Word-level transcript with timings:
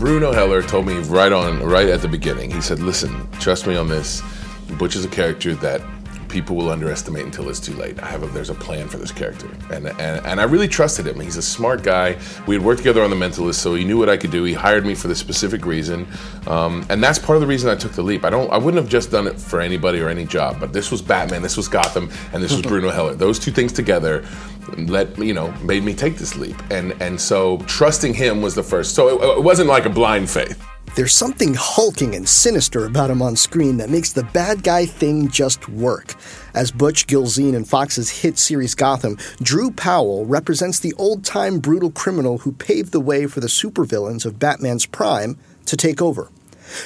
Bruno 0.00 0.32
Heller 0.32 0.62
told 0.62 0.86
me 0.86 0.94
right 0.94 1.30
on, 1.30 1.62
right 1.62 1.86
at 1.86 2.00
the 2.00 2.08
beginning. 2.08 2.50
He 2.50 2.62
said, 2.62 2.78
"Listen, 2.78 3.28
trust 3.32 3.66
me 3.66 3.76
on 3.76 3.86
this. 3.86 4.22
Butch 4.78 4.96
is 4.96 5.04
a 5.04 5.08
character 5.08 5.54
that 5.56 5.82
people 6.30 6.56
will 6.56 6.70
underestimate 6.70 7.24
until 7.24 7.48
it's 7.48 7.60
too 7.60 7.74
late. 7.74 8.00
I 8.02 8.06
have 8.06 8.22
a, 8.22 8.26
there's 8.28 8.50
a 8.50 8.54
plan 8.54 8.88
for 8.88 8.96
this 8.96 9.12
character, 9.12 9.48
and, 9.70 9.88
and 9.88 10.24
and 10.24 10.40
I 10.40 10.44
really 10.44 10.68
trusted 10.68 11.06
him. 11.06 11.20
He's 11.20 11.36
a 11.36 11.42
smart 11.42 11.82
guy. 11.82 12.16
We 12.46 12.54
had 12.54 12.64
worked 12.64 12.78
together 12.78 13.02
on 13.02 13.10
The 13.10 13.16
Mentalist, 13.16 13.56
so 13.56 13.74
he 13.74 13.84
knew 13.84 13.98
what 13.98 14.08
I 14.08 14.16
could 14.16 14.30
do. 14.30 14.44
He 14.44 14.54
hired 14.54 14.86
me 14.86 14.94
for 14.94 15.08
the 15.08 15.14
specific 15.14 15.66
reason, 15.66 16.06
um, 16.46 16.86
and 16.88 17.02
that's 17.02 17.18
part 17.18 17.36
of 17.36 17.40
the 17.40 17.46
reason 17.46 17.68
I 17.68 17.74
took 17.74 17.92
the 17.92 18.02
leap. 18.02 18.24
I 18.24 18.30
don't, 18.30 18.50
I 18.52 18.58
wouldn't 18.58 18.82
have 18.82 18.90
just 18.90 19.10
done 19.10 19.26
it 19.26 19.38
for 19.38 19.60
anybody 19.60 20.00
or 20.00 20.08
any 20.08 20.24
job, 20.24 20.60
but 20.60 20.72
this 20.72 20.90
was 20.90 21.02
Batman, 21.02 21.42
this 21.42 21.56
was 21.56 21.68
Gotham, 21.68 22.10
and 22.32 22.42
this 22.42 22.52
was 22.52 22.62
Bruno 22.70 22.90
Heller. 22.90 23.14
Those 23.14 23.38
two 23.38 23.50
things 23.50 23.72
together 23.72 24.24
let 24.76 25.18
you 25.18 25.34
know 25.34 25.50
made 25.62 25.82
me 25.82 25.94
take 25.94 26.16
this 26.16 26.36
leap, 26.36 26.56
and 26.70 26.92
and 27.02 27.20
so 27.20 27.58
trusting 27.66 28.14
him 28.14 28.40
was 28.40 28.54
the 28.54 28.62
first. 28.62 28.94
So 28.94 29.08
it, 29.08 29.38
it 29.38 29.42
wasn't 29.42 29.68
like 29.68 29.86
a 29.86 29.90
blind 29.90 30.30
faith. 30.30 30.64
There's 30.96 31.14
something 31.14 31.54
hulking 31.54 32.16
and 32.16 32.28
sinister 32.28 32.84
about 32.84 33.10
him 33.10 33.22
on 33.22 33.36
screen 33.36 33.76
that 33.76 33.90
makes 33.90 34.12
the 34.12 34.24
bad 34.24 34.64
guy 34.64 34.86
thing 34.86 35.28
just 35.28 35.68
work. 35.68 36.16
As 36.52 36.72
Butch 36.72 37.06
Gilzean 37.06 37.54
in 37.54 37.64
Fox's 37.64 38.10
hit 38.10 38.38
series 38.38 38.74
Gotham, 38.74 39.16
Drew 39.40 39.70
Powell 39.70 40.26
represents 40.26 40.80
the 40.80 40.92
old 40.94 41.24
time 41.24 41.60
brutal 41.60 41.92
criminal 41.92 42.38
who 42.38 42.50
paved 42.50 42.90
the 42.90 42.98
way 42.98 43.26
for 43.26 43.38
the 43.38 43.46
supervillains 43.46 44.26
of 44.26 44.40
Batman's 44.40 44.84
prime 44.84 45.38
to 45.66 45.76
take 45.76 46.02
over. 46.02 46.28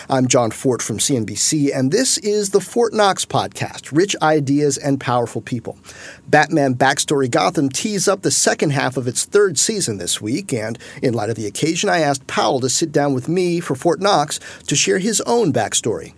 I'm 0.09 0.29
Jon 0.29 0.51
Fortt 0.51 0.83
from 0.83 0.99
CNBC, 0.99 1.71
and 1.75 1.91
this 1.91 2.19
is 2.19 2.51
the 2.51 2.61
Fortt 2.61 2.93
Knox 2.93 3.25
podcast 3.25 3.91
Rich 3.91 4.17
Ideas 4.23 4.79
and 4.79 5.01
Powerful 5.01 5.41
People. 5.41 5.79
Batman 6.27 6.75
Backstory 6.75 7.31
Gotham 7.31 7.69
tees 7.69 8.09
up 8.09 8.23
the 8.23 8.31
second 8.31 8.71
half 8.71 8.97
of 8.97 9.09
its 9.09 9.25
third 9.25 9.59
season 9.59 9.99
this 9.99 10.21
week, 10.21 10.53
and 10.53 10.79
in 11.03 11.15
light 11.15 11.31
of 11.31 11.37
the 11.37 11.47
occasion, 11.47 11.89
I 11.89 12.01
asked 12.01 12.27
Powell 12.27 12.61
to 12.61 12.69
sit 12.69 12.93
down 12.93 13.15
with 13.15 13.29
me 13.29 13.61
for 13.61 13.75
Fortt 13.75 14.01
Knox 14.01 14.41
to 14.67 14.77
share 14.77 14.99
his 14.99 15.21
own 15.23 15.53
backstory. 15.53 16.15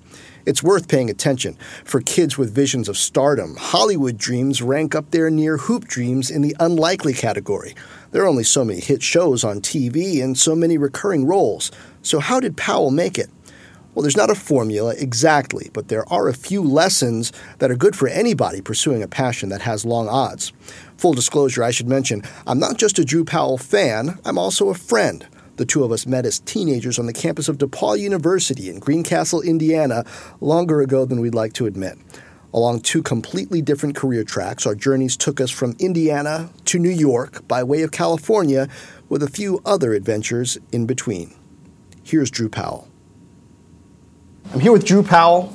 It's 0.46 0.62
worth 0.62 0.86
paying 0.86 1.10
attention. 1.10 1.56
For 1.84 2.00
kids 2.00 2.38
with 2.38 2.54
visions 2.54 2.88
of 2.88 2.96
stardom, 2.96 3.56
Hollywood 3.56 4.16
dreams 4.16 4.62
rank 4.62 4.94
up 4.94 5.10
there 5.10 5.28
near 5.28 5.56
hoop 5.56 5.86
dreams 5.86 6.30
in 6.30 6.40
the 6.40 6.54
unlikely 6.60 7.14
category. 7.14 7.74
There 8.12 8.22
are 8.22 8.28
only 8.28 8.44
so 8.44 8.64
many 8.64 8.78
hit 8.78 9.02
shows 9.02 9.42
on 9.42 9.60
TV 9.60 10.22
and 10.22 10.38
so 10.38 10.54
many 10.54 10.78
recurring 10.78 11.26
roles. 11.26 11.72
So, 12.02 12.20
how 12.20 12.38
did 12.38 12.56
Powell 12.56 12.92
make 12.92 13.18
it? 13.18 13.28
Well, 13.96 14.02
there's 14.02 14.14
not 14.14 14.28
a 14.28 14.34
formula 14.34 14.94
exactly, 14.98 15.70
but 15.72 15.88
there 15.88 16.06
are 16.12 16.28
a 16.28 16.34
few 16.34 16.62
lessons 16.62 17.32
that 17.60 17.70
are 17.70 17.76
good 17.76 17.96
for 17.96 18.08
anybody 18.08 18.60
pursuing 18.60 19.02
a 19.02 19.08
passion 19.08 19.48
that 19.48 19.62
has 19.62 19.86
long 19.86 20.06
odds. 20.06 20.52
Full 20.98 21.14
disclosure, 21.14 21.64
I 21.64 21.70
should 21.70 21.88
mention, 21.88 22.22
I'm 22.46 22.58
not 22.58 22.76
just 22.76 22.98
a 22.98 23.06
Drew 23.06 23.24
Powell 23.24 23.56
fan, 23.56 24.18
I'm 24.26 24.36
also 24.36 24.68
a 24.68 24.74
friend. 24.74 25.26
The 25.56 25.64
two 25.64 25.82
of 25.82 25.92
us 25.92 26.04
met 26.04 26.26
as 26.26 26.40
teenagers 26.40 26.98
on 26.98 27.06
the 27.06 27.14
campus 27.14 27.48
of 27.48 27.56
DePauw 27.56 27.98
University 27.98 28.68
in 28.68 28.80
Greencastle, 28.80 29.40
Indiana, 29.40 30.04
longer 30.42 30.82
ago 30.82 31.06
than 31.06 31.22
we'd 31.22 31.34
like 31.34 31.54
to 31.54 31.64
admit. 31.64 31.96
Along 32.52 32.80
two 32.80 33.02
completely 33.02 33.62
different 33.62 33.96
career 33.96 34.24
tracks, 34.24 34.66
our 34.66 34.74
journeys 34.74 35.16
took 35.16 35.40
us 35.40 35.50
from 35.50 35.74
Indiana 35.78 36.50
to 36.66 36.78
New 36.78 36.90
York 36.90 37.48
by 37.48 37.62
way 37.62 37.80
of 37.80 37.92
California, 37.92 38.68
with 39.08 39.22
a 39.22 39.30
few 39.30 39.62
other 39.64 39.94
adventures 39.94 40.58
in 40.70 40.84
between. 40.84 41.34
Here's 42.04 42.30
Drew 42.30 42.50
Powell. 42.50 42.88
I'm 44.52 44.60
here 44.60 44.72
with 44.72 44.84
Drew 44.84 45.02
Powell, 45.02 45.54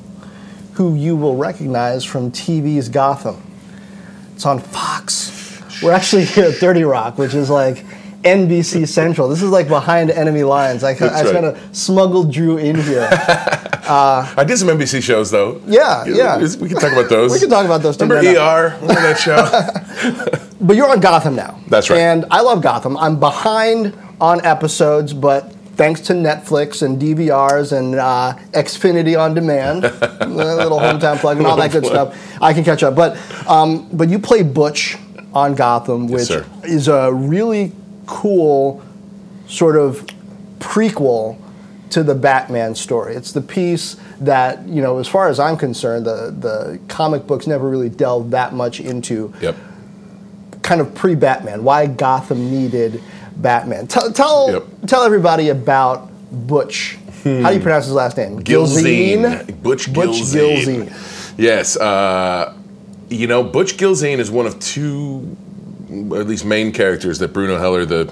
who 0.74 0.96
you 0.96 1.16
will 1.16 1.36
recognize 1.36 2.04
from 2.04 2.32
TV's 2.32 2.90
Gotham. 2.90 3.42
It's 4.36 4.46
on 4.46 4.60
Fox. 4.60 5.32
We're 5.82 5.92
actually 5.94 6.26
here 6.26 6.46
at 6.46 6.56
30 6.56 6.84
Rock, 6.84 7.18
which 7.18 7.34
is 7.34 7.50
like 7.50 7.86
NBC 8.24 8.88
Central. 8.88 9.28
This 9.28 9.42
is 9.42 9.50
like 9.50 9.68
behind 9.68 10.12
enemy 10.12 10.44
lines. 10.44 10.84
I, 10.84 10.92
I 10.92 10.94
right. 10.94 11.34
kind 11.34 11.46
of 11.46 11.76
smuggled 11.76 12.32
Drew 12.32 12.58
in 12.58 12.76
here. 12.76 13.10
I 13.94 14.44
did 14.48 14.58
some 14.58 14.68
NBC 14.70 15.02
shows 15.02 15.32
though. 15.32 15.62
Yeah, 15.66 16.06
yeah. 16.06 16.38
We 16.38 16.70
can 16.70 16.78
talk 16.78 16.92
about 16.92 17.10
those. 17.10 17.32
We 17.32 17.40
can 17.40 17.50
talk 17.50 17.66
about 17.66 17.82
those. 17.82 17.98
too. 17.98 18.06
Remember. 18.06 18.40
ER? 18.40 18.78
Remember 18.82 19.02
that 19.02 19.20
show? 19.20 20.48
But 20.62 20.76
you're 20.76 20.88
on 20.88 21.00
Gotham 21.00 21.36
now. 21.36 21.60
That's 21.68 21.90
right. 21.90 21.98
And 21.98 22.26
I 22.30 22.42
love 22.42 22.62
Gotham. 22.62 22.96
I'm 22.96 23.20
behind 23.20 23.98
on 24.22 24.46
episodes, 24.46 25.12
but 25.12 25.56
thanks 25.82 26.00
to 26.02 26.14
Netflix 26.14 26.84
and 26.84 27.02
DVRs 27.02 27.76
and 27.76 27.96
uh, 27.96 28.36
Xfinity 28.52 29.20
on 29.20 29.34
demand, 29.34 29.84
a 29.86 30.28
little 30.28 30.78
hometown 30.78 31.18
plug 31.18 31.38
and 31.38 31.48
all 31.48 31.58
that 31.58 31.72
good 31.72 31.88
stuff, 31.88 32.16
I 32.40 32.54
can 32.54 32.64
catch 32.64 32.84
up. 32.84 32.94
But 32.94 33.18
um, 33.50 33.90
but 33.92 34.08
you 34.08 34.20
play 34.20 34.44
Butch 34.44 34.96
on 35.34 35.56
Gotham, 35.56 36.08
which 36.08 36.28
sir. 36.28 36.46
is 36.64 36.88
a 36.88 37.12
really 37.12 37.72
cool 38.06 38.84
sort 39.48 39.76
of 39.76 40.06
prequel 40.60 41.40
to 41.90 42.04
the 42.04 42.14
Batman 42.14 42.76
story. 42.76 43.16
It's 43.16 43.32
the 43.32 43.42
piece 43.42 43.98
that, 44.20 44.68
you 44.68 44.84
know, 44.84 45.00
as 45.00 45.08
far 45.08 45.30
as 45.30 45.40
I'm 45.40 45.58
concerned, 45.58 46.06
the, 46.06 46.30
the 46.38 46.80
comic 46.90 47.26
books 47.26 47.48
never 47.48 47.68
really 47.68 47.90
delved 47.90 48.32
that 48.32 48.54
much 48.54 48.80
into 48.80 49.34
yep. 49.42 49.56
kind 50.62 50.80
of 50.80 50.94
pre-Batman, 50.94 51.64
why 51.64 51.88
Gotham 51.88 52.52
needed 52.52 53.02
Batman. 53.36 53.88
Tell 53.88 54.12
tell, 54.12 54.52
Yep. 54.52 54.64
tell 54.88 55.04
everybody 55.04 55.50
about 55.50 56.10
Butch. 56.32 56.98
How 57.24 57.50
do 57.50 57.56
you 57.56 57.62
pronounce 57.62 57.86
his 57.86 57.94
last 57.94 58.18
name? 58.18 58.42
Gilzean. 58.42 59.62
Butch 59.62 59.94
Butch 59.94 60.22
Gilzean. 60.22 60.88
Gilzean. 60.88 61.34
Yes. 61.38 61.78
Uh, 61.78 62.54
you 63.10 63.28
know, 63.28 63.44
Butch 63.44 63.78
Gilzean 63.78 64.18
is 64.18 64.32
one 64.32 64.46
of 64.48 64.58
two, 64.60 65.36
or 66.10 66.20
at 66.20 66.28
least 66.28 66.46
main 66.46 66.72
characters 66.72 67.20
that 67.20 67.32
Bruno 67.34 67.58
Heller, 67.60 67.86
the 67.86 68.12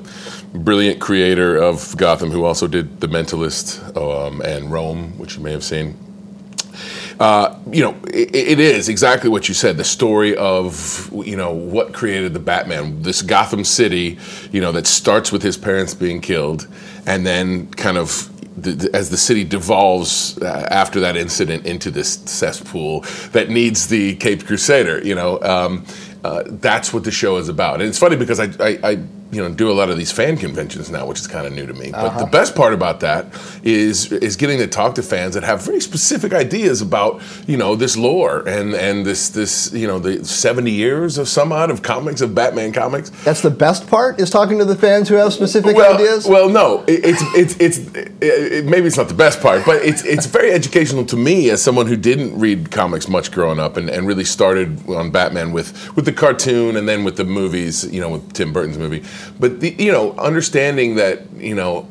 brilliant 0.54 1.00
creator 1.00 1.56
of 1.58 1.96
Gotham, 1.98 2.30
who 2.32 2.44
also 2.44 2.68
did 2.68 3.00
The 3.02 3.08
Mentalist 3.08 3.96
um, 3.98 4.42
and 4.42 4.72
Rome, 4.72 5.18
which 5.18 5.38
you 5.38 5.44
may 5.44 5.52
have 5.52 5.64
seen. 5.64 5.98
Uh, 7.20 7.60
you 7.70 7.84
know, 7.84 7.98
it, 8.14 8.34
it 8.34 8.60
is 8.60 8.88
exactly 8.88 9.30
what 9.30 9.50
you 9.50 9.54
said. 9.54 9.76
The 9.76 9.84
story 9.84 10.38
of 10.38 11.10
you 11.14 11.36
know 11.36 11.52
what 11.52 11.94
created 11.94 12.34
the 12.34 12.40
Batman, 12.40 13.02
this 13.02 13.22
Gotham 13.22 13.66
City, 13.66 14.18
you 14.52 14.62
know, 14.62 14.72
that 14.72 14.88
starts 14.88 15.32
with 15.32 15.44
his 15.44 15.58
parents 15.58 15.94
being 15.94 16.22
killed, 16.22 16.68
and 17.06 17.26
then 17.26 17.68
kind 17.72 17.98
of 17.98 18.30
as 18.94 19.10
the 19.10 19.18
city 19.18 19.44
devolves 19.44 20.38
uh, 20.42 20.68
after 20.70 21.00
that 21.00 21.16
incident 21.16 21.66
into 21.66 21.92
this 21.92 22.16
cesspool 22.26 23.02
that 23.32 23.50
needs 23.50 23.88
the 23.88 24.16
Cape 24.16 24.46
Crusader. 24.46 25.04
You 25.06 25.16
know, 25.16 25.42
um, 25.42 25.86
uh, 26.24 26.44
that's 26.46 26.94
what 26.94 27.04
the 27.04 27.12
show 27.12 27.38
is 27.38 27.50
about. 27.50 27.76
And 27.76 27.90
it's 27.90 28.00
funny 28.00 28.16
because 28.16 28.40
I, 28.40 28.50
I 28.84 29.04
you 29.32 29.42
know 29.42 29.54
do 29.54 29.70
a 29.72 29.74
lot 29.74 29.90
of 29.90 29.98
these 29.98 30.12
fan 30.12 30.38
conventions 30.38 30.90
now, 30.90 31.06
which 31.06 31.20
is 31.20 31.28
kind 31.28 31.46
of 31.46 31.54
new 31.54 31.66
to 31.66 31.74
me. 31.74 31.92
But 31.92 32.10
the 32.10 32.24
uh-huh. 32.24 32.26
best 32.28 32.56
part 32.56 32.74
about 32.74 33.00
that 33.02 33.28
is 33.64 34.12
is 34.12 34.36
getting 34.36 34.58
to 34.60 34.68
talk 34.68 34.96
to 34.96 35.04
fans 35.04 35.36
that 35.36 35.44
have 35.44 35.64
very 35.64 35.82
specific 35.82 36.34
ideas 36.34 36.82
about 36.82 37.22
you 37.48 37.58
know 37.58 37.76
this 37.76 37.96
lore 37.96 38.48
and 38.48 38.74
and 38.74 39.06
this 39.06 39.30
this 39.30 39.72
you 39.72 39.88
know 39.88 40.00
the 40.00 40.26
seventy 40.26 40.72
years 40.72 41.18
of 41.18 41.28
some 41.28 41.52
odd 41.52 41.70
of 41.70 41.84
comics 41.84 42.22
of 42.22 42.34
Batman 42.34 42.74
comics. 42.74 43.12
That's 43.24 43.42
the 43.42 43.52
best 43.52 43.88
part 43.88 44.20
is 44.20 44.30
talking 44.30 44.58
to 44.60 44.66
the 44.66 44.76
fans 44.76 45.10
who 45.10 45.16
have 45.16 45.34
specific 45.34 45.76
Well, 45.76 45.96
ideas. 45.96 46.26
well, 46.26 46.50
no, 46.50 46.84
it, 46.88 47.06
it's 47.06 47.22
it's 47.36 47.56
it's 47.60 47.78
it, 47.96 48.12
it- 48.22 48.66
maybe 48.66 48.88
it's 48.88 48.98
not 48.98 49.08
the 49.08 49.14
best 49.14 49.42
part, 49.42 49.66
but 49.66 49.84
it's 49.84 50.04
it's 50.04 50.26
very 50.26 50.52
educational 50.52 51.06
to 51.06 51.16
me 51.16 51.50
as 51.50 51.62
someone 51.62 51.86
who 51.86 51.96
didn't 51.96 52.38
read 52.40 52.72
comics 52.72 53.08
much 53.08 53.32
growing 53.32 53.60
up 53.60 53.78
and, 53.78 53.90
and 53.90 54.08
really 54.08 54.24
started 54.24 54.88
on 54.90 55.12
Batman 55.12 55.52
with 55.52 55.96
with 55.96 56.06
the 56.06 56.14
cartoon 56.14 56.76
and 56.76 56.90
then 56.90 57.04
with 57.04 57.18
the 57.18 57.26
movies, 57.26 57.84
you 57.92 58.02
know, 58.02 58.10
with 58.10 58.34
Tim 58.34 58.52
Burton's 58.52 58.78
movie. 58.78 59.04
But 59.40 59.60
the, 59.60 59.76
you 59.78 59.92
know, 59.92 60.14
understanding 60.18 60.96
that 60.96 61.32
you 61.38 61.56
know 61.56 61.88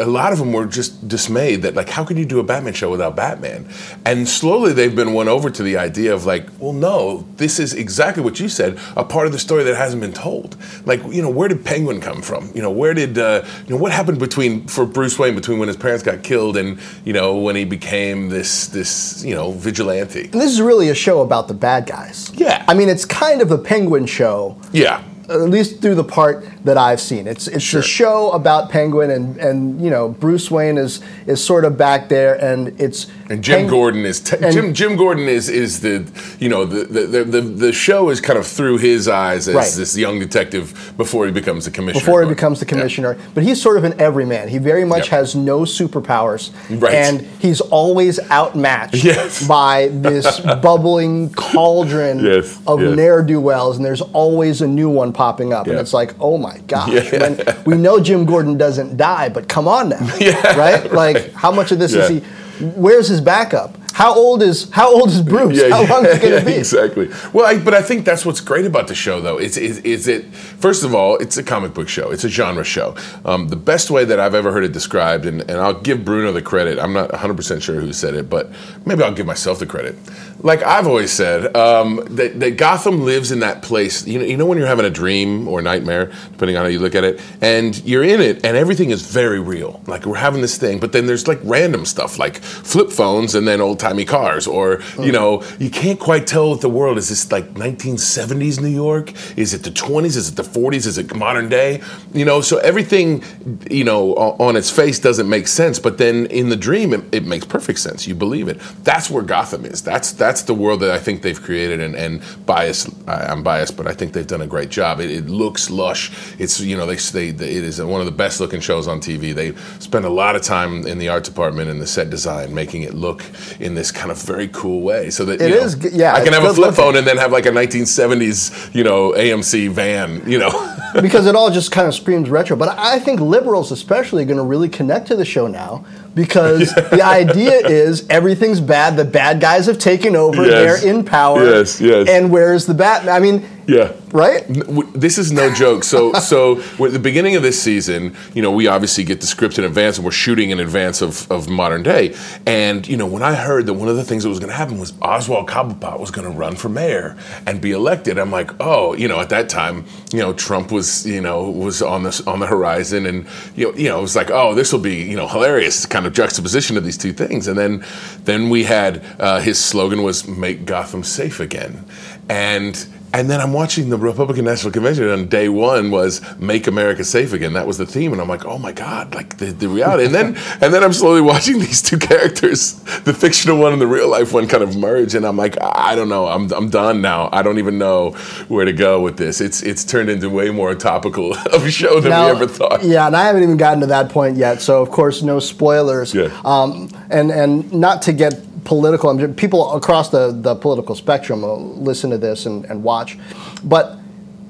a 0.00 0.06
lot 0.06 0.32
of 0.32 0.38
them 0.38 0.52
were 0.52 0.66
just 0.66 1.06
dismayed 1.06 1.62
that 1.62 1.74
like 1.74 1.88
how 1.88 2.04
can 2.04 2.16
you 2.16 2.24
do 2.24 2.40
a 2.40 2.42
Batman 2.42 2.72
show 2.72 2.90
without 2.90 3.14
Batman? 3.14 3.68
And 4.04 4.28
slowly 4.28 4.72
they've 4.72 4.94
been 4.94 5.12
won 5.12 5.28
over 5.28 5.50
to 5.50 5.62
the 5.62 5.76
idea 5.76 6.12
of 6.14 6.26
like, 6.26 6.48
well, 6.58 6.72
no, 6.72 7.26
this 7.36 7.58
is 7.58 7.74
exactly 7.74 8.22
what 8.22 8.40
you 8.40 8.48
said, 8.48 8.78
a 8.96 9.04
part 9.04 9.26
of 9.26 9.32
the 9.32 9.38
story 9.38 9.62
that 9.64 9.76
hasn't 9.76 10.00
been 10.00 10.12
told. 10.12 10.56
Like, 10.84 11.00
you 11.10 11.22
know, 11.22 11.30
where 11.30 11.48
did 11.48 11.64
Penguin 11.64 12.00
come 12.00 12.22
from? 12.22 12.50
You 12.54 12.62
know, 12.62 12.70
where 12.70 12.94
did 12.94 13.18
uh, 13.18 13.44
you 13.66 13.70
know 13.70 13.80
what 13.80 13.92
happened 13.92 14.18
between 14.18 14.66
for 14.66 14.84
Bruce 14.84 15.18
Wayne 15.18 15.34
between 15.34 15.58
when 15.58 15.68
his 15.68 15.76
parents 15.76 16.02
got 16.02 16.22
killed 16.22 16.56
and 16.56 16.80
you 17.04 17.12
know 17.12 17.36
when 17.36 17.54
he 17.54 17.64
became 17.64 18.28
this 18.28 18.66
this 18.66 19.24
you 19.24 19.34
know 19.34 19.52
vigilante? 19.52 20.24
And 20.24 20.40
this 20.40 20.50
is 20.50 20.60
really 20.60 20.88
a 20.88 20.94
show 20.94 21.20
about 21.20 21.46
the 21.46 21.54
bad 21.54 21.86
guys. 21.86 22.32
Yeah. 22.34 22.64
I 22.66 22.74
mean, 22.74 22.88
it's 22.88 23.04
kind 23.04 23.40
of 23.40 23.52
a 23.52 23.58
Penguin 23.58 24.06
show. 24.06 24.58
Yeah. 24.72 25.04
At 25.30 25.40
least 25.40 25.80
through 25.82 25.94
the 25.94 26.04
part 26.04 26.46
that 26.64 26.76
I've 26.78 27.00
seen. 27.00 27.26
It's 27.26 27.48
it's 27.48 27.64
Sure. 27.64 27.80
a 27.80 27.82
show 27.82 28.30
about 28.30 28.70
Penguin 28.70 29.10
and 29.10 29.36
and 29.38 29.80
you 29.80 29.90
know 29.90 30.08
Bruce 30.08 30.50
Wayne 30.50 30.78
is 30.78 31.00
is 31.26 31.44
sort 31.44 31.64
of 31.64 31.76
back 31.76 32.08
there 32.08 32.34
and 32.42 32.78
it's 32.80 33.06
And 33.30 33.44
Jim 33.44 33.60
Peng- 33.60 33.68
Gordon 33.68 34.04
is 34.06 34.20
te- 34.20 34.36
and- 34.42 34.52
Jim. 34.52 34.74
Jim 34.74 34.96
Gordon 34.96 35.28
is 35.28 35.48
is 35.48 35.80
the 35.80 36.04
you 36.40 36.48
know 36.48 36.64
the 36.64 36.84
the, 36.84 37.24
the 37.24 37.40
the 37.40 37.72
show 37.72 38.08
is 38.08 38.20
kind 38.20 38.38
of 38.38 38.46
through 38.46 38.78
his 38.78 39.06
eyes 39.08 39.48
as 39.48 39.54
Right. 39.54 39.70
this 39.76 39.96
young 39.96 40.18
detective 40.18 40.94
before 40.96 41.26
he 41.26 41.32
becomes 41.32 41.64
the 41.66 41.70
commissioner. 41.70 42.00
before 42.00 42.22
he 42.22 42.28
becomes 42.28 42.60
the 42.60 42.66
yeah. 42.66 42.70
commissioner. 42.70 43.18
But 43.34 43.42
he's 43.44 43.60
sort 43.60 43.76
of 43.76 43.84
an 43.84 44.00
everyman. 44.00 44.48
He 44.48 44.58
very 44.58 44.84
much 44.84 45.04
Yep. 45.06 45.18
has 45.18 45.34
no 45.36 45.60
superpowers, 45.60 46.50
Right. 46.70 46.94
and 46.94 47.20
he's 47.38 47.60
always 47.60 48.18
outmatched 48.30 49.04
Yes. 49.04 49.46
by 49.46 49.88
this 49.92 50.40
bubbling 50.62 51.30
cauldron 51.34 52.24
Yes, 52.24 52.58
of 52.66 52.80
yes. 52.80 52.96
ne'er 52.96 53.22
do 53.22 53.40
wells, 53.40 53.76
and 53.76 53.84
there's 53.84 54.00
always 54.00 54.62
a 54.62 54.66
new 54.66 54.88
one 54.88 55.12
popping 55.12 55.52
up, 55.52 55.66
and 55.66 55.78
it's 55.78 55.92
like, 55.92 56.14
oh 56.20 56.38
my 56.38 56.58
gosh! 56.66 57.12
Yeah. 57.12 57.62
We 57.66 57.76
know 57.76 58.00
Jim 58.00 58.24
Gordon 58.24 58.56
doesn't 58.56 58.96
die, 58.96 59.28
but 59.28 59.48
come 59.48 59.68
on 59.68 59.90
now, 59.90 59.98
right? 60.56 60.90
Like, 60.92 61.32
how 61.34 61.50
much 61.52 61.72
of 61.72 61.78
this 61.78 61.92
is 61.94 62.08
he? 62.08 62.22
Where's 62.60 63.08
his 63.08 63.20
backup? 63.20 63.76
How 63.98 64.14
old 64.14 64.42
is 64.42 64.70
How 64.70 64.94
old 64.94 65.08
is 65.08 65.22
Bruce? 65.22 65.60
how 65.60 65.84
long 65.84 66.06
is 66.06 66.18
it 66.18 66.22
going 66.22 66.38
to 66.44 66.46
be? 66.46 66.52
exactly. 66.52 67.10
Well, 67.32 67.46
I, 67.46 67.58
but 67.58 67.74
I 67.74 67.82
think 67.82 68.04
that's 68.04 68.24
what's 68.24 68.40
great 68.40 68.64
about 68.64 68.86
the 68.86 68.94
show, 68.94 69.20
though. 69.20 69.38
Is, 69.38 69.56
is 69.56 69.78
is 69.78 70.06
it 70.06 70.26
first 70.32 70.84
of 70.84 70.94
all, 70.94 71.16
it's 71.16 71.36
a 71.36 71.42
comic 71.42 71.74
book 71.74 71.88
show. 71.88 72.12
It's 72.12 72.22
a 72.22 72.28
genre 72.28 72.62
show. 72.62 72.94
Um, 73.24 73.48
the 73.48 73.56
best 73.56 73.90
way 73.90 74.04
that 74.04 74.20
I've 74.20 74.36
ever 74.36 74.52
heard 74.52 74.62
it 74.62 74.70
described, 74.70 75.26
and, 75.26 75.40
and 75.40 75.58
I'll 75.58 75.80
give 75.80 76.04
Bruno 76.04 76.30
the 76.30 76.42
credit. 76.42 76.78
I'm 76.78 76.92
not 76.92 77.10
100 77.10 77.36
percent 77.36 77.60
sure 77.60 77.80
who 77.80 77.92
said 77.92 78.14
it, 78.14 78.30
but 78.30 78.52
maybe 78.86 79.02
I'll 79.02 79.12
give 79.12 79.26
myself 79.26 79.58
the 79.58 79.66
credit. 79.66 79.96
Like 80.44 80.62
I've 80.62 80.86
always 80.86 81.10
said, 81.10 81.56
um, 81.56 81.96
that, 82.10 82.38
that 82.38 82.56
Gotham 82.56 83.04
lives 83.04 83.32
in 83.32 83.40
that 83.40 83.62
place. 83.62 84.06
You 84.06 84.20
know, 84.20 84.24
you 84.24 84.36
know 84.36 84.46
when 84.46 84.58
you're 84.58 84.68
having 84.68 84.86
a 84.86 84.90
dream 84.90 85.48
or 85.48 85.60
nightmare, 85.60 86.12
depending 86.30 86.56
on 86.56 86.62
how 86.62 86.68
you 86.68 86.78
look 86.78 86.94
at 86.94 87.02
it, 87.02 87.20
and 87.40 87.76
you're 87.84 88.04
in 88.04 88.20
it, 88.20 88.44
and 88.44 88.56
everything 88.56 88.90
is 88.90 89.02
very 89.02 89.40
real. 89.40 89.82
Like 89.88 90.06
we're 90.06 90.14
having 90.18 90.40
this 90.40 90.56
thing, 90.56 90.78
but 90.78 90.92
then 90.92 91.06
there's 91.06 91.26
like 91.26 91.40
random 91.42 91.84
stuff, 91.84 92.16
like 92.16 92.36
flip 92.38 92.92
phones, 92.92 93.34
and 93.34 93.48
then 93.48 93.60
old 93.60 93.80
timey 93.88 94.04
cars, 94.04 94.46
or 94.46 94.80
you 95.00 95.12
know, 95.12 95.42
you 95.58 95.70
can't 95.70 95.98
quite 95.98 96.26
tell 96.26 96.50
what 96.50 96.60
the 96.60 96.68
world 96.68 96.98
is. 96.98 97.08
This 97.08 97.30
like 97.32 97.54
1970s 97.54 98.60
New 98.60 98.68
York? 98.68 99.12
Is 99.36 99.54
it 99.54 99.62
the 99.62 99.70
20s? 99.70 100.16
Is 100.16 100.28
it 100.28 100.36
the 100.36 100.42
40s? 100.42 100.86
Is 100.86 100.98
it 100.98 101.14
modern 101.14 101.48
day? 101.48 101.82
You 102.12 102.24
know, 102.24 102.40
so 102.40 102.58
everything, 102.58 103.22
you 103.70 103.84
know, 103.84 104.14
on 104.14 104.56
its 104.56 104.70
face 104.70 104.98
doesn't 104.98 105.28
make 105.28 105.46
sense, 105.46 105.78
but 105.78 105.98
then 105.98 106.26
in 106.26 106.48
the 106.48 106.56
dream, 106.56 106.92
it, 106.92 107.02
it 107.12 107.24
makes 107.24 107.46
perfect 107.46 107.78
sense. 107.78 108.06
You 108.06 108.14
believe 108.14 108.48
it. 108.48 108.60
That's 108.84 109.10
where 109.10 109.22
Gotham 109.22 109.64
is. 109.64 109.82
That's 109.82 110.12
that's 110.12 110.42
the 110.42 110.54
world 110.54 110.80
that 110.80 110.90
I 110.90 110.98
think 110.98 111.22
they've 111.22 111.40
created. 111.40 111.80
And, 111.80 111.94
and 111.94 112.22
biased, 112.44 112.88
I, 113.08 113.26
I'm 113.26 113.42
biased, 113.42 113.76
but 113.76 113.86
I 113.86 113.94
think 113.94 114.12
they've 114.12 114.26
done 114.26 114.42
a 114.42 114.46
great 114.46 114.70
job. 114.70 115.00
It, 115.00 115.10
it 115.10 115.26
looks 115.26 115.70
lush. 115.70 116.12
It's 116.38 116.60
you 116.60 116.76
know 116.76 116.86
they 116.86 116.96
they 116.96 117.28
it 117.28 117.64
is 117.64 117.80
one 117.80 118.00
of 118.00 118.06
the 118.06 118.18
best 118.24 118.40
looking 118.40 118.60
shows 118.60 118.86
on 118.88 119.00
TV. 119.00 119.34
They 119.34 119.54
spend 119.78 120.04
a 120.04 120.10
lot 120.10 120.36
of 120.36 120.42
time 120.42 120.86
in 120.86 120.98
the 120.98 121.08
art 121.08 121.24
department 121.24 121.70
and 121.70 121.80
the 121.80 121.86
set 121.86 122.10
design, 122.10 122.54
making 122.54 122.82
it 122.82 122.94
look 122.94 123.24
in 123.60 123.67
this 123.74 123.90
kind 123.90 124.10
of 124.10 124.20
very 124.22 124.48
cool 124.48 124.80
way, 124.80 125.10
so 125.10 125.24
that 125.24 125.40
It 125.40 125.50
know, 125.50 125.56
is 125.56 125.76
yeah, 125.92 126.14
I 126.14 126.24
can 126.24 126.32
have 126.32 126.44
a 126.44 126.54
flip 126.54 126.58
looking. 126.58 126.74
phone 126.74 126.96
and 126.96 127.06
then 127.06 127.16
have 127.16 127.32
like 127.32 127.46
a 127.46 127.50
1970s 127.50 128.74
you 128.74 128.84
know 128.84 129.12
AMC 129.12 129.70
van. 129.70 130.22
You 130.26 130.38
know, 130.38 130.76
because 131.00 131.26
it 131.26 131.34
all 131.34 131.50
just 131.50 131.70
kind 131.72 131.86
of 131.86 131.94
screams 131.94 132.30
retro. 132.30 132.56
But 132.56 132.78
I 132.78 132.98
think 132.98 133.20
liberals, 133.20 133.72
especially, 133.72 134.22
are 134.22 134.26
going 134.26 134.38
to 134.38 134.44
really 134.44 134.68
connect 134.68 135.08
to 135.08 135.16
the 135.16 135.24
show 135.24 135.46
now 135.46 135.84
because 136.14 136.74
the 136.90 137.02
idea 137.02 137.66
is 137.66 138.06
everything's 138.08 138.60
bad. 138.60 138.96
The 138.96 139.04
bad 139.04 139.40
guys 139.40 139.66
have 139.66 139.78
taken 139.78 140.16
over. 140.16 140.44
Yes. 140.44 140.82
They're 140.82 140.94
in 140.94 141.04
power. 141.04 141.44
Yes, 141.44 141.80
yes. 141.80 142.08
And 142.08 142.30
where's 142.30 142.66
the 142.66 142.74
Batman? 142.74 143.14
I 143.14 143.20
mean, 143.20 143.48
yeah. 143.68 143.92
right? 144.12 144.44
This 144.48 145.18
is 145.18 145.30
no 145.30 145.52
joke. 145.52 145.84
So, 145.84 146.12
so 146.20 146.58
at 146.58 146.92
the 146.92 146.98
beginning 146.98 147.36
of 147.36 147.42
this 147.42 147.62
season, 147.62 148.16
you 148.34 148.40
know, 148.40 148.50
we 148.50 148.66
obviously 148.66 149.04
get 149.04 149.20
the 149.20 149.26
script 149.26 149.58
in 149.58 149.64
advance, 149.64 149.98
and 149.98 150.04
we're 150.04 150.10
shooting 150.10 150.50
in 150.50 150.58
advance 150.58 151.02
of, 151.02 151.30
of 151.30 151.48
modern 151.48 151.82
day. 151.82 152.16
And 152.46 152.88
you 152.88 152.96
know, 152.96 153.06
when 153.06 153.22
I 153.22 153.34
heard 153.34 153.66
that 153.66 153.74
one 153.74 153.88
of 153.88 153.96
the 153.96 154.04
things 154.04 154.22
that 154.22 154.30
was 154.30 154.38
going 154.38 154.50
to 154.50 154.56
happen 154.56 154.78
was 154.78 154.94
Oswald 155.02 155.48
Cobblepot 155.48 156.00
was 156.00 156.10
going 156.10 156.30
to 156.30 156.36
run 156.36 156.56
for 156.56 156.70
mayor 156.70 157.16
and 157.46 157.60
be 157.60 157.72
elected, 157.72 158.18
I'm 158.18 158.30
like, 158.30 158.50
oh, 158.58 158.94
you 158.94 159.06
know, 159.06 159.20
at 159.20 159.28
that 159.28 159.50
time, 159.50 159.84
you 160.12 160.20
know, 160.20 160.32
Trump 160.32 160.72
was, 160.72 161.06
you 161.06 161.20
know, 161.20 161.50
was 161.50 161.82
on 161.82 162.04
the 162.04 162.22
on 162.26 162.40
the 162.40 162.46
horizon, 162.46 163.04
and 163.04 163.26
you 163.54 163.66
know, 163.66 163.76
you 163.76 163.88
know, 163.90 163.98
it 163.98 164.02
was 164.02 164.16
like, 164.16 164.30
oh, 164.30 164.54
this 164.54 164.72
will 164.72 164.80
be, 164.80 165.02
you 165.02 165.16
know, 165.16 165.28
hilarious 165.28 165.84
kind 165.84 166.06
of 166.06 166.14
juxtaposition 166.14 166.78
of 166.78 166.84
these 166.84 166.96
two 166.96 167.12
things. 167.12 167.46
And 167.46 167.58
then, 167.58 167.84
then 168.24 168.48
we 168.48 168.64
had 168.64 169.04
uh, 169.20 169.40
his 169.40 169.62
slogan 169.62 170.02
was 170.02 170.26
"Make 170.26 170.64
Gotham 170.64 171.04
Safe 171.04 171.38
Again," 171.38 171.84
and. 172.30 172.88
And 173.12 173.30
then 173.30 173.40
I'm 173.40 173.52
watching 173.52 173.88
the 173.88 173.96
Republican 173.96 174.44
National 174.44 174.72
Convention 174.72 175.08
on 175.08 175.28
day 175.28 175.48
one 175.48 175.90
was 175.90 176.20
"Make 176.38 176.66
America 176.66 177.04
Safe 177.04 177.32
Again." 177.32 177.54
That 177.54 177.66
was 177.66 177.78
the 177.78 177.86
theme, 177.86 178.12
and 178.12 178.20
I'm 178.20 178.28
like, 178.28 178.44
"Oh 178.44 178.58
my 178.58 178.72
God!" 178.72 179.14
Like 179.14 179.38
the, 179.38 179.46
the 179.46 179.68
reality. 179.68 180.04
And 180.04 180.14
then 180.14 180.26
and 180.60 180.74
then 180.74 180.84
I'm 180.84 180.92
slowly 180.92 181.20
watching 181.20 181.58
these 181.58 181.80
two 181.80 181.98
characters, 181.98 182.74
the 183.04 183.14
fictional 183.14 183.58
one 183.58 183.72
and 183.72 183.80
the 183.80 183.86
real 183.86 184.08
life 184.08 184.32
one, 184.32 184.46
kind 184.46 184.62
of 184.62 184.76
merge, 184.76 185.14
and 185.14 185.24
I'm 185.24 185.36
like, 185.36 185.56
I 185.60 185.94
don't 185.94 186.08
know. 186.08 186.26
I'm 186.26 186.52
I'm 186.52 186.68
done 186.68 187.00
now. 187.00 187.30
I 187.32 187.42
don't 187.42 187.58
even 187.58 187.78
know 187.78 188.10
where 188.48 188.64
to 188.64 188.72
go 188.72 189.00
with 189.00 189.16
this. 189.16 189.40
It's 189.40 189.62
it's 189.62 189.84
turned 189.84 190.10
into 190.10 190.28
way 190.28 190.50
more 190.50 190.74
topical 190.74 191.34
of 191.52 191.64
a 191.64 191.70
show 191.70 192.00
than 192.00 192.10
we 192.10 192.30
ever 192.30 192.46
thought. 192.46 192.84
Yeah, 192.84 193.06
and 193.06 193.16
I 193.16 193.24
haven't 193.24 193.42
even 193.42 193.56
gotten 193.56 193.80
to 193.80 193.86
that 193.86 194.10
point 194.10 194.36
yet. 194.36 194.60
So 194.60 194.82
of 194.82 194.90
course, 194.90 195.22
no 195.22 195.38
spoilers. 195.40 196.14
Yeah. 196.14 196.28
Um, 196.44 196.90
and 197.10 197.30
and 197.30 197.72
not 197.72 198.02
to 198.02 198.12
get 198.12 198.47
political. 198.68 199.08
I'm 199.08 199.18
just, 199.18 199.36
people 199.36 199.72
across 199.72 200.10
the 200.10 200.30
the 200.30 200.54
political 200.54 200.94
spectrum 200.94 201.40
will 201.42 201.74
listen 201.76 202.10
to 202.10 202.18
this 202.18 202.44
and, 202.46 202.66
and 202.66 202.84
watch. 202.84 203.18
But 203.64 203.96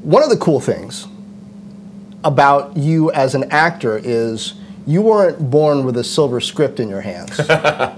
one 0.02 0.22
of 0.24 0.28
the 0.28 0.36
cool 0.36 0.60
things 0.60 1.06
about 2.24 2.76
you 2.76 3.12
as 3.12 3.36
an 3.36 3.44
actor 3.52 3.96
is 3.96 4.54
you 4.88 5.02
weren't 5.02 5.50
born 5.50 5.84
with 5.84 5.96
a 5.98 6.04
silver 6.04 6.40
script 6.40 6.80
in 6.80 6.88
your 6.88 7.00
hands. 7.00 7.38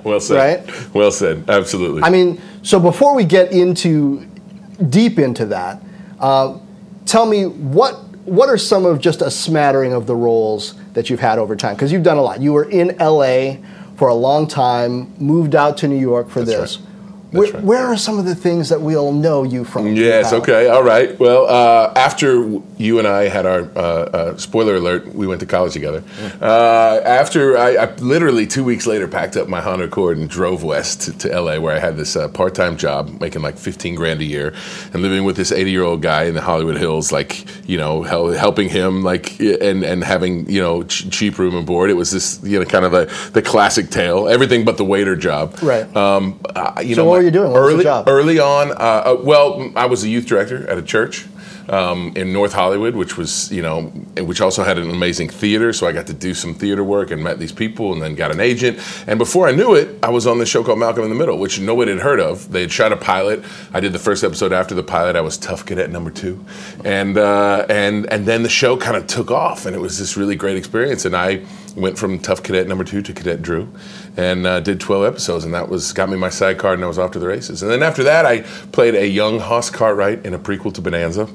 Well 0.05 0.21
said. 0.21 0.69
Right? 0.69 0.95
Well 0.95 1.11
said. 1.11 1.45
Absolutely. 1.49 2.03
I 2.03 2.11
mean, 2.11 2.41
so 2.63 2.81
before 2.81 3.15
we 3.15 3.25
get 3.25 3.53
into 3.53 4.27
deep 4.89 5.19
into 5.19 5.47
that, 5.47 5.83
uh, 6.19 6.59
tell 7.07 7.27
me 7.27 7.47
what 7.47 7.95
what 8.25 8.49
are 8.49 8.59
some 8.59 8.85
of 8.85 9.01
just 9.01 9.23
a 9.23 9.31
smattering 9.31 9.95
of 9.95 10.07
the 10.07 10.15
roles 10.15 10.75
that 10.93 11.09
you've 11.09 11.21
had 11.21 11.39
over 11.39 11.57
time? 11.57 11.75
Because 11.75 11.91
you've 11.93 12.03
done 12.03 12.19
a 12.19 12.23
lot. 12.23 12.41
You 12.41 12.53
were 12.53 12.69
in 12.69 13.01
L.A. 13.01 13.63
for 14.01 14.09
a 14.09 14.15
long 14.15 14.47
time, 14.47 15.13
moved 15.19 15.55
out 15.55 15.77
to 15.77 15.87
New 15.87 15.99
York 15.99 16.31
for 16.31 16.43
That's 16.43 16.59
this. 16.59 16.79
right. 16.79 17.35
Where, 17.35 17.53
right. 17.53 17.63
where 17.63 17.87
are 17.87 17.99
some 17.99 18.19
of 18.19 18.25
the 18.25 18.35
things 18.35 18.71
that 18.71 18.81
we'll 18.81 19.13
know 19.13 19.43
you 19.43 19.63
from? 19.63 19.89
Yes. 19.89 20.33
Okay. 20.33 20.69
All 20.69 20.83
right. 20.83 21.21
Well, 21.21 21.47
uh, 21.47 21.93
after 21.95 22.43
you 22.81 22.99
and 22.99 23.07
I 23.07 23.29
had 23.29 23.45
our 23.45 23.61
uh, 23.77 23.81
uh, 23.81 24.37
spoiler 24.39 24.77
alert, 24.77 25.15
we 25.15 25.27
went 25.27 25.41
to 25.41 25.47
college 25.47 25.75
together. 25.75 26.03
Uh, 26.41 27.01
after 27.05 27.59
I, 27.59 27.77
I 27.77 27.95
literally 27.97 28.47
two 28.47 28.65
weeks 28.65 28.87
later 28.87 29.07
packed 29.07 29.37
up 29.37 29.49
my 29.49 29.61
Honda 29.61 29.85
Accord 29.85 30.17
and 30.17 30.29
drove 30.31 30.65
west 30.65 31.03
to, 31.03 31.19
to 31.19 31.41
LA, 31.41 31.59
where 31.61 31.77
I 31.77 31.79
had 31.79 31.97
this 31.97 32.17
uh, 32.17 32.29
part-time 32.29 32.79
job, 32.79 33.21
making 33.21 33.43
like 33.43 33.59
15 33.59 33.95
grand 33.97 34.21
a 34.21 34.25
year, 34.25 34.55
and 34.95 35.03
living 35.03 35.25
with 35.25 35.37
this 35.37 35.53
80-year-old 35.53 36.01
guy 36.01 36.25
in 36.25 36.35
the 36.35 36.41
Hollywood 36.41 36.79
Hills, 36.79 37.13
like 37.13 37.45
you 37.69 37.77
know, 37.77 38.03
hel- 38.03 38.33
helping 38.33 38.71
him, 38.71 39.03
like 39.03 39.39
and 39.41 39.85
and 39.85 40.03
having 40.03 40.49
you 40.49 40.61
know 40.63 40.83
ch- 40.85 41.11
cheap 41.11 41.39
room 41.39 41.55
and 41.55 41.67
board. 41.67 41.91
It 41.91 41.95
was 41.95 42.11
this 42.11 42.41
you 42.43 42.59
know 42.59 42.65
kind 42.65 42.87
of 42.87 42.95
a, 42.95 43.07
the 43.33 43.43
classic 43.43 43.91
tale, 43.91 44.27
everything 44.27 44.65
but 44.65 44.79
the 44.79 44.85
waiter 44.87 45.17
job. 45.17 45.57
Right. 45.63 45.85
Um, 45.95 46.41
uh, 46.55 46.81
you 46.83 46.95
So 46.95 47.03
know, 47.05 47.11
what 47.11 47.19
were 47.19 47.25
you 47.25 47.31
doing? 47.31 47.53
What 47.53 47.61
the 47.61 47.67
early, 47.67 47.85
job? 47.85 48.09
Early 48.09 48.39
on, 48.39 48.71
uh, 48.73 48.75
uh, 48.75 49.17
well, 49.23 49.71
I 49.77 49.85
was 49.85 50.03
a 50.03 50.09
youth 50.09 50.27
director 50.27 50.67
at 50.69 50.79
a 50.79 50.83
church 50.83 51.27
um, 51.71 52.13
in 52.17 52.33
North 52.33 52.53
Hollywood, 52.53 52.97
which 52.97 53.17
was, 53.17 53.51
you 53.51 53.63
know, 53.63 53.83
which 54.19 54.41
also 54.41 54.65
had 54.65 54.77
an 54.77 54.91
amazing 54.91 55.29
theater. 55.29 55.73
So 55.73 55.87
I 55.87 55.93
got 55.93 56.07
to 56.09 56.13
do 56.13 56.35
some 56.35 56.53
theater 56.55 56.85
work 56.85 57.11
and 57.11 57.23
met 57.23 57.39
these 57.39 57.53
people, 57.53 57.93
and 57.93 58.03
then 58.03 58.15
got 58.15 58.33
an 58.33 58.41
agent. 58.41 58.79
And 59.07 59.19
before 59.19 59.49
I 59.49 59.53
knew 59.53 59.75
it, 59.75 59.99
I 60.03 60.11
was 60.11 60.27
on 60.27 60.39
this 60.39 60.49
show 60.49 60.65
called 60.65 60.81
Malcolm 60.81 61.05
in 61.05 61.11
the 61.11 61.17
Middle, 61.17 61.39
which 61.39 61.61
nobody 61.61 61.93
had 61.93 62.01
heard 62.01 62.21
of. 62.21 62.51
They 62.51 62.63
had 62.63 62.73
shot 62.73 62.93
a 62.93 62.97
pilot. 62.97 63.45
I 63.73 63.81
did 63.81 63.93
the 63.93 63.99
first 63.99 64.25
episode 64.25 64.53
after 64.53 64.75
the 64.75 64.83
pilot. 64.83 65.17
I 65.17 65.21
was 65.21 65.39
tough 65.39 65.65
cadet 65.65 65.91
number 65.91 66.11
two, 66.11 66.45
and 66.85 67.17
uh, 67.17 67.67
and 67.69 68.11
and 68.13 68.27
then 68.27 68.43
the 68.43 68.49
show 68.49 68.77
kind 68.77 68.97
of 68.97 69.07
took 69.07 69.31
off, 69.31 69.67
and 69.67 69.75
it 69.77 69.81
was 69.81 69.99
this 69.99 70.17
really 70.17 70.37
great 70.37 70.57
experience. 70.57 71.05
And 71.05 71.17
I 71.17 71.45
went 71.77 71.99
from 71.99 72.19
tough 72.19 72.43
cadet 72.43 72.67
number 72.67 72.85
two 72.85 73.01
to 73.03 73.13
cadet 73.13 73.43
Drew, 73.43 73.73
and 74.17 74.47
uh, 74.47 74.61
did 74.61 74.81
12 74.81 75.05
episodes, 75.05 75.45
and 75.45 75.55
that 75.55 75.69
was 75.69 75.93
got 75.93 76.09
me 76.09 76.17
my 76.17 76.31
SAG 76.31 76.59
card, 76.59 76.75
and 76.75 76.85
I 76.85 76.89
was 76.89 76.99
off 76.99 77.13
to 77.13 77.19
the 77.19 77.29
races. 77.29 77.63
And 77.63 77.71
then 77.71 77.83
after 77.83 78.03
that, 78.05 78.27
I 78.27 78.41
played 78.73 78.95
a 78.95 79.07
young 79.07 79.39
Hoss 79.39 79.71
Cartwright 79.71 80.27
in 80.27 80.35
a 80.35 80.39
prequel 80.39 80.75
to 80.75 80.81
Bonanza. 80.81 81.29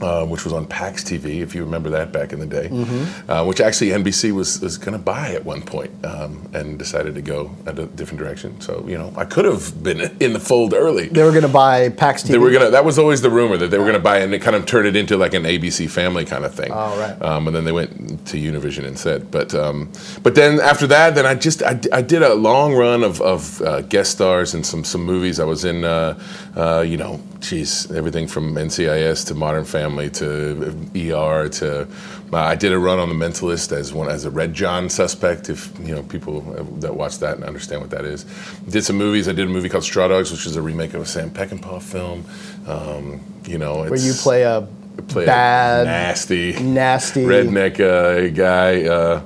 Uh, 0.00 0.24
which 0.26 0.44
was 0.44 0.52
on 0.52 0.66
Pax 0.66 1.02
TV, 1.04 1.40
if 1.40 1.54
you 1.54 1.64
remember 1.64 1.90
that 1.90 2.12
back 2.12 2.32
in 2.32 2.38
the 2.40 2.46
day, 2.46 2.68
Mm-hmm. 2.68 3.30
uh, 3.30 3.44
which 3.44 3.60
actually 3.60 3.90
NBC 3.90 4.32
was, 4.32 4.60
was 4.60 4.78
going 4.78 4.92
to 4.96 5.02
buy 5.02 5.30
at 5.32 5.44
one 5.44 5.62
point, 5.62 5.90
um, 6.04 6.48
and 6.54 6.78
decided 6.78 7.14
to 7.16 7.22
go 7.22 7.50
a 7.66 7.72
d- 7.72 7.88
different 7.96 8.18
direction. 8.20 8.60
So 8.60 8.84
you 8.86 8.96
know, 8.98 9.12
I 9.16 9.24
could 9.24 9.44
have 9.44 9.82
been 9.82 10.00
in 10.20 10.32
the 10.32 10.40
fold 10.40 10.74
early. 10.74 11.08
They 11.08 11.22
were 11.22 11.30
going 11.30 11.42
to 11.42 11.48
buy 11.48 11.88
PAX 11.88 12.22
TV. 12.22 12.28
They 12.28 12.38
were 12.38 12.50
gonna. 12.50 12.70
That 12.70 12.84
was 12.84 12.98
always 12.98 13.22
the 13.22 13.30
rumor 13.30 13.56
that 13.56 13.68
they 13.70 13.78
were 13.78 13.86
gonna 13.86 13.98
buy, 13.98 14.18
it 14.18 14.24
and 14.24 14.34
it 14.34 14.40
kind 14.42 14.54
of 14.56 14.66
turned 14.66 14.86
it 14.86 14.94
into 14.96 15.16
like 15.16 15.34
an 15.34 15.44
ABC 15.44 15.88
Family 15.90 16.24
kind 16.24 16.44
of 16.44 16.54
thing. 16.54 16.70
Oh, 16.72 16.98
right. 17.00 17.20
Um, 17.22 17.46
and 17.48 17.56
then 17.56 17.64
they 17.64 17.72
went 17.72 18.26
to 18.26 18.36
Univision 18.36 18.84
instead. 18.84 19.30
But 19.30 19.54
um, 19.54 19.90
but 20.22 20.34
then 20.34 20.60
after 20.60 20.86
that, 20.88 21.14
then 21.14 21.26
I 21.26 21.34
just 21.34 21.62
I, 21.62 21.78
I 21.92 22.02
did 22.02 22.22
a 22.22 22.34
long 22.34 22.74
run 22.74 23.02
of, 23.02 23.20
of 23.20 23.60
uh, 23.62 23.80
guest 23.82 24.12
stars 24.12 24.54
in 24.54 24.62
some 24.62 24.84
some 24.84 25.02
movies. 25.02 25.40
I 25.40 25.44
was 25.44 25.64
in, 25.64 25.84
uh, 25.84 26.18
uh, 26.56 26.84
you 26.86 26.96
know, 26.96 27.20
geez, 27.40 27.90
everything 27.92 28.26
from 28.28 28.54
NCIS 28.54 29.26
to 29.28 29.34
Modern 29.34 29.64
Family 29.64 29.87
to 29.96 30.76
ER 30.94 31.48
to. 31.48 31.88
I 32.32 32.54
did 32.56 32.72
a 32.72 32.78
run 32.78 32.98
on 32.98 33.08
The 33.08 33.14
Mentalist 33.14 33.72
as 33.72 33.92
one 33.92 34.08
as 34.08 34.24
a 34.24 34.30
Red 34.30 34.52
John 34.52 34.90
suspect. 34.90 35.48
If 35.48 35.72
you 35.80 35.94
know 35.94 36.02
people 36.02 36.40
that 36.80 36.94
watch 36.94 37.18
that 37.18 37.36
and 37.36 37.44
understand 37.44 37.80
what 37.80 37.90
that 37.90 38.04
is, 38.04 38.24
did 38.68 38.84
some 38.84 38.96
movies. 38.96 39.28
I 39.28 39.32
did 39.32 39.46
a 39.46 39.50
movie 39.50 39.68
called 39.68 39.84
Straw 39.84 40.08
Dogs, 40.08 40.30
which 40.30 40.46
is 40.46 40.56
a 40.56 40.62
remake 40.62 40.94
of 40.94 41.02
a 41.02 41.06
Sam 41.06 41.30
Peckinpah 41.30 41.82
film. 41.82 42.24
Um, 42.66 43.20
you 43.46 43.58
know, 43.58 43.78
where 43.78 43.96
you 43.96 44.12
play 44.12 44.42
a 44.42 44.68
play 45.08 45.26
bad, 45.26 45.86
nasty, 45.86 46.52
nasty 46.60 47.24
redneck 47.24 47.80
uh, 47.80 48.28
guy, 48.34 48.84
uh, 48.84 49.22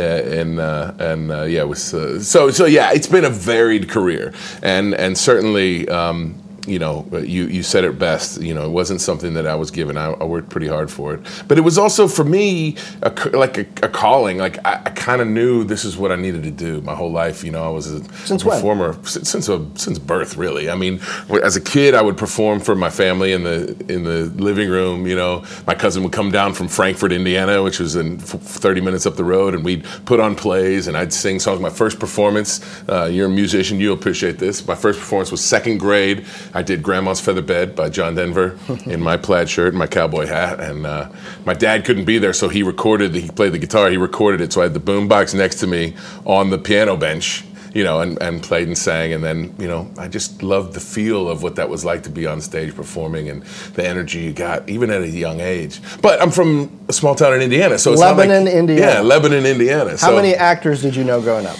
and 0.00 0.60
uh, 0.60 0.92
and 0.98 1.30
uh, 1.30 1.42
yeah, 1.42 1.60
it 1.60 1.68
was 1.68 1.92
uh, 1.92 2.20
so 2.20 2.50
so 2.50 2.66
yeah. 2.66 2.92
It's 2.92 3.06
been 3.06 3.24
a 3.24 3.30
varied 3.30 3.88
career, 3.88 4.32
and 4.62 4.94
and 4.94 5.16
certainly. 5.16 5.88
Um, 5.88 6.42
you 6.68 6.78
know, 6.78 7.06
you, 7.12 7.44
you 7.46 7.62
said 7.62 7.84
it 7.84 7.98
best. 7.98 8.40
You 8.40 8.54
know, 8.54 8.64
it 8.66 8.70
wasn't 8.70 9.00
something 9.00 9.34
that 9.34 9.46
I 9.46 9.54
was 9.54 9.70
given. 9.70 9.96
I, 9.96 10.12
I 10.12 10.24
worked 10.24 10.50
pretty 10.50 10.68
hard 10.68 10.90
for 10.90 11.14
it, 11.14 11.20
but 11.48 11.58
it 11.58 11.62
was 11.62 11.78
also 11.78 12.08
for 12.08 12.24
me 12.24 12.76
a, 13.02 13.10
like 13.32 13.58
a, 13.58 13.66
a 13.82 13.88
calling. 13.88 14.38
Like 14.38 14.58
I, 14.66 14.82
I 14.84 14.90
kind 14.90 15.20
of 15.20 15.28
knew 15.28 15.64
this 15.64 15.84
is 15.84 15.96
what 15.96 16.12
I 16.12 16.16
needed 16.16 16.42
to 16.44 16.50
do 16.50 16.80
my 16.82 16.94
whole 16.94 17.12
life. 17.12 17.44
You 17.44 17.52
know, 17.52 17.64
I 17.64 17.68
was 17.68 17.90
a 17.90 18.02
Since 18.26 18.44
when? 18.44 18.56
performer 18.56 18.94
since 19.04 19.28
since, 19.30 19.48
a, 19.48 19.66
since 19.74 19.98
birth, 19.98 20.36
really. 20.36 20.70
I 20.70 20.74
mean, 20.74 21.00
as 21.42 21.56
a 21.56 21.60
kid, 21.60 21.94
I 21.94 22.02
would 22.02 22.16
perform 22.16 22.60
for 22.60 22.74
my 22.74 22.90
family 22.90 23.32
in 23.32 23.44
the 23.44 23.76
in 23.88 24.04
the 24.04 24.24
living 24.42 24.68
room. 24.68 25.06
You 25.06 25.16
know, 25.16 25.44
my 25.66 25.74
cousin 25.74 26.02
would 26.02 26.12
come 26.12 26.30
down 26.30 26.54
from 26.54 26.68
Frankfort, 26.68 27.12
Indiana, 27.12 27.62
which 27.62 27.78
was 27.78 27.96
in 27.96 28.18
30 28.18 28.80
minutes 28.80 29.06
up 29.06 29.16
the 29.16 29.24
road, 29.24 29.54
and 29.54 29.64
we'd 29.64 29.84
put 30.04 30.20
on 30.20 30.34
plays, 30.34 30.88
and 30.88 30.96
I'd 30.96 31.12
sing 31.12 31.38
songs. 31.38 31.60
My 31.60 31.70
first 31.70 31.98
performance, 31.98 32.60
uh, 32.88 33.04
you're 33.04 33.26
a 33.26 33.30
musician, 33.30 33.80
you'll 33.80 33.94
appreciate 33.94 34.38
this. 34.38 34.66
My 34.66 34.74
first 34.74 34.98
performance 34.98 35.30
was 35.30 35.44
second 35.44 35.78
grade. 35.78 36.26
I 36.54 36.57
did 36.62 36.82
Grandma's 36.82 37.20
Feather 37.20 37.42
Bed 37.42 37.74
by 37.74 37.88
John 37.88 38.14
Denver 38.14 38.58
in 38.86 39.00
my 39.00 39.16
plaid 39.16 39.48
shirt 39.48 39.68
and 39.68 39.78
my 39.78 39.86
cowboy 39.86 40.26
hat, 40.26 40.60
and 40.60 40.86
uh, 40.86 41.10
my 41.44 41.54
dad 41.54 41.84
couldn't 41.84 42.04
be 42.04 42.18
there, 42.18 42.32
so 42.32 42.48
he 42.48 42.62
recorded. 42.62 43.14
He 43.14 43.28
played 43.28 43.52
the 43.52 43.58
guitar. 43.58 43.90
He 43.90 43.96
recorded 43.96 44.40
it, 44.40 44.52
so 44.52 44.60
I 44.60 44.64
had 44.64 44.74
the 44.74 44.80
boombox 44.80 45.34
next 45.34 45.56
to 45.60 45.66
me 45.66 45.94
on 46.24 46.50
the 46.50 46.58
piano 46.58 46.96
bench 46.96 47.44
you 47.74 47.84
know, 47.84 48.00
and, 48.00 48.20
and 48.20 48.42
played 48.42 48.66
and 48.66 48.76
sang. 48.76 49.12
And 49.12 49.22
then, 49.22 49.54
you 49.58 49.68
know, 49.68 49.90
I 49.98 50.08
just 50.08 50.42
loved 50.42 50.74
the 50.74 50.80
feel 50.80 51.28
of 51.28 51.42
what 51.42 51.56
that 51.56 51.68
was 51.68 51.84
like 51.84 52.02
to 52.04 52.10
be 52.10 52.26
on 52.26 52.40
stage 52.40 52.74
performing 52.74 53.28
and 53.28 53.42
the 53.74 53.86
energy 53.86 54.20
you 54.20 54.32
got, 54.32 54.68
even 54.68 54.90
at 54.90 55.02
a 55.02 55.08
young 55.08 55.40
age. 55.40 55.80
But 56.02 56.20
I'm 56.20 56.30
from 56.30 56.76
a 56.88 56.92
small 56.92 57.14
town 57.14 57.34
in 57.34 57.42
Indiana, 57.42 57.78
so 57.78 57.92
it's 57.92 58.00
Lebanon, 58.00 58.46
like, 58.46 58.54
Indiana. 58.54 58.92
Yeah, 58.94 59.00
Lebanon, 59.00 59.46
Indiana. 59.46 59.90
How 59.90 59.96
so 59.96 60.16
many 60.16 60.34
actors 60.34 60.82
did 60.82 60.96
you 60.96 61.04
know 61.04 61.20
growing 61.20 61.46
up? 61.46 61.58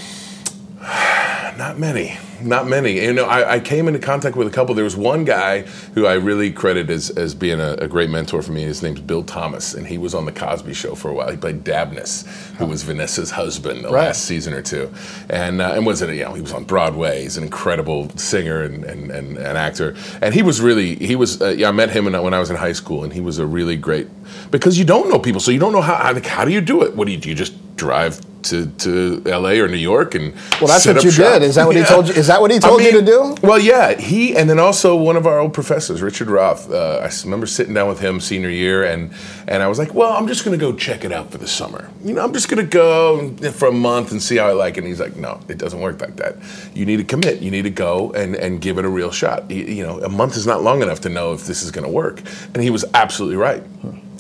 Not 1.57 1.79
many. 1.79 2.19
Not 2.41 2.69
many. 2.69 3.01
You 3.03 3.13
know, 3.13 3.25
I, 3.25 3.55
I 3.55 3.61
came 3.61 3.89
into 3.89 3.99
contact 3.99 4.37
with 4.37 4.47
a 4.47 4.51
couple. 4.51 4.75
There 4.75 4.85
was 4.85 4.97
one 4.97 5.25
guy 5.25 5.63
who 5.95 6.07
I 6.07 6.15
really 6.15 6.53
credit 6.53 6.89
as, 6.89 7.11
as 7.11 7.35
being 7.35 7.59
a, 7.61 7.73
a 7.75 7.89
great 7.89 8.11
mentor 8.11 8.43
for 8.43 8.53
me. 8.53 8.63
His 8.63 8.83
name's 8.83 9.01
Bill 9.01 9.25
Thomas, 9.25 9.75
and 9.75 9.87
he 9.87 9.99
was 9.99 10.15
on 10.15 10.25
the 10.25 10.33
Cosby 10.33 10.73
Show 10.75 10.95
for 10.95 11.11
a 11.11 11.15
while. 11.15 11.31
He 11.31 11.37
played 11.37 11.65
Dabnis, 11.65 12.27
who 12.59 12.67
was 12.67 12.83
Vanessa's 12.85 13.33
husband 13.33 13.85
the 13.85 13.89
Right. 13.91 14.07
last 14.07 14.25
season 14.25 14.55
or 14.55 14.63
two, 14.63 14.93
and 15.29 15.61
uh, 15.61 15.73
and 15.75 15.85
was 15.85 16.01
it? 16.01 16.15
You 16.15 16.25
know, 16.25 16.35
he 16.35 16.41
was 16.41 16.53
on 16.53 16.65
Broadway. 16.65 17.23
He's 17.23 17.37
an 17.37 17.45
incredible 17.45 18.09
singer 18.17 18.63
and 18.63 18.85
and, 18.85 19.11
and, 19.11 19.37
and 19.37 19.59
actor. 19.59 19.97
And 20.23 20.33
he 20.33 20.43
was 20.43 20.61
really 20.61 20.95
he 20.97 21.17
was. 21.17 21.41
Uh, 21.43 21.49
yeah, 21.51 21.69
I 21.69 21.73
met 21.73 21.91
him 21.91 22.05
when 22.05 22.15
I, 22.15 22.21
when 22.21 22.35
I 22.35 22.39
was 22.41 22.51
in 22.51 22.57
high 22.57 22.73
school, 22.73 23.03
and 23.05 23.13
he 23.13 23.21
was 23.21 23.39
a 23.39 23.47
really 23.47 23.77
great 23.77 24.07
because 24.51 24.79
you 24.79 24.85
don't 24.85 25.09
know 25.09 25.19
people, 25.19 25.41
so 25.41 25.51
you 25.51 25.59
don't 25.59 25.73
know 25.73 25.83
how 25.83 25.97
how, 25.97 26.21
how 26.23 26.45
do 26.45 26.53
you 26.53 26.61
do 26.61 26.83
it. 26.83 26.95
What 26.95 27.07
do 27.07 27.13
you 27.13 27.19
do? 27.19 27.29
You 27.31 27.35
just 27.35 27.55
drive 27.79 28.21
to, 28.43 28.67
to 28.67 29.23
L.A. 29.27 29.61
or 29.61 29.69
New 29.69 29.77
York 29.77 30.15
and 30.15 30.33
Well, 30.61 30.69
that's 30.69 30.87
what 30.87 31.03
you 31.03 31.11
shop. 31.11 31.35
did. 31.35 31.43
Is 31.43 31.57
that 31.57 31.67
what 31.67 31.77
he 31.77 31.83
told 31.83 32.09
you? 32.09 32.15
Is 32.15 32.29
that 32.29 32.41
what 32.41 32.51
he 32.51 32.59
I 32.59 32.61
told 32.61 32.83
you 32.83 32.93
to 32.93 33.03
do? 33.03 33.37
Well, 33.43 33.59
yeah, 33.59 33.95
he 33.95 34.37
and 34.37 34.49
then 34.49 34.59
also 34.59 34.97
one 34.97 35.17
of 35.17 35.27
our 35.27 35.39
old 35.39 35.53
professors, 35.55 36.03
Richard 36.03 36.29
Roth. 36.31 36.71
Uh, 36.71 36.99
I 36.99 37.11
remember 37.25 37.47
sitting 37.47 37.75
down 37.75 37.89
with 37.89 38.01
him 38.01 38.21
senior 38.21 38.51
year, 38.51 38.85
and 38.85 39.13
and 39.47 39.63
I 39.63 39.69
was 39.69 39.79
like, 39.79 39.93
well, 39.95 40.13
I'm 40.13 40.29
just 40.29 40.45
going 40.45 40.59
to 40.59 40.65
go 40.65 40.73
check 40.77 41.05
it 41.05 41.13
out 41.13 41.31
for 41.31 41.39
the 41.39 41.49
summer. 41.49 41.91
You 42.05 42.15
know, 42.15 42.23
I'm 42.25 42.33
just 42.33 42.49
going 42.49 42.65
to 42.65 42.71
go 42.71 43.35
for 43.53 43.69
a 43.69 43.73
month 43.73 44.13
and 44.13 44.23
see 44.23 44.37
how 44.37 44.47
I 44.47 44.53
like 44.53 44.75
it. 44.75 44.79
And 44.79 44.87
he's 44.89 45.01
like, 45.01 45.17
no, 45.17 45.41
it 45.49 45.59
doesn't 45.59 45.81
work 45.81 46.01
like 46.01 46.17
that. 46.17 46.37
You 46.75 46.87
need 46.87 46.99
to 46.99 47.05
commit. 47.05 47.41
You 47.41 47.51
need 47.51 47.63
to 47.63 47.71
go 47.71 48.13
and 48.13 48.37
and 48.37 48.61
give 48.61 48.79
it 48.79 48.85
a 48.85 48.89
real 48.89 49.11
shot. 49.11 49.51
You, 49.51 49.65
you 49.65 49.83
know, 49.87 50.01
a 50.01 50.09
month 50.09 50.37
is 50.37 50.47
not 50.47 50.63
long 50.63 50.83
enough 50.83 51.01
to 51.01 51.09
know 51.09 51.33
if 51.33 51.47
this 51.47 51.63
is 51.63 51.71
going 51.71 51.87
to 51.87 51.93
work. 51.93 52.23
And 52.55 52.63
he 52.63 52.71
was 52.71 52.85
absolutely 52.95 53.37
right. 53.37 53.63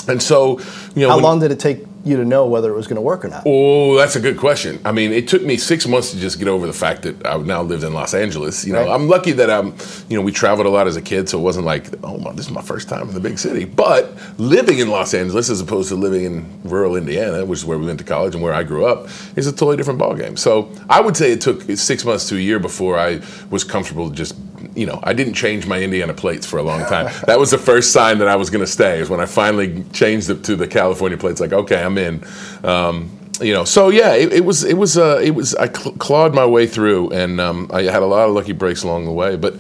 And 0.06 0.22
so, 0.22 0.58
you 0.94 1.02
know, 1.02 1.08
How 1.10 1.16
when- 1.16 1.24
long 1.24 1.40
did 1.40 1.50
it 1.50 1.58
take 1.60 1.84
you 2.04 2.16
to 2.16 2.24
know 2.24 2.46
whether 2.46 2.70
it 2.70 2.76
was 2.76 2.86
going 2.86 2.96
to 2.96 3.02
work 3.02 3.24
or 3.24 3.28
not? 3.28 3.42
Oh, 3.44 3.94
that's 3.96 4.16
a 4.16 4.20
good 4.20 4.38
question. 4.38 4.78
I 4.84 4.92
mean, 4.92 5.12
it 5.12 5.28
took 5.28 5.42
me 5.42 5.58
six 5.58 5.86
months 5.86 6.12
to 6.12 6.16
just 6.18 6.38
get 6.38 6.48
over 6.48 6.66
the 6.66 6.72
fact 6.72 7.02
that 7.02 7.26
I 7.26 7.36
now 7.38 7.60
lived 7.62 7.84
in 7.84 7.92
Los 7.92 8.14
Angeles. 8.14 8.64
You 8.64 8.72
know, 8.72 8.80
Right. 8.86 8.88
I'm 8.94 9.08
lucky 9.08 9.32
that 9.32 9.50
I'm, 9.50 9.74
you 10.08 10.16
know, 10.16 10.22
we 10.22 10.32
traveled 10.32 10.66
a 10.66 10.70
lot 10.70 10.86
as 10.86 10.96
a 10.96 11.02
kid, 11.02 11.28
so 11.28 11.38
it 11.38 11.42
wasn't 11.42 11.66
like, 11.66 11.88
oh, 12.02 12.16
my, 12.16 12.32
this 12.32 12.46
is 12.46 12.52
my 12.52 12.62
first 12.62 12.88
time 12.88 13.08
in 13.08 13.14
the 13.14 13.20
big 13.20 13.38
city. 13.38 13.66
But 13.66 14.16
living 14.38 14.78
in 14.78 14.88
Los 14.88 15.12
Angeles 15.12 15.50
as 15.50 15.60
opposed 15.60 15.90
to 15.90 15.96
living 15.96 16.24
in 16.24 16.46
rural 16.64 16.96
Indiana, 16.96 17.44
which 17.44 17.58
is 17.58 17.64
where 17.66 17.76
we 17.76 17.84
went 17.84 17.98
to 17.98 18.04
college 18.04 18.34
and 18.34 18.42
where 18.42 18.54
I 18.54 18.62
grew 18.62 18.86
up, 18.86 19.08
is 19.36 19.46
a 19.46 19.52
totally 19.52 19.76
different 19.76 20.00
ballgame. 20.00 20.38
So 20.38 20.70
I 20.88 21.00
would 21.02 21.16
say 21.16 21.32
it 21.32 21.42
took 21.42 21.62
six 21.76 22.04
months 22.06 22.26
to 22.30 22.36
a 22.36 22.40
year 22.40 22.58
before 22.60 22.96
I 22.98 23.20
was 23.50 23.64
comfortable 23.64 24.08
just. 24.08 24.34
You 24.74 24.86
know, 24.86 25.00
I 25.02 25.12
didn't 25.12 25.34
change 25.34 25.66
my 25.66 25.80
Indiana 25.80 26.14
plates 26.14 26.46
for 26.46 26.58
a 26.58 26.62
long 26.62 26.80
time. 26.86 27.12
that 27.26 27.38
was 27.38 27.50
the 27.50 27.58
first 27.58 27.92
sign 27.92 28.18
that 28.18 28.28
I 28.28 28.36
was 28.36 28.50
going 28.50 28.64
to 28.64 28.70
stay. 28.70 29.00
Is 29.00 29.08
when 29.08 29.20
I 29.20 29.26
finally 29.26 29.84
changed 29.92 30.30
it 30.30 30.44
to 30.44 30.56
the 30.56 30.66
California 30.66 31.18
plates. 31.18 31.40
Like, 31.40 31.52
okay, 31.52 31.82
I'm 31.82 31.98
in. 31.98 32.24
Um, 32.64 33.10
you 33.40 33.52
know, 33.52 33.64
so 33.64 33.88
yeah, 33.88 34.14
it, 34.14 34.32
it 34.32 34.44
was 34.44 34.64
it 34.64 34.74
was 34.76 34.98
uh, 34.98 35.20
it 35.22 35.30
was 35.30 35.54
I 35.54 35.72
cl- 35.72 35.94
clawed 35.96 36.34
my 36.34 36.44
way 36.46 36.66
through, 36.66 37.10
and 37.10 37.40
um, 37.40 37.70
I 37.72 37.82
had 37.82 38.02
a 38.02 38.06
lot 38.06 38.28
of 38.28 38.34
lucky 38.34 38.52
breaks 38.52 38.82
along 38.82 39.04
the 39.04 39.12
way. 39.12 39.36
But 39.36 39.54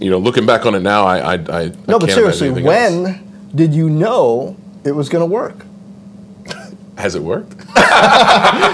you 0.00 0.10
know, 0.10 0.18
looking 0.18 0.44
back 0.46 0.66
on 0.66 0.74
it 0.74 0.80
now, 0.80 1.04
I 1.04 1.18
I, 1.18 1.34
I 1.34 1.72
No, 1.86 1.96
I 1.96 1.98
but 1.98 2.10
seriously, 2.10 2.50
when 2.50 3.06
else. 3.06 3.16
did 3.54 3.74
you 3.74 3.88
know 3.88 4.56
it 4.84 4.92
was 4.92 5.08
going 5.08 5.22
to 5.22 5.32
work? 5.32 5.64
Has 7.02 7.14
it 7.14 7.22
worked? 7.22 7.52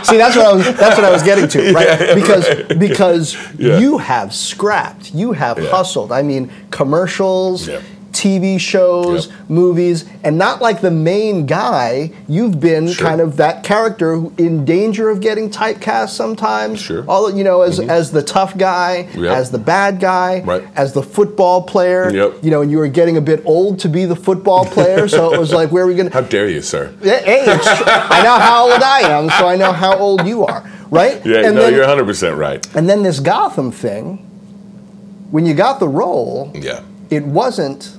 See, 0.06 0.16
that's 0.16 0.36
what 0.36 0.46
I 0.46 0.52
was. 0.54 0.64
That's 0.76 0.96
what 0.96 1.04
I 1.04 1.10
was 1.10 1.22
getting 1.22 1.48
to, 1.48 1.72
right? 1.78 2.14
because 2.14 2.44
because 2.78 3.36
Yeah. 3.58 3.78
you 3.78 3.98
have 3.98 4.34
scrapped, 4.34 5.12
you 5.14 5.32
have 5.32 5.58
Yeah. 5.58 5.70
hustled. 5.70 6.12
I 6.12 6.22
mean, 6.22 6.50
commercials. 6.70 7.68
TV 8.12 8.58
shows, 8.58 9.26
Yep. 9.26 9.34
movies, 9.48 10.04
and 10.24 10.36
not 10.38 10.60
like 10.62 10.80
the 10.80 10.90
main 10.90 11.46
guy. 11.46 12.10
You've 12.26 12.58
been 12.58 12.88
Sure. 12.88 13.06
kind 13.06 13.20
of 13.20 13.36
that 13.36 13.62
character 13.62 14.16
who- 14.16 14.32
in 14.38 14.64
danger 14.64 15.08
of 15.10 15.20
getting 15.20 15.50
typecast 15.50 16.08
sometimes. 16.10 16.80
Sure. 16.80 17.04
All 17.06 17.30
you 17.30 17.44
know, 17.44 17.62
as 17.62 17.78
mm-hmm. 17.78 17.90
as 17.90 18.10
the 18.10 18.22
tough 18.22 18.56
guy, 18.56 19.06
Yep. 19.16 19.36
as 19.36 19.50
the 19.50 19.58
bad 19.58 20.00
guy, 20.00 20.42
Right. 20.44 20.62
as 20.74 20.92
the 20.94 21.02
football 21.02 21.62
player. 21.62 22.10
Yep. 22.12 22.38
You 22.42 22.50
know, 22.50 22.62
and 22.62 22.70
you 22.70 22.78
were 22.78 22.88
getting 22.88 23.16
a 23.16 23.20
bit 23.20 23.42
old 23.44 23.78
to 23.80 23.88
be 23.88 24.04
the 24.04 24.16
football 24.16 24.64
player, 24.64 25.06
so 25.06 25.32
it 25.32 25.38
was 25.38 25.52
like, 25.52 25.70
where 25.70 25.84
are 25.84 25.86
we 25.86 25.94
going 25.94 26.08
to? 26.10 26.14
How 26.14 26.22
dare 26.22 26.48
you, 26.48 26.62
sir? 26.62 26.90
Hey, 27.02 27.44
I 27.46 28.22
know 28.24 28.38
how 28.38 28.70
old 28.72 28.82
I 28.82 29.00
am, 29.00 29.28
so 29.30 29.46
I 29.46 29.56
know 29.56 29.72
how 29.72 29.96
old 29.96 30.26
you 30.26 30.44
are, 30.46 30.64
right? 30.90 31.20
Yeah, 31.24 31.44
and 31.46 31.54
no, 31.54 31.62
then, 31.62 31.72
you're 31.74 31.82
100 31.82 32.06
percent 32.06 32.36
right. 32.36 32.66
and 32.74 32.88
then 32.88 33.02
this 33.02 33.20
Gotham 33.20 33.70
thing, 33.70 34.24
when 35.30 35.44
you 35.46 35.54
got 35.54 35.78
the 35.78 35.88
role, 35.88 36.50
Yeah, 36.54 36.80
it 37.10 37.24
wasn't 37.26 37.90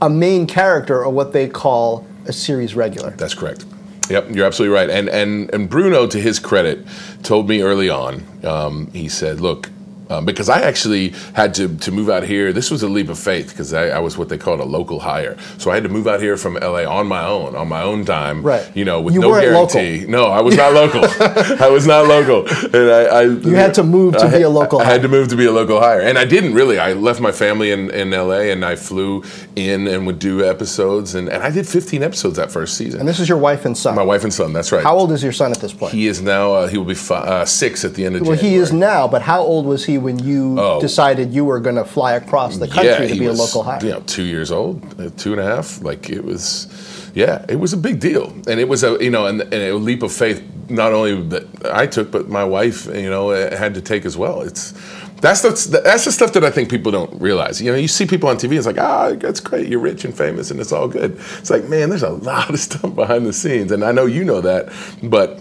a 0.00 0.10
main 0.10 0.46
character 0.46 1.04
or 1.04 1.10
what 1.10 1.32
they 1.32 1.48
call 1.48 2.06
a 2.26 2.32
series 2.32 2.74
regular. 2.74 3.10
that's 3.10 3.34
correct. 3.34 3.64
Yep, 4.08 4.30
you're 4.30 4.46
absolutely 4.46 4.74
right. 4.74 4.88
And 4.88 5.08
and 5.08 5.52
and 5.52 5.68
Bruno, 5.68 6.06
to 6.06 6.20
his 6.20 6.38
credit, 6.38 6.86
told 7.22 7.48
me 7.48 7.62
early 7.62 7.90
on. 7.90 8.22
Um, 8.44 8.88
he 8.92 9.08
said, 9.08 9.40
"Look." 9.40 9.70
Um, 10.08 10.24
because 10.24 10.48
I 10.48 10.60
actually 10.60 11.08
had 11.34 11.52
to, 11.54 11.76
to 11.78 11.90
move 11.90 12.08
out 12.08 12.22
here. 12.22 12.52
This 12.52 12.70
was 12.70 12.82
a 12.84 12.88
leap 12.88 13.08
of 13.08 13.18
faith 13.18 13.48
because 13.48 13.72
I, 13.74 13.88
I 13.88 13.98
was 13.98 14.16
what 14.16 14.28
they 14.28 14.38
called 14.38 14.60
a 14.60 14.64
local 14.64 15.00
hire. 15.00 15.36
So 15.58 15.70
I 15.70 15.74
had 15.74 15.82
to 15.82 15.88
move 15.88 16.06
out 16.06 16.20
here 16.20 16.36
from 16.36 16.54
LA 16.54 16.84
on 16.84 17.08
my 17.08 17.24
own, 17.26 17.56
on 17.56 17.68
my 17.68 17.82
own 17.82 18.04
time. 18.04 18.42
Right. 18.42 18.70
You 18.76 18.84
know, 18.84 19.00
with 19.00 19.14
You 19.14 19.20
no 19.20 19.30
weren't 19.30 19.52
local. 19.52 19.74
guarantee. 19.80 20.06
No, 20.06 20.26
I 20.26 20.40
was 20.42 20.56
not 20.56 20.72
local. 20.74 21.00
I 21.60 21.68
was 21.68 21.86
not 21.86 22.06
local, 22.06 22.46
and 22.46 22.90
I. 22.90 23.02
I 23.16 23.22
you 23.22 23.54
had 23.56 23.74
to 23.74 23.82
move 23.82 24.14
to 24.18 24.26
I 24.26 24.30
be 24.38 24.42
a 24.42 24.48
local 24.48 24.78
I 24.80 24.84
had 24.84 25.02
to 25.02 25.08
move 25.08 25.28
to 25.28 25.36
be 25.36 25.46
a 25.46 25.52
local 25.52 25.80
hire, 25.80 26.00
and 26.00 26.18
I 26.18 26.24
didn't 26.24 26.54
really. 26.54 26.78
I 26.78 26.92
left 26.92 27.20
my 27.20 27.32
family 27.32 27.70
in, 27.72 27.90
in 27.90 28.10
LA, 28.10 28.50
and 28.52 28.64
I 28.64 28.76
flew 28.76 29.24
in 29.56 29.86
and 29.88 30.06
would 30.06 30.18
do 30.18 30.44
episodes, 30.44 31.14
and, 31.14 31.28
and 31.28 31.42
I 31.42 31.50
did 31.50 31.66
15 31.66 32.02
episodes 32.02 32.36
that 32.36 32.50
first 32.52 32.76
season. 32.76 33.00
And 33.00 33.08
this 33.08 33.18
is 33.18 33.28
your 33.28 33.38
wife 33.38 33.64
and 33.64 33.76
son. 33.76 33.94
my 33.96 34.02
wife 34.04 34.22
and 34.22 34.32
son. 34.32 34.52
That's 34.52 34.70
right. 34.70 34.82
How 34.84 34.96
old 34.96 35.10
is 35.12 35.22
your 35.22 35.32
son 35.32 35.50
at 35.52 35.58
this 35.60 35.72
point? 35.72 35.92
He 35.92 36.06
is 36.06 36.20
now. 36.22 36.52
Uh, 36.52 36.68
he 36.68 36.78
will 36.78 36.84
be 36.84 36.94
fi- 36.94 37.16
uh, 37.26 37.44
six 37.44 37.84
at 37.84 37.94
the 37.94 38.04
end 38.06 38.14
of 38.16 38.22
well, 38.22 38.36
January. 38.36 38.56
he 38.56 38.62
is 38.62 38.72
now, 38.72 39.08
but 39.08 39.22
how 39.22 39.40
old 39.40 39.66
was 39.66 39.84
he 39.86 39.95
when 39.98 40.18
you 40.18 40.56
Oh. 40.58 40.80
decided 40.80 41.32
you 41.32 41.44
were 41.44 41.60
going 41.60 41.76
to 41.76 41.84
fly 41.84 42.12
across 42.12 42.58
the 42.58 42.68
country 42.68 43.08
to 43.08 43.14
be 43.14 43.26
was, 43.26 43.38
a 43.38 43.42
local 43.42 43.62
hire. 43.62 43.80
You 43.82 43.90
know, 43.92 44.00
two 44.06 44.24
years 44.24 44.50
old, 44.50 44.82
uh, 45.00 45.10
two 45.16 45.32
and 45.32 45.40
a 45.40 45.44
half. 45.44 45.82
Like 45.82 46.10
it 46.10 46.24
was, 46.24 46.68
yeah, 47.14 47.44
it 47.48 47.56
was 47.56 47.72
a 47.72 47.76
big 47.76 48.00
deal, 48.00 48.26
and 48.48 48.60
it 48.60 48.68
was 48.68 48.82
a 48.84 48.96
you 49.02 49.10
know, 49.10 49.26
and, 49.26 49.40
and 49.42 49.54
a 49.54 49.74
leap 49.74 50.02
of 50.02 50.12
faith 50.12 50.42
not 50.68 50.92
only 50.92 51.20
that 51.28 51.44
I 51.72 51.86
took, 51.86 52.10
but 52.10 52.28
my 52.28 52.44
wife, 52.44 52.86
you 52.86 53.08
know, 53.08 53.30
uh, 53.30 53.56
had 53.56 53.74
to 53.74 53.80
take 53.80 54.04
as 54.04 54.16
well. 54.16 54.42
It's 54.42 54.74
that's 55.20 55.42
the 55.42 55.80
that's 55.80 56.04
the 56.04 56.12
stuff 56.12 56.32
that 56.34 56.44
I 56.44 56.50
think 56.50 56.68
people 56.70 56.92
don't 56.92 57.20
realize. 57.20 57.62
You 57.62 57.72
know, 57.72 57.78
you 57.78 57.88
see 57.88 58.06
people 58.06 58.28
on 58.28 58.36
TV, 58.36 58.56
it's 58.56 58.66
like, 58.66 58.78
ah, 58.78 59.12
that's 59.14 59.40
great, 59.40 59.68
you're 59.68 59.80
rich 59.80 60.04
and 60.04 60.14
famous, 60.16 60.50
and 60.50 60.60
it's 60.60 60.72
all 60.72 60.88
good. 60.88 61.12
It's 61.38 61.50
like, 61.50 61.64
man, 61.64 61.88
there's 61.88 62.02
a 62.02 62.10
lot 62.10 62.50
of 62.50 62.58
stuff 62.68 62.94
behind 62.94 63.26
the 63.26 63.32
scenes, 63.32 63.72
and 63.72 63.84
I 63.84 63.92
know 63.92 64.06
you 64.06 64.24
know 64.24 64.40
that, 64.42 64.72
but 65.02 65.40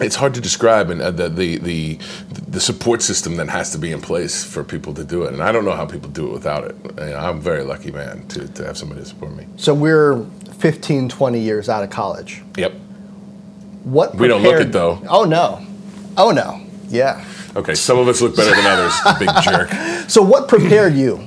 it's 0.00 0.16
hard 0.16 0.34
to 0.34 0.40
describe 0.40 0.90
and 0.90 1.00
uh, 1.02 1.10
the, 1.10 1.28
the 1.28 1.58
the 1.58 1.98
the 2.48 2.60
support 2.60 3.02
system 3.02 3.36
that 3.36 3.48
has 3.48 3.70
to 3.72 3.78
be 3.78 3.92
in 3.92 4.00
place 4.00 4.44
for 4.44 4.64
people 4.64 4.94
to 4.94 5.04
do 5.04 5.24
it 5.24 5.32
and 5.32 5.42
i 5.42 5.52
don't 5.52 5.64
know 5.64 5.72
how 5.76 5.86
people 5.86 6.08
do 6.10 6.26
it 6.28 6.32
without 6.32 6.64
it 6.64 6.74
And 6.98 7.14
i'm 7.14 7.36
a 7.38 7.40
very 7.40 7.62
lucky 7.62 7.90
man 7.90 8.26
to, 8.28 8.48
to 8.48 8.64
have 8.64 8.76
somebody 8.76 9.00
to 9.02 9.06
support 9.06 9.34
me 9.36 9.46
So 9.56 9.74
we're 9.74 10.24
15, 10.58 11.08
20 11.08 11.38
years 11.40 11.68
out 11.68 11.82
of 11.84 11.90
college. 11.90 12.42
yep 12.56 12.72
What 13.84 14.14
We 14.14 14.28
don't 14.28 14.42
look 14.42 14.60
it, 14.60 14.72
though. 14.72 15.00
Oh 15.08 15.24
no, 15.24 15.64
oh 16.16 16.30
no, 16.32 16.60
yeah. 16.88 17.24
okay 17.56 17.74
some 17.74 17.98
of 17.98 18.08
us 18.08 18.20
look 18.20 18.36
better 18.36 18.54
than 18.54 18.66
others 18.66 18.94
big 19.18 19.30
jerk 19.42 19.70
So 20.08 20.22
what 20.22 20.48
prepared 20.48 20.94
you 20.94 21.26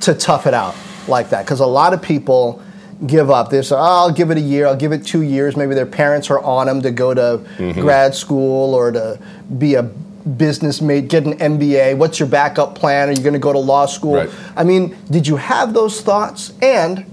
to 0.00 0.14
tough 0.14 0.46
it 0.46 0.54
out 0.54 0.74
like 1.08 1.30
that? 1.30 1.44
Because 1.44 1.60
a 1.60 1.66
lot 1.66 1.94
of 1.94 2.02
people 2.02 2.62
give 3.06 3.30
up. 3.30 3.50
They 3.50 3.60
say, 3.62 3.74
oh, 3.74 3.78
"I'll 3.78 4.12
give 4.12 4.30
it 4.30 4.38
a 4.38 4.40
year. 4.40 4.66
I'll 4.66 4.76
give 4.76 4.92
it 4.92 5.04
two 5.04 5.22
years." 5.22 5.56
Maybe 5.56 5.74
their 5.74 5.86
parents 5.86 6.30
are 6.30 6.40
on 6.40 6.66
them 6.66 6.82
to 6.82 6.90
go 6.90 7.12
to 7.14 7.40
Mm-hmm. 7.58 7.80
grad 7.80 8.14
school 8.14 8.74
or 8.74 8.90
to 8.92 9.18
be 9.58 9.74
a 9.74 9.82
business 9.82 10.80
mate, 10.80 11.08
get 11.08 11.24
an 11.24 11.34
MBA. 11.38 11.96
What's 11.98 12.18
your 12.18 12.28
backup 12.28 12.74
plan? 12.74 13.08
Are 13.08 13.12
you 13.12 13.22
going 13.22 13.32
to 13.34 13.38
go 13.38 13.52
to 13.52 13.58
law 13.60 13.86
school? 13.86 14.14
Right. 14.16 14.30
I 14.56 14.64
mean, 14.64 14.96
did 15.10 15.26
you 15.26 15.36
have 15.36 15.72
those 15.72 16.00
thoughts? 16.00 16.52
And 16.60 17.04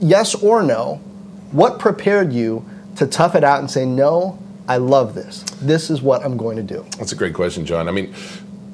yes 0.00 0.34
or 0.34 0.62
no, 0.62 0.96
what 1.52 1.78
prepared 1.78 2.32
you 2.32 2.64
to 2.96 3.06
tough 3.06 3.34
it 3.34 3.44
out 3.44 3.60
and 3.60 3.70
say, 3.70 3.84
"No, 3.86 4.38
I 4.66 4.78
love 4.78 5.14
this. 5.14 5.42
This 5.62 5.90
is 5.90 6.02
what 6.02 6.24
I'm 6.24 6.36
going 6.36 6.56
to 6.56 6.62
do." 6.62 6.84
That's 6.98 7.12
a 7.12 7.16
great 7.16 7.34
question, 7.34 7.64
John. 7.64 7.88
I 7.88 7.92
mean, 7.92 8.12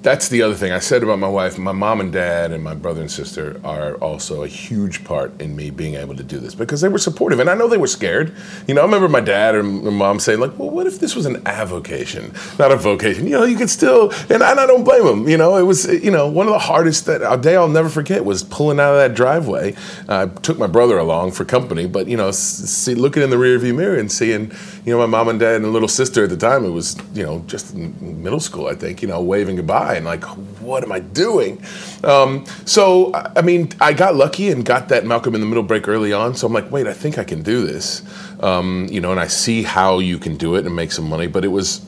that's 0.05 0.29
the 0.29 0.43
other 0.43 0.55
thing 0.55 0.71
I 0.71 0.81
said 0.81 1.03
about 1.03 1.19
my 1.19 1.29
wife. 1.29 1.57
My 1.59 1.73
mom 1.73 1.99
and 1.99 2.13
dad 2.13 2.53
and 2.53 2.63
my 2.63 2.75
brother 2.75 3.01
and 3.01 3.11
sister 3.11 3.59
are 3.65 3.95
also 3.95 4.43
a 4.43 4.47
huge 4.47 5.03
part 5.03 5.41
in 5.41 5.57
me 5.57 5.71
being 5.71 5.95
able 5.95 6.15
to 6.15 6.23
do 6.23 6.39
this 6.39 6.55
because 6.55 6.83
they 6.83 6.89
were 6.89 6.99
supportive, 6.99 7.41
and 7.41 7.49
I 7.49 7.55
know 7.55 7.69
they 7.69 7.79
were 7.79 7.87
scared. 7.87 8.37
You 8.69 8.75
know, 8.75 8.83
I 8.83 8.85
remember 8.85 9.09
my 9.09 9.21
dad 9.21 9.55
and 9.55 9.83
my 9.83 9.91
mom 9.91 10.21
saying, 10.21 10.41
like, 10.41 10.59
"Well, 10.59 10.69
what 10.69 10.87
if 10.87 11.01
this 11.01 11.17
was 11.17 11.25
an 11.25 11.43
avocation, 11.47 12.35
not 12.59 12.71
a 12.71 12.77
vocation? 12.77 13.27
You 13.27 13.39
know, 13.39 13.45
you 13.45 13.57
could 13.57 13.71
still." 13.71 14.13
And 14.29 14.43
I, 14.43 14.51
and 14.51 14.61
I 14.61 14.67
don't 14.67 14.85
blame 14.85 15.07
them. 15.07 15.27
You 15.27 15.39
know, 15.39 15.57
it 15.57 15.63
was 15.63 15.87
you 15.87 16.11
know 16.11 16.29
one 16.29 16.49
of 16.49 16.53
the 16.53 16.59
hardest 16.59 17.07
that 17.07 17.23
a 17.23 17.39
day 17.39 17.57
I'll 17.57 17.67
never 17.67 17.89
forget 17.89 18.27
was 18.27 18.43
pulling 18.45 18.79
out 18.79 18.93
of 18.93 18.99
that 18.99 19.15
driveway. 19.15 19.75
I 20.07 20.27
took 20.27 20.59
my 20.59 20.67
brother 20.67 20.99
along 20.99 21.33
for 21.33 21.47
company, 21.47 21.87
but 21.87 22.09
you 22.09 22.19
know, 22.19 22.31
see, 22.31 22.95
looking 22.95 23.23
in 23.23 23.31
the 23.31 23.37
rearview 23.37 23.75
mirror 23.75 23.97
and 23.97 24.13
seeing, 24.13 24.53
you 24.85 24.93
know, 24.93 24.99
my 24.99 25.07
mom 25.07 25.29
and 25.29 25.41
dad 25.41 25.63
and 25.63 25.73
little 25.73 25.89
sister 25.89 26.25
at 26.25 26.31
the 26.31 26.37
time, 26.37 26.67
it 26.67 26.71
was 26.71 26.95
you 27.15 27.23
know 27.23 27.43
just 27.47 27.75
middle 27.75 28.41
school, 28.41 28.67
I 28.67 28.75
think, 28.75 29.01
you 29.01 29.09
know, 29.09 29.23
waving 29.23 29.57
goodbye 29.57 29.94
and 29.97 30.05
like, 30.07 30.25
what 30.61 30.83
am 30.83 30.93
I 30.93 31.01
doing? 31.01 31.63
Um, 32.03 32.45
so 32.65 33.13
I 33.15 33.43
mean, 33.43 33.71
I 33.81 33.93
got 33.93 34.15
lucky 34.15 34.51
and 34.51 34.65
got 34.65 34.89
that 34.89 35.05
Malcolm 35.07 35.35
in 35.35 35.41
the 35.41 35.47
Middle 35.47 35.63
break 35.63 35.89
early 35.89 36.13
on. 36.13 36.35
So 36.35 36.47
I'm 36.47 36.53
like, 36.53 36.71
wait, 36.71 36.87
I 36.87 36.93
think 36.93 37.19
I 37.19 37.25
can 37.25 37.43
do 37.43 37.67
this. 37.67 38.03
Um, 38.43 38.89
you 38.91 39.01
know, 39.01 39.11
and 39.11 39.21
I 39.21 39.27
see 39.29 39.63
how 39.63 39.99
you 39.99 40.19
can 40.19 40.37
do 40.37 40.55
it 40.57 40.67
and 40.67 40.75
make 40.77 40.93
some 40.93 41.09
money. 41.09 41.27
But 41.27 41.45
it 41.45 41.49
was 41.49 41.85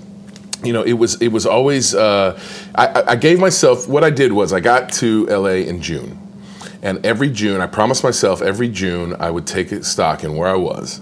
you 0.64 0.72
know, 0.72 0.82
it 0.82 0.94
was 0.94 1.20
it 1.20 1.28
was 1.28 1.44
always. 1.46 1.94
Uh, 1.94 2.38
I, 2.74 3.02
I- 3.08 3.16
gave 3.16 3.38
myself 3.38 3.86
what 3.88 4.02
I 4.04 4.10
did 4.10 4.32
was 4.32 4.52
I 4.52 4.60
got 4.60 4.90
to 4.94 5.26
LA 5.26 5.66
in 5.68 5.82
June, 5.82 6.18
and 6.82 7.04
every 7.04 7.28
June 7.30 7.60
I 7.60 7.66
promised 7.66 8.02
myself 8.02 8.40
every 8.40 8.68
June 8.68 9.14
I 9.20 9.30
would 9.30 9.46
take 9.46 9.68
stock 9.84 10.24
in 10.24 10.34
where 10.36 10.48
I 10.48 10.56
was. 10.56 11.00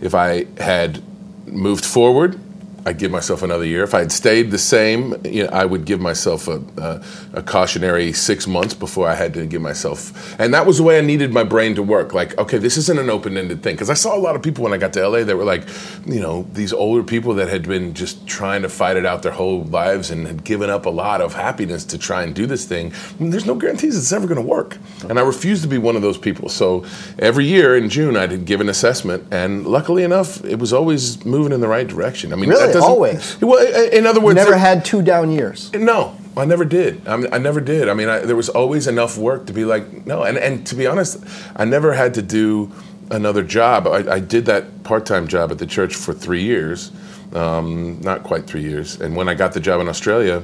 If 0.00 0.14
I 0.14 0.46
had 0.58 1.02
moved 1.46 1.84
forward, 1.84 2.40
I'd 2.86 2.98
give 2.98 3.10
myself 3.10 3.42
another 3.42 3.64
year. 3.64 3.82
If 3.82 3.94
I 3.94 4.00
had 4.00 4.12
stayed 4.12 4.50
the 4.50 4.58
same, 4.58 5.14
you 5.24 5.44
know, 5.44 5.50
I 5.50 5.64
would 5.64 5.86
give 5.86 6.00
myself 6.00 6.48
a, 6.48 6.62
a, 6.76 7.02
a 7.38 7.42
cautionary 7.42 8.12
six 8.12 8.46
months 8.46 8.74
before 8.74 9.08
I 9.08 9.14
had 9.14 9.32
to 9.34 9.46
give 9.46 9.62
myself. 9.62 10.38
And 10.38 10.52
that 10.52 10.66
was 10.66 10.76
the 10.76 10.82
way 10.82 10.98
I 10.98 11.00
needed 11.00 11.32
my 11.32 11.44
brain 11.44 11.74
to 11.76 11.82
work. 11.82 12.12
Like, 12.12 12.36
okay, 12.36 12.58
this 12.58 12.76
isn't 12.76 12.98
an 12.98 13.08
open 13.08 13.38
ended 13.38 13.62
thing. 13.62 13.74
Because 13.74 13.88
I 13.88 13.94
saw 13.94 14.14
a 14.14 14.20
lot 14.20 14.36
of 14.36 14.42
people 14.42 14.64
when 14.64 14.74
I 14.74 14.76
got 14.76 14.92
to 14.94 15.08
LA 15.08 15.24
that 15.24 15.34
were 15.34 15.44
like, 15.44 15.66
you 16.04 16.20
know, 16.20 16.46
these 16.52 16.74
older 16.74 17.02
people 17.02 17.32
that 17.34 17.48
had 17.48 17.66
been 17.66 17.94
just 17.94 18.26
trying 18.26 18.60
to 18.62 18.68
fight 18.68 18.98
it 18.98 19.06
out 19.06 19.22
their 19.22 19.32
whole 19.32 19.64
lives 19.64 20.10
and 20.10 20.26
had 20.26 20.44
given 20.44 20.68
up 20.68 20.84
a 20.84 20.90
lot 20.90 21.22
of 21.22 21.32
happiness 21.32 21.84
to 21.86 21.96
try 21.96 22.22
and 22.22 22.34
do 22.34 22.44
this 22.44 22.66
thing. 22.66 22.92
And 23.18 23.32
there's 23.32 23.46
no 23.46 23.54
guarantees 23.54 23.96
it's 23.96 24.12
ever 24.12 24.26
going 24.26 24.36
to 24.40 24.46
work. 24.46 24.76
And 25.08 25.18
I 25.18 25.22
refused 25.22 25.62
to 25.62 25.68
be 25.68 25.78
one 25.78 25.96
of 25.96 26.02
those 26.02 26.18
people. 26.18 26.50
So 26.50 26.84
every 27.18 27.46
year 27.46 27.78
in 27.78 27.88
June, 27.88 28.14
I'd 28.14 28.44
give 28.44 28.60
an 28.60 28.68
assessment. 28.68 29.26
And 29.30 29.66
luckily 29.66 30.02
enough, 30.02 30.44
it 30.44 30.58
was 30.58 30.74
always 30.74 31.24
moving 31.24 31.52
in 31.52 31.62
the 31.62 31.68
right 31.68 31.86
direction. 31.86 32.34
I 32.34 32.36
mean, 32.36 32.50
Really? 32.50 32.73
Doesn't- 32.74 32.90
Always? 32.90 33.40
Well, 33.40 33.64
in 33.92 34.06
other 34.06 34.20
words, 34.20 34.36
Never 34.36 34.50
there- 34.50 34.58
had 34.58 34.84
two 34.84 35.02
down 35.02 35.30
years. 35.30 35.70
no, 35.72 36.14
I 36.36 36.44
never 36.44 36.64
did. 36.64 37.06
I, 37.08 37.16
mean, 37.16 37.28
I 37.32 37.38
never 37.38 37.60
did. 37.60 37.88
I 37.88 37.94
mean, 37.94 38.08
I, 38.08 38.18
there 38.18 38.36
was 38.36 38.48
always 38.48 38.86
enough 38.86 39.16
work 39.16 39.46
to 39.46 39.52
be 39.52 39.64
like, 39.64 40.06
no. 40.06 40.24
And, 40.24 40.36
and 40.36 40.66
to 40.66 40.74
be 40.74 40.86
honest, 40.86 41.22
I 41.56 41.64
never 41.64 41.92
had 41.92 42.12
to 42.14 42.22
do 42.22 42.70
another 43.10 43.42
job. 43.42 43.86
I, 43.86 44.14
I 44.14 44.18
did 44.20 44.46
that 44.46 44.82
part 44.82 45.06
time 45.06 45.28
job 45.28 45.50
at 45.52 45.58
the 45.58 45.66
church 45.66 45.94
for 45.94 46.12
three 46.12 46.42
years, 46.42 46.90
um, 47.34 48.00
not 48.02 48.22
quite 48.24 48.46
three 48.46 48.62
years. 48.62 49.00
And 49.00 49.14
when 49.16 49.28
I 49.28 49.34
got 49.34 49.52
the 49.52 49.60
job 49.60 49.80
in 49.80 49.88
Australia, 49.88 50.42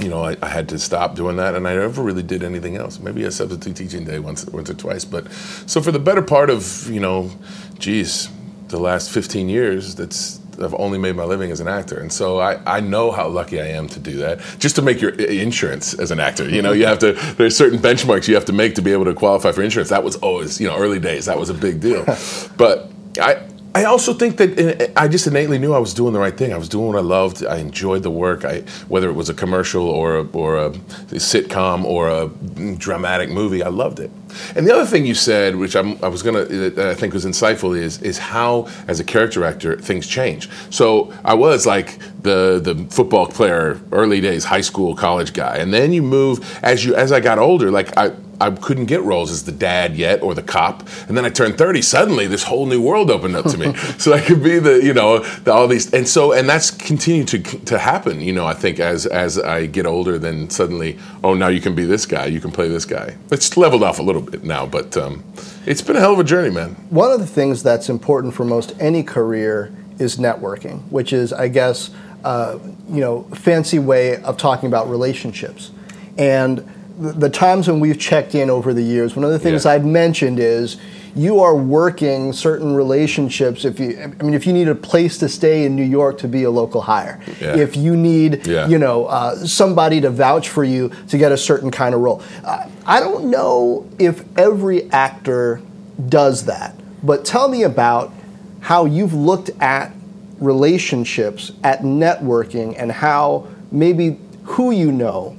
you 0.00 0.08
know, 0.08 0.24
I, 0.24 0.36
I 0.42 0.48
had 0.48 0.68
to 0.70 0.78
stop 0.78 1.14
doing 1.14 1.36
that, 1.36 1.54
and 1.54 1.68
I 1.68 1.74
never 1.76 2.02
really 2.02 2.24
did 2.24 2.42
anything 2.42 2.76
else. 2.76 2.98
Maybe 2.98 3.22
a 3.22 3.30
substitute 3.30 3.76
teaching 3.76 4.04
day 4.04 4.18
once, 4.18 4.44
once 4.46 4.68
or 4.68 4.74
twice. 4.74 5.04
But 5.04 5.30
so 5.66 5.80
for 5.80 5.92
the 5.92 6.00
better 6.00 6.22
part 6.22 6.50
of, 6.50 6.90
you 6.90 6.98
know, 6.98 7.30
geez, 7.78 8.28
the 8.68 8.80
last 8.80 9.10
15 9.12 9.48
years, 9.48 9.94
that's 9.94 10.40
I've 10.60 10.74
only 10.74 10.98
made 10.98 11.16
my 11.16 11.24
living 11.24 11.50
as 11.50 11.60
an 11.60 11.68
actor, 11.68 11.98
and 11.98 12.12
so 12.12 12.38
I, 12.38 12.60
I 12.66 12.80
know 12.80 13.10
how 13.10 13.28
lucky 13.28 13.60
I 13.60 13.66
am 13.66 13.88
to 13.88 14.00
do 14.00 14.18
that. 14.18 14.40
Just 14.58 14.76
to 14.76 14.82
make 14.82 15.00
your 15.00 15.10
insurance 15.10 15.94
as 15.94 16.10
an 16.10 16.20
actor, 16.20 16.48
you 16.48 16.62
know, 16.62 16.72
you 16.72 16.86
have 16.86 16.98
to. 17.00 17.12
There's 17.12 17.56
certain 17.56 17.78
benchmarks 17.78 18.28
you 18.28 18.34
have 18.34 18.44
to 18.46 18.52
make 18.52 18.74
to 18.76 18.82
be 18.82 18.92
able 18.92 19.04
to 19.06 19.14
qualify 19.14 19.52
for 19.52 19.62
insurance. 19.62 19.90
That 19.90 20.04
was 20.04 20.16
always, 20.16 20.60
you 20.60 20.68
know, 20.68 20.76
early 20.76 21.00
days. 21.00 21.26
That 21.26 21.38
was 21.38 21.50
a 21.50 21.54
big 21.54 21.80
deal. 21.80 22.04
but 22.56 22.90
I. 23.20 23.48
I 23.76 23.84
also 23.84 24.14
think 24.14 24.36
that 24.36 24.58
uh, 24.58 25.00
I 25.00 25.08
just 25.08 25.26
innately 25.26 25.58
knew 25.58 25.74
I 25.74 25.78
was 25.78 25.94
doing 25.94 26.12
the 26.12 26.20
right 26.20 26.36
thing. 26.36 26.52
I 26.52 26.56
was 26.56 26.68
doing 26.68 26.86
what 26.86 26.96
I 26.96 27.00
loved. 27.00 27.44
I 27.44 27.56
enjoyed 27.56 28.04
the 28.04 28.10
work. 28.10 28.44
I, 28.44 28.60
whether 28.86 29.08
it 29.08 29.14
was 29.14 29.28
a 29.28 29.34
commercial 29.34 29.88
or 29.88 30.18
a, 30.18 30.26
or 30.28 30.56
a 30.58 30.70
sitcom 30.70 31.84
or 31.84 32.08
a 32.08 32.28
dramatic 32.76 33.30
movie, 33.30 33.64
I 33.64 33.68
loved 33.68 33.98
it. 33.98 34.12
And 34.54 34.66
the 34.66 34.72
other 34.72 34.86
thing 34.86 35.04
you 35.04 35.14
said, 35.14 35.56
which 35.56 35.74
I'm, 35.74 36.02
I 36.04 36.08
was 36.08 36.22
gonna, 36.22 36.44
that 36.44 36.86
I 36.86 36.94
think 36.94 37.14
was 37.14 37.24
insightful, 37.24 37.76
is 37.76 38.00
is 38.02 38.18
how 38.18 38.68
as 38.88 39.00
a 39.00 39.04
character 39.04 39.44
actor 39.44 39.76
things 39.76 40.06
change. 40.06 40.48
So 40.70 41.12
I 41.24 41.34
was 41.34 41.66
like 41.66 41.98
the 42.22 42.60
the 42.62 42.74
football 42.90 43.26
player, 43.26 43.80
early 43.92 44.20
days, 44.20 44.44
high 44.44 44.60
school, 44.60 44.94
college 44.94 45.32
guy, 45.32 45.56
and 45.56 45.72
then 45.72 45.92
you 45.92 46.02
move 46.02 46.60
as 46.62 46.84
you 46.84 46.94
as 46.94 47.12
I 47.12 47.20
got 47.20 47.38
older. 47.38 47.70
Like 47.70 47.96
I 47.96 48.12
I 48.40 48.50
couldn't 48.50 48.86
get 48.86 49.02
roles 49.02 49.30
as 49.30 49.44
the 49.44 49.52
dad 49.52 49.96
yet 49.96 50.22
or 50.22 50.34
the 50.34 50.42
cop, 50.42 50.88
and 51.08 51.16
then 51.16 51.24
I 51.24 51.30
turned 51.30 51.58
thirty. 51.58 51.82
Suddenly, 51.82 52.26
this 52.26 52.44
whole 52.44 52.66
new 52.66 52.80
world 52.80 53.10
opened 53.10 53.36
up 53.36 53.46
to 53.46 53.58
me. 53.58 53.74
so 53.98 54.12
I 54.12 54.20
could 54.20 54.42
be 54.42 54.58
the 54.58 54.82
you 54.82 54.94
know 54.94 55.18
the, 55.18 55.52
all 55.52 55.68
these, 55.68 55.92
and 55.92 56.06
so 56.08 56.32
and 56.32 56.48
that's 56.48 56.70
continued 56.70 57.28
to 57.28 57.38
to 57.40 57.78
happen. 57.78 58.20
You 58.20 58.32
know, 58.32 58.46
I 58.46 58.54
think 58.54 58.80
as 58.80 59.06
as 59.06 59.38
I 59.38 59.66
get 59.66 59.86
older, 59.86 60.18
then 60.18 60.50
suddenly, 60.50 60.98
oh, 61.22 61.34
now 61.34 61.48
you 61.48 61.60
can 61.60 61.74
be 61.74 61.84
this 61.84 62.06
guy, 62.06 62.26
you 62.26 62.40
can 62.40 62.50
play 62.50 62.68
this 62.68 62.84
guy. 62.84 63.16
It's 63.30 63.56
leveled 63.56 63.82
off 63.82 63.98
a 63.98 64.02
little 64.02 64.22
bit 64.22 64.44
now, 64.44 64.66
but 64.66 64.96
um, 64.96 65.24
it's 65.66 65.82
been 65.82 65.96
a 65.96 66.00
hell 66.00 66.12
of 66.12 66.18
a 66.18 66.24
journey, 66.24 66.50
man. 66.50 66.70
One 66.90 67.10
of 67.10 67.20
the 67.20 67.26
things 67.26 67.62
that's 67.62 67.88
important 67.88 68.34
for 68.34 68.44
most 68.44 68.74
any 68.80 69.02
career 69.02 69.72
is 69.98 70.16
networking, 70.16 70.82
which 70.90 71.12
is, 71.12 71.32
I 71.32 71.48
guess, 71.48 71.90
uh, 72.24 72.58
you 72.88 73.00
know, 73.00 73.22
fancy 73.34 73.78
way 73.78 74.16
of 74.22 74.36
talking 74.36 74.66
about 74.66 74.88
relationships. 74.88 75.70
And 76.16 76.68
the, 76.98 77.28
times 77.30 77.68
when 77.68 77.80
we've 77.80 77.98
checked 77.98 78.34
in 78.34 78.50
over 78.50 78.72
the 78.72 78.82
years, 78.82 79.16
one 79.16 79.24
of 79.24 79.30
the 79.30 79.38
things 79.38 79.64
Yeah. 79.64 79.72
I'd 79.72 79.84
mentioned 79.84 80.38
is 80.38 80.76
you 81.16 81.40
are 81.40 81.54
working 81.54 82.32
certain 82.32 82.74
relationships. 82.74 83.64
If 83.64 83.78
you, 83.78 83.98
I 84.20 84.22
mean, 84.22 84.34
if 84.34 84.46
you 84.46 84.52
need 84.52 84.68
a 84.68 84.74
place 84.74 85.18
to 85.18 85.28
stay 85.28 85.64
in 85.64 85.76
New 85.76 85.84
York 85.84 86.18
to 86.18 86.28
be 86.28 86.42
a 86.44 86.50
local 86.50 86.80
hire, 86.80 87.20
Yeah. 87.40 87.56
if 87.56 87.76
you 87.76 87.96
need, 87.96 88.46
Yeah. 88.46 88.66
you 88.68 88.78
know, 88.78 89.06
uh, 89.06 89.36
somebody 89.36 90.00
to 90.00 90.10
vouch 90.10 90.48
for 90.48 90.64
you 90.64 90.90
to 91.08 91.18
get 91.18 91.30
a 91.32 91.36
certain 91.36 91.70
kind 91.70 91.94
of 91.94 92.00
role. 92.00 92.20
Uh, 92.44 92.64
I 92.86 93.00
don't 93.00 93.26
know 93.30 93.86
if 93.98 94.24
every 94.36 94.90
actor 94.92 95.60
does 96.08 96.44
that, 96.46 96.74
but 97.02 97.24
tell 97.24 97.48
me 97.48 97.62
about 97.62 98.12
how 98.60 98.84
you've 98.84 99.14
looked 99.14 99.50
at 99.60 99.92
relationships, 100.40 101.52
at 101.62 101.82
networking, 101.82 102.74
and 102.78 102.90
how 102.92 103.46
maybe 103.72 104.18
who 104.44 104.70
you 104.70 104.90
know 104.92 105.36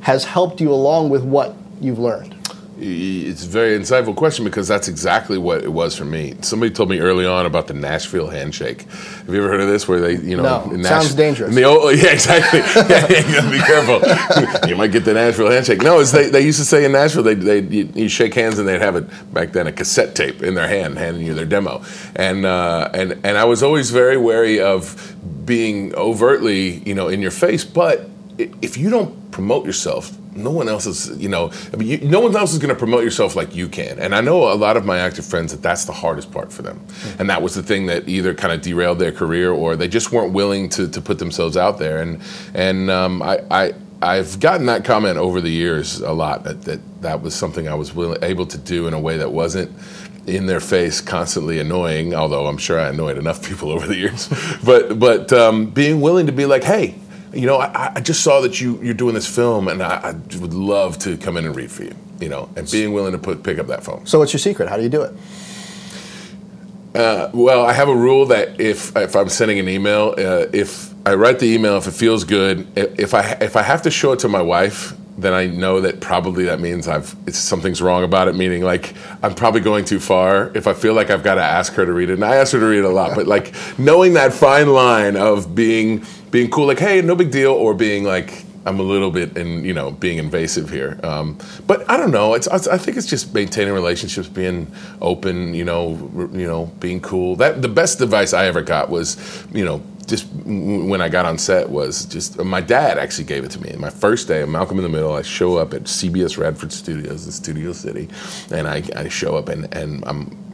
has 0.00 0.24
helped 0.24 0.60
you 0.60 0.72
along 0.72 1.10
with 1.10 1.22
what 1.24 1.54
you've 1.80 1.98
learned. 1.98 2.34
it's 2.80 3.44
a 3.44 3.48
very 3.48 3.76
insightful 3.76 4.14
question 4.14 4.44
because 4.44 4.68
that's 4.68 4.86
exactly 4.86 5.36
what 5.36 5.64
it 5.64 5.72
was 5.72 5.96
for 5.96 6.04
me. 6.04 6.34
Somebody 6.42 6.72
told 6.72 6.88
me 6.88 7.00
early 7.00 7.26
on 7.26 7.44
about 7.44 7.66
the 7.66 7.74
Nashville 7.74 8.28
handshake. 8.28 8.82
Have 8.82 9.28
you 9.30 9.38
ever 9.38 9.48
heard 9.48 9.60
of 9.60 9.66
this? 9.66 9.88
Where 9.88 10.00
they, 10.00 10.16
you 10.16 10.36
know, 10.36 10.44
No. 10.64 10.72
in 10.72 10.84
Sounds 10.84 11.12
dangerous. 11.14 11.48
in 11.50 11.56
the 11.56 11.64
old, 11.64 11.96
yeah, 11.98 12.12
exactly. 12.12 12.60
yeah, 12.88 13.26
you 13.26 13.34
gotta 13.34 13.50
be 13.50 13.58
careful. 13.58 14.68
you 14.68 14.76
might 14.76 14.92
get 14.92 15.04
the 15.04 15.14
Nashville 15.14 15.50
handshake. 15.50 15.82
No, 15.82 15.98
it's 15.98 16.12
they, 16.12 16.30
they 16.30 16.40
used 16.42 16.60
to 16.60 16.64
say 16.64 16.84
in 16.84 16.92
Nashville 16.92 17.24
they 17.24 17.34
they 17.34 17.60
you, 17.62 17.88
you 17.96 18.08
shake 18.08 18.34
hands 18.34 18.60
and 18.60 18.68
they'd 18.68 18.80
have 18.80 18.94
it 18.94 19.06
back 19.34 19.50
then 19.52 19.66
a 19.66 19.72
cassette 19.72 20.14
tape 20.14 20.40
in 20.44 20.54
their 20.54 20.68
hand, 20.68 20.98
handing 20.98 21.26
you 21.26 21.34
their 21.34 21.46
demo. 21.46 21.82
And 22.14 22.46
uh, 22.46 22.90
and 22.94 23.18
and 23.24 23.36
I 23.36 23.44
was 23.44 23.64
always 23.64 23.90
very 23.90 24.16
wary 24.16 24.60
of 24.60 25.16
being 25.44 25.92
overtly, 25.96 26.78
you 26.88 26.94
know, 26.94 27.08
in 27.08 27.20
your 27.22 27.32
face. 27.32 27.64
But 27.64 28.08
if 28.38 28.76
you 28.76 28.88
don't 28.88 29.30
promote 29.30 29.66
yourself, 29.66 30.16
no 30.34 30.50
one 30.50 30.68
else 30.68 30.86
is, 30.86 31.16
you 31.18 31.28
know, 31.28 31.50
I 31.72 31.76
mean, 31.76 31.88
you, 31.88 31.98
no 32.08 32.20
one 32.20 32.34
else 32.36 32.52
is 32.52 32.58
going 32.58 32.72
to 32.72 32.78
promote 32.78 33.02
yourself 33.02 33.34
like 33.34 33.54
you 33.54 33.68
can. 33.68 33.98
And 33.98 34.14
I 34.14 34.20
know 34.20 34.52
a 34.52 34.54
lot 34.54 34.76
of 34.76 34.84
my 34.84 34.98
active 34.98 35.26
friends 35.26 35.52
that 35.52 35.62
that's 35.62 35.84
the 35.84 35.92
hardest 35.92 36.30
part 36.30 36.52
for 36.52 36.62
them. 36.62 36.80
And 37.18 37.28
that 37.28 37.42
was 37.42 37.54
the 37.54 37.62
thing 37.62 37.86
that 37.86 38.08
either 38.08 38.34
kind 38.34 38.52
of 38.52 38.62
derailed 38.62 39.00
their 39.00 39.12
career 39.12 39.50
or 39.50 39.74
they 39.74 39.88
just 39.88 40.12
weren't 40.12 40.32
willing 40.32 40.68
to, 40.70 40.88
to 40.88 41.00
put 41.00 41.18
themselves 41.18 41.56
out 41.56 41.78
there. 41.78 42.00
And, 42.00 42.22
and 42.54 42.90
um, 42.90 43.22
I, 43.22 43.40
I, 43.50 43.74
I've 44.00 44.38
gotten 44.38 44.66
that 44.66 44.84
comment 44.84 45.18
over 45.18 45.40
the 45.40 45.50
years 45.50 46.00
a 46.00 46.12
lot 46.12 46.44
that 46.44 46.62
that, 46.62 47.02
that 47.02 47.22
was 47.22 47.34
something 47.34 47.66
I 47.66 47.74
was 47.74 47.92
willing, 47.92 48.22
able 48.22 48.46
to 48.46 48.58
do 48.58 48.86
in 48.86 48.94
a 48.94 49.00
way 49.00 49.18
that 49.18 49.32
wasn't 49.32 49.72
in 50.28 50.46
their 50.46 50.60
face, 50.60 51.00
constantly 51.00 51.58
annoying. 51.58 52.14
Although 52.14 52.46
I'm 52.46 52.58
sure 52.58 52.78
I 52.78 52.88
annoyed 52.90 53.18
enough 53.18 53.44
people 53.44 53.70
over 53.70 53.88
the 53.88 53.96
years, 53.96 54.28
but 54.64 55.00
but 55.00 55.32
um, 55.32 55.70
being 55.70 56.00
willing 56.00 56.26
to 56.26 56.32
be 56.32 56.46
like, 56.46 56.62
hey, 56.62 56.94
you 57.32 57.46
know, 57.46 57.58
I, 57.58 57.92
I 57.96 58.00
just 58.00 58.22
saw 58.22 58.40
that 58.42 58.60
you 58.60 58.80
you're 58.82 58.94
doing 58.94 59.14
this 59.14 59.32
film, 59.32 59.68
and 59.68 59.82
I, 59.82 60.10
I 60.10 60.12
would 60.38 60.54
love 60.54 60.98
to 61.00 61.16
come 61.18 61.36
in 61.36 61.46
and 61.46 61.54
read 61.56 61.70
for 61.70 61.84
you. 61.84 61.94
You 62.20 62.28
know, 62.28 62.48
and 62.56 62.70
being 62.70 62.92
willing 62.92 63.12
to 63.12 63.18
put 63.18 63.42
pick 63.42 63.58
up 63.58 63.68
that 63.68 63.84
phone. 63.84 64.06
So 64.06 64.18
what's 64.18 64.32
your 64.32 64.40
secret? 64.40 64.68
How 64.68 64.76
do 64.76 64.82
you 64.82 64.88
do 64.88 65.02
it? 65.02 65.14
Well, 67.32 67.64
I 67.64 67.72
have 67.72 67.88
a 67.88 67.96
rule 67.96 68.26
that 68.26 68.60
if 68.60 68.96
if 68.96 69.16
I'm 69.16 69.28
sending 69.28 69.58
an 69.58 69.68
email, 69.68 70.14
uh, 70.18 70.46
if 70.52 70.92
I 71.06 71.14
write 71.14 71.38
the 71.38 71.46
email, 71.46 71.76
if 71.78 71.86
it 71.86 71.92
feels 71.94 72.24
good, 72.24 72.66
if 72.76 73.14
I 73.14 73.22
if 73.40 73.56
I 73.56 73.62
have 73.62 73.82
to 73.82 73.90
show 73.90 74.12
it 74.12 74.20
to 74.20 74.28
my 74.28 74.42
wife, 74.42 74.94
then 75.18 75.34
I 75.34 75.46
know 75.46 75.80
that 75.80 76.00
probably 76.00 76.44
that 76.44 76.60
means 76.60 76.88
I've 76.88 77.14
it's 77.26 77.38
something's 77.38 77.82
wrong 77.82 78.04
about 78.04 78.28
it. 78.28 78.34
Meaning, 78.34 78.62
like 78.62 78.94
I'm 79.22 79.34
probably 79.34 79.60
going 79.60 79.84
too 79.84 80.00
far. 80.00 80.50
If 80.54 80.66
I 80.66 80.74
feel 80.74 80.94
like 80.94 81.10
I've 81.10 81.22
got 81.22 81.36
to 81.36 81.42
ask 81.42 81.74
her 81.74 81.86
to 81.86 81.92
read 81.92 82.10
it, 82.10 82.14
and 82.14 82.24
I 82.24 82.36
ask 82.36 82.52
her 82.52 82.60
to 82.60 82.66
read 82.66 82.80
it 82.80 82.84
a 82.84 82.90
lot, 82.90 83.14
but 83.14 83.26
like 83.26 83.54
knowing 83.78 84.14
that 84.14 84.32
fine 84.32 84.68
line 84.68 85.16
of 85.16 85.54
being 85.54 86.04
being 86.30 86.50
cool, 86.50 86.66
like 86.66 86.78
hey, 86.78 87.02
no 87.02 87.14
big 87.14 87.30
deal, 87.30 87.52
or 87.52 87.74
being 87.74 88.04
like. 88.04 88.44
I'm 88.66 88.80
a 88.80 88.82
little 88.82 89.10
bit 89.10 89.34
in, 89.34 89.64
you 89.64 89.72
know, 89.72 89.92
being 89.92 90.18
invasive 90.18 90.68
here, 90.68 91.00
um, 91.02 91.38
but 91.66 91.88
I 91.88 91.96
don't 91.96 92.10
know. 92.10 92.34
It's, 92.34 92.46
I 92.48 92.76
think 92.76 92.98
it's 92.98 93.06
just 93.06 93.32
maintaining 93.32 93.72
relationships, 93.72 94.28
being 94.28 94.70
open, 95.00 95.54
you 95.54 95.64
know, 95.64 95.92
you 96.34 96.46
know, 96.46 96.66
being 96.78 97.00
cool. 97.00 97.36
That 97.36 97.62
the 97.62 97.68
best 97.68 98.02
advice 98.02 98.34
I 98.34 98.44
ever 98.44 98.60
got 98.60 98.90
was, 98.90 99.16
you 99.54 99.64
know, 99.64 99.82
just 100.08 100.26
when 100.44 101.00
I 101.00 101.08
got 101.08 101.26
on 101.26 101.38
set 101.38 101.68
was 101.68 102.06
just 102.06 102.38
my 102.38 102.60
dad 102.60 102.98
actually 102.98 103.24
gave 103.24 103.44
it 103.44 103.50
to 103.52 103.62
me. 103.62 103.74
My 103.78 103.90
first 103.90 104.26
day, 104.26 104.44
Malcolm 104.44 104.78
in 104.78 104.82
the 104.82 104.88
Middle, 104.88 105.14
I 105.14 105.22
show 105.22 105.58
up 105.58 105.74
at 105.74 105.84
CBS 105.84 106.38
Radford 106.38 106.72
Studios 106.72 107.26
in 107.26 107.32
Studio 107.32 107.72
City, 107.72 108.08
and 108.50 108.66
I, 108.66 108.82
I 108.96 109.08
show 109.08 109.36
up 109.36 109.48
and 109.48 109.72
and 109.74 110.02
I'm 110.06 110.47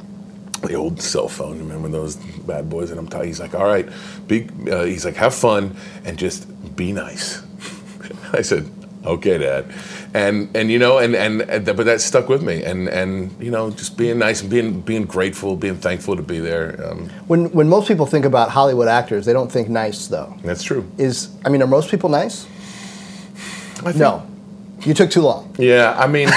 the 0.69 0.75
old 0.75 1.01
cell 1.01 1.29
phone. 1.29 1.59
Remember 1.59 1.89
those 1.89 2.17
bad 2.17 2.69
boys? 2.69 2.91
And 2.91 2.99
I'm 2.99 3.09
telling. 3.09 3.29
He's 3.29 3.41
like, 3.41 3.55
all 3.55 3.67
right, 3.67 3.89
be. 4.27 4.49
Uh, 4.71 4.85
he's 4.85 5.05
like, 5.05 5.17
have 5.17 5.35
fun 5.35 5.77
and 6.05 6.19
just 6.19 6.47
be 6.77 6.93
nice. 6.93 7.43
I 8.33 8.43
said, 8.43 8.69
okay, 9.05 9.39
Dad. 9.39 9.67
And 10.15 10.49
and 10.57 10.71
you 10.71 10.79
know, 10.79 10.99
and 10.99 11.15
and, 11.17 11.43
and 11.43 11.65
th- 11.65 11.77
but 11.77 11.87
that 11.87 12.01
stuck 12.01 12.29
with 12.29 12.43
me. 12.43 12.63
And 12.63 12.89
and 12.89 13.35
you 13.43 13.51
know, 13.51 13.71
just 13.71 13.97
being 13.97 14.19
nice 14.19 14.43
and 14.43 14.51
being 14.51 14.81
being 14.81 15.05
grateful, 15.07 15.57
being 15.57 15.77
thankful 15.77 16.15
to 16.17 16.23
be 16.23 16.39
there. 16.39 16.79
Um, 16.87 17.09
When 17.27 17.51
when 17.53 17.69
most 17.69 17.89
people 17.89 18.07
think 18.07 18.25
about 18.25 18.51
Hollywood 18.51 18.87
actors, 18.89 19.25
they 19.27 19.33
don't 19.33 19.51
think 19.51 19.69
nice 19.69 20.07
though. 20.07 20.37
that's 20.45 20.63
true. 20.63 20.85
Is 20.99 21.31
I 21.45 21.49
mean, 21.49 21.63
are 21.63 21.67
most 21.67 21.91
people 21.91 22.09
nice? 22.11 22.47
I 23.79 23.91
think- 23.93 23.97
No. 23.97 24.23
You 24.87 24.93
took 24.95 25.11
too 25.11 25.23
long. 25.23 25.55
Yeah, 25.59 25.95
I 25.99 26.07
mean, 26.07 26.29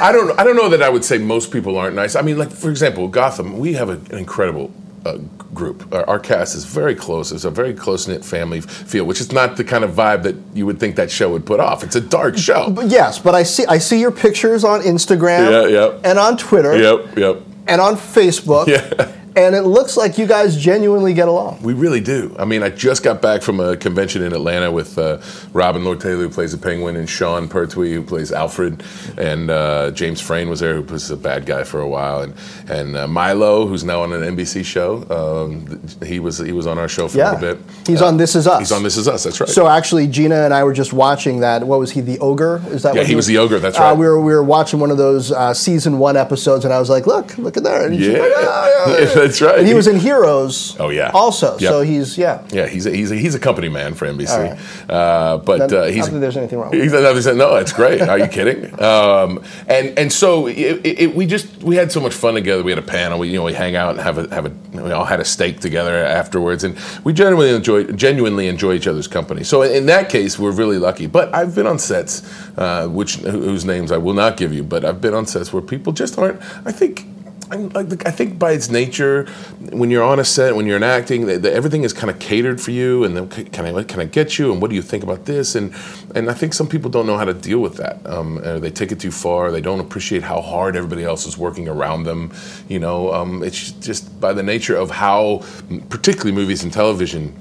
I 0.00 0.12
don't, 0.12 0.38
I 0.38 0.44
don't 0.44 0.56
know 0.56 0.68
that 0.70 0.82
I 0.82 0.88
would 0.88 1.04
say 1.04 1.18
most 1.18 1.50
people 1.50 1.76
aren't 1.76 1.94
nice. 1.96 2.16
I 2.16 2.22
mean, 2.22 2.38
like 2.38 2.50
for 2.50 2.70
example, 2.70 3.08
Gotham, 3.08 3.58
we 3.58 3.72
have 3.74 3.88
a, 3.88 3.92
an 4.12 4.18
incredible 4.18 4.72
uh, 5.04 5.18
group. 5.52 5.92
Our, 5.92 6.08
our 6.08 6.18
cast 6.18 6.54
is 6.54 6.64
very 6.64 6.94
close. 6.94 7.32
It's 7.32 7.44
a 7.44 7.50
very 7.50 7.74
close 7.74 8.06
knit 8.08 8.24
family 8.24 8.60
feel, 8.60 9.04
which 9.04 9.20
is 9.20 9.32
not 9.32 9.56
the 9.56 9.64
kind 9.64 9.84
of 9.84 9.90
vibe 9.92 10.22
that 10.22 10.36
you 10.54 10.64
would 10.66 10.78
think 10.80 10.96
that 10.96 11.10
show 11.10 11.30
would 11.32 11.44
put 11.44 11.60
off. 11.60 11.82
It's 11.82 11.96
a 11.96 12.00
dark 12.00 12.38
show. 12.38 12.70
But 12.70 12.86
yes, 12.88 13.18
but 13.18 13.34
I 13.34 13.42
see 13.42 13.66
I 13.66 13.78
see 13.78 14.00
your 14.00 14.12
pictures 14.12 14.64
on 14.64 14.80
Instagram 14.82 15.50
Yeah, 15.50 15.66
yeah. 15.68 16.00
and 16.04 16.18
on 16.18 16.36
Twitter 16.36 16.76
Yep, 16.76 17.16
yep. 17.18 17.42
and 17.66 17.80
on 17.80 17.96
Facebook. 17.96 18.66
Yeah. 18.72 19.16
And 19.34 19.54
it 19.54 19.62
looks 19.62 19.96
like 19.96 20.18
you 20.18 20.26
guys 20.26 20.56
genuinely 20.56 21.14
get 21.14 21.26
along. 21.28 21.62
We 21.62 21.72
really 21.72 22.00
do. 22.00 22.36
I 22.38 22.44
mean, 22.44 22.62
I 22.62 22.68
just 22.68 23.02
got 23.02 23.22
back 23.22 23.40
from 23.42 23.60
a 23.60 23.76
convention 23.76 24.22
in 24.22 24.32
Atlanta 24.34 24.70
with 24.70 24.98
uh, 24.98 25.18
Robin 25.54 25.84
Lord 25.84 26.00
Taylor, 26.00 26.24
who 26.24 26.28
plays 26.28 26.52
the 26.52 26.58
Penguin, 26.58 26.96
and 26.96 27.08
Sean 27.08 27.48
Pertwee, 27.48 27.94
who 27.94 28.02
plays 28.02 28.30
Alfred, 28.30 28.82
and 29.16 29.50
uh, 29.50 29.90
James 29.92 30.20
Frain 30.20 30.50
was 30.50 30.60
there, 30.60 30.74
who 30.74 30.82
was 30.82 31.10
a 31.10 31.16
bad 31.16 31.46
guy 31.46 31.64
for 31.64 31.80
a 31.80 31.88
while, 31.88 32.20
and 32.22 32.34
and 32.68 32.96
uh, 32.96 33.08
Milo, 33.08 33.66
who's 33.66 33.84
now 33.84 34.02
on 34.02 34.12
an 34.12 34.36
NBC 34.36 34.64
show. 34.64 35.04
Um, 35.10 35.80
he 36.04 36.20
was 36.20 36.38
he 36.38 36.52
was 36.52 36.66
on 36.66 36.78
our 36.78 36.88
show 36.88 37.08
for 37.08 37.18
a 37.20 37.32
little 37.32 37.54
bit. 37.54 37.58
He's 37.86 38.02
Uh, 38.02 38.08
on 38.08 38.16
This 38.18 38.34
Is 38.36 38.46
Us. 38.46 38.58
He's 38.58 38.72
on 38.72 38.82
This 38.82 38.96
Is 38.98 39.08
Us. 39.08 39.24
That's 39.24 39.40
right. 39.40 39.48
So 39.48 39.66
actually, 39.66 40.06
Gina 40.08 40.44
and 40.44 40.52
I 40.52 40.62
were 40.64 40.74
just 40.74 40.92
watching 40.92 41.40
that. 41.40 41.64
What 41.66 41.78
was 41.78 41.90
he? 41.92 42.00
The 42.02 42.18
ogre? 42.18 42.62
Is 42.68 42.82
that? 42.82 42.94
Yeah, 42.94 43.00
what 43.00 43.06
he 43.08 43.14
was 43.14 43.26
the 43.26 43.38
ogre, 43.38 43.58
that's 43.58 43.78
Uh, 43.78 43.82
right. 43.82 43.96
we 43.96 44.06
were 44.06 44.20
we 44.20 44.32
were 44.34 44.42
watching 44.44 44.78
one 44.78 44.90
of 44.90 44.98
those 44.98 45.32
uh, 45.32 45.54
season 45.54 45.98
one 45.98 46.16
episodes, 46.18 46.64
and 46.66 46.74
I 46.74 46.78
was 46.78 46.90
like, 46.90 47.06
"Look, 47.06 47.38
look 47.38 47.56
at 47.56 47.62
there!" 47.62 47.86
And 47.86 47.96
she's 47.96 48.08
yeah, 48.08 48.18
like, 48.18 48.32
"Ah, 48.36 48.68
yeah, 48.88 48.98
yeah." 48.98 49.21
That's 49.22 49.40
right. 49.40 49.58
And 49.58 49.66
he 49.66 49.74
was 49.74 49.86
in 49.86 49.98
Heroes. 49.98 50.76
Oh, 50.78 50.90
yeah. 50.90 51.10
Also, 51.14 51.52
Yep. 51.58 51.60
so 51.60 51.80
he's 51.82 52.16
yeah. 52.18 52.46
Yeah, 52.52 52.66
he's 52.66 52.86
a, 52.86 52.90
he's 52.90 53.10
a, 53.10 53.16
he's 53.16 53.34
a 53.34 53.38
company 53.38 53.68
man 53.68 53.94
for 53.94 54.06
NBC. 54.06 54.28
Right. 54.36 54.90
Uh, 54.90 55.38
but 55.38 55.68
Then 55.70 55.78
uh, 55.78 55.86
he's 55.86 56.08
there's 56.10 56.36
anything 56.36 56.58
wrong 56.58 56.70
with 56.70 56.82
He's 56.82 56.92
another 56.92 57.34
no, 57.34 57.56
it's 57.56 57.72
great. 57.72 58.00
Are 58.02 58.18
you 58.18 58.28
kidding? 58.28 58.72
Um, 58.82 59.42
and 59.68 59.96
and 59.98 60.12
so 60.12 60.46
it, 60.48 60.80
it- 60.84 61.14
we 61.14 61.26
just 61.26 61.62
we 61.62 61.76
had 61.76 61.92
so 61.92 62.00
much 62.00 62.14
fun 62.14 62.34
together. 62.34 62.62
We 62.62 62.72
had 62.72 62.78
a 62.78 62.82
panel. 62.86 63.18
We 63.18 63.28
you 63.28 63.36
know 63.36 63.44
we 63.44 63.52
hang 63.52 63.76
out 63.76 63.90
and 63.92 64.00
have 64.00 64.18
a 64.18 64.34
have 64.34 64.46
a 64.46 64.52
we 64.82 64.90
all 64.92 65.04
had 65.04 65.20
a 65.20 65.24
steak 65.24 65.60
together 65.60 65.94
afterwards, 65.96 66.64
and 66.64 66.76
we 67.04 67.12
genuinely 67.12 67.54
enjoy 67.54 67.84
genuinely 67.92 68.48
enjoy 68.48 68.74
each 68.74 68.86
other's 68.86 69.06
company. 69.08 69.44
So 69.44 69.62
in 69.62 69.86
that 69.86 70.08
case, 70.08 70.38
we're 70.38 70.50
really 70.52 70.78
lucky. 70.78 71.06
But 71.06 71.34
I've 71.34 71.54
been 71.54 71.66
on 71.66 71.78
sets, 71.78 72.22
uh, 72.58 72.88
which 72.88 73.16
whose 73.16 73.64
names 73.64 73.92
I 73.92 73.98
will 73.98 74.14
not 74.14 74.36
give 74.36 74.52
you, 74.52 74.62
but 74.64 74.84
I've 74.84 75.00
been 75.00 75.14
on 75.14 75.26
sets 75.26 75.52
where 75.52 75.62
people 75.62 75.92
just 75.92 76.18
aren't. 76.18 76.40
I 76.66 76.72
think. 76.72 77.06
I, 77.52 78.10
think 78.10 78.38
by 78.38 78.52
its 78.52 78.70
nature, 78.70 79.26
when 79.70 79.90
you're 79.90 80.02
on 80.02 80.18
a 80.18 80.24
set, 80.24 80.56
when 80.56 80.66
you're 80.66 80.78
in 80.78 80.82
acting, 80.82 81.26
that, 81.26 81.42
that 81.42 81.52
everything 81.52 81.84
is 81.84 81.92
kind 81.92 82.10
of 82.10 82.18
catered 82.18 82.60
for 82.60 82.70
you, 82.70 83.04
and 83.04 83.16
then 83.16 83.28
can 83.28 83.66
I 83.66 83.82
can 83.82 84.00
I 84.00 84.06
get 84.06 84.38
you, 84.38 84.52
and 84.52 84.62
what 84.62 84.70
do 84.70 84.76
you 84.76 84.82
think 84.82 85.04
about 85.04 85.26
this, 85.26 85.54
and 85.54 85.74
and 86.14 86.30
I 86.30 86.34
think 86.34 86.54
some 86.54 86.66
people 86.66 86.90
don't 86.90 87.06
know 87.06 87.18
how 87.18 87.26
to 87.26 87.34
deal 87.34 87.58
with 87.58 87.76
that. 87.76 88.04
Um, 88.06 88.40
they 88.60 88.70
take 88.70 88.90
it 88.90 89.00
too 89.00 89.10
far. 89.10 89.50
They 89.50 89.60
don't 89.60 89.80
appreciate 89.80 90.22
how 90.22 90.40
hard 90.40 90.76
everybody 90.76 91.04
else 91.04 91.26
is 91.26 91.36
working 91.36 91.68
around 91.68 92.04
them. 92.04 92.32
You 92.68 92.78
know, 92.78 93.12
um, 93.12 93.42
it's 93.42 93.72
just 93.72 94.18
by 94.20 94.32
the 94.32 94.42
nature 94.42 94.76
of 94.76 94.90
how, 94.90 95.44
particularly 95.90 96.32
movies 96.32 96.62
and 96.62 96.72
television, 96.72 97.34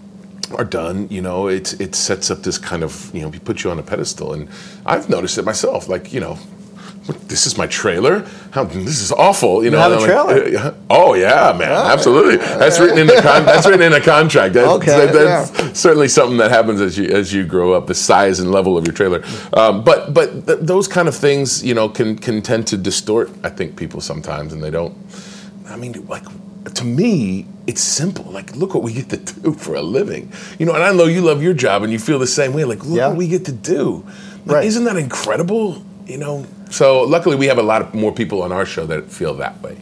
are 0.56 0.66
done, 0.66 1.08
you 1.10 1.22
know, 1.22 1.48
it 1.48 1.80
it 1.80 1.96
sets 1.96 2.30
up 2.30 2.44
this 2.44 2.58
kind 2.58 2.84
of 2.84 3.14
you 3.16 3.22
know, 3.22 3.32
put 3.46 3.64
you 3.64 3.72
on 3.72 3.80
a 3.80 3.84
pedestal, 3.84 4.34
and 4.34 4.50
I've 4.86 5.10
noticed 5.10 5.38
it 5.38 5.46
myself. 5.46 5.88
Like 5.88 6.12
you 6.12 6.20
know, 6.20 6.38
this 7.28 7.48
is 7.48 7.58
my 7.58 7.66
trailer. 7.68 8.20
How 8.52 8.64
this 8.64 9.02
is 9.02 9.12
awful. 9.12 9.64
You, 9.64 9.72
know, 9.72 9.80
have 9.80 9.92
a 9.92 9.96
I'm 9.96 10.28
like, 10.54 10.54
"Uh, 10.66 10.74
oh 10.90 11.14
yeah, 11.16 11.56
man, 11.58 11.72
absolutely. 11.72 12.38
That's 12.38 12.80
written 12.80 13.00
in 13.00 13.08
the 13.08 13.20
con- 13.22 13.46
that's 13.46 13.66
written 13.66 13.82
in 13.82 13.94
a 13.94 14.00
contract. 14.02 14.54
That's, 14.54 14.68
Okay, 14.68 15.06
that- 15.08 15.14
that's 15.14 15.60
yeah. 15.60 15.74
certainly 15.74 16.08
something 16.08 16.38
that 16.38 16.52
happens 16.52 16.80
as 16.80 16.98
you 16.98 17.08
as 17.10 17.34
you 17.34 17.46
grow 17.46 17.74
up. 17.74 17.88
The 17.88 17.96
size 17.96 18.40
and 18.40 18.52
level 18.52 18.78
of 18.78 18.86
your 18.86 18.94
trailer, 18.94 19.24
um, 19.54 19.84
but 19.84 20.14
but 20.14 20.46
th- 20.46 20.60
those 20.62 20.88
kind 20.88 21.08
of 21.08 21.16
things, 21.16 21.64
you 21.64 21.74
know, 21.74 21.90
can 21.90 22.18
can 22.18 22.42
tend 22.42 22.68
to 22.68 22.78
distort. 22.78 23.30
I 23.44 23.50
think 23.50 23.76
people 23.76 24.00
sometimes, 24.02 24.54
and 24.54 24.64
they 24.64 24.72
don't. 24.72 24.96
I 25.70 25.76
mean, 25.78 25.94
like 26.08 26.24
to 26.76 26.86
me, 26.86 27.48
it's 27.66 27.82
simple. 27.82 28.26
Like, 28.32 28.56
look 28.56 28.74
what 28.76 28.84
we 28.84 28.94
get 28.94 29.10
to 29.10 29.18
do 29.18 29.54
for 29.54 29.74
a 29.76 29.82
living. 29.82 30.32
You 30.60 30.66
know, 30.68 30.76
and 30.76 30.84
I 30.84 30.94
know 30.94 31.06
you 31.06 31.22
love 31.22 31.42
your 31.42 31.54
job, 31.56 31.82
and 31.84 31.92
you 31.92 31.98
feel 32.00 32.20
the 32.20 32.28
same 32.28 32.54
way. 32.54 32.64
Like, 32.66 32.86
look 32.86 32.98
Yeah. 32.98 33.08
what 33.08 33.18
we 33.18 33.28
get 33.28 33.46
to 33.46 33.52
do. 33.52 34.04
Like, 34.46 34.56
Right. 34.56 34.66
Isn't 34.66 34.84
that 34.86 34.98
incredible? 34.98 35.84
You 36.12 36.18
know. 36.18 36.46
So 36.70 37.04
luckily, 37.04 37.38
we 37.38 37.46
have 37.48 37.58
a 37.58 37.64
lot 37.64 37.82
of 37.82 37.94
more 37.94 38.12
people 38.12 38.42
on 38.44 38.52
our 38.52 38.66
show 38.66 38.86
that 38.88 39.10
feel 39.10 39.34
that 39.36 39.62
way. 39.62 39.78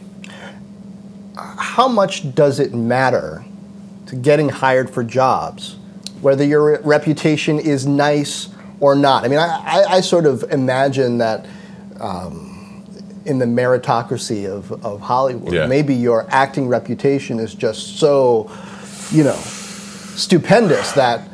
How 1.36 1.88
much 1.88 2.32
does 2.36 2.60
it 2.60 2.72
matter 2.72 3.44
to 4.06 4.14
getting 4.16 4.48
hired 4.48 4.88
for 4.90 5.02
jobs, 5.02 5.76
whether 6.20 6.44
your 6.44 6.80
reputation 6.82 7.58
is 7.58 7.84
nice 7.84 8.48
or 8.78 8.94
not? 8.94 9.24
I 9.24 9.28
mean, 9.28 9.40
I, 9.40 9.48
I, 9.48 9.84
I 9.96 10.00
sort 10.00 10.24
of 10.24 10.44
imagine 10.52 11.18
that 11.18 11.46
um, 11.98 12.84
in 13.24 13.38
the 13.40 13.46
meritocracy 13.46 14.46
of, 14.48 14.70
of 14.84 15.00
Hollywood, 15.00 15.52
Yeah. 15.52 15.66
maybe 15.66 15.94
your 15.94 16.26
acting 16.30 16.68
reputation 16.68 17.40
is 17.40 17.54
just 17.54 17.98
so, 17.98 18.50
you 19.10 19.24
know, 19.24 19.36
stupendous 20.14 20.92
that 20.92 21.28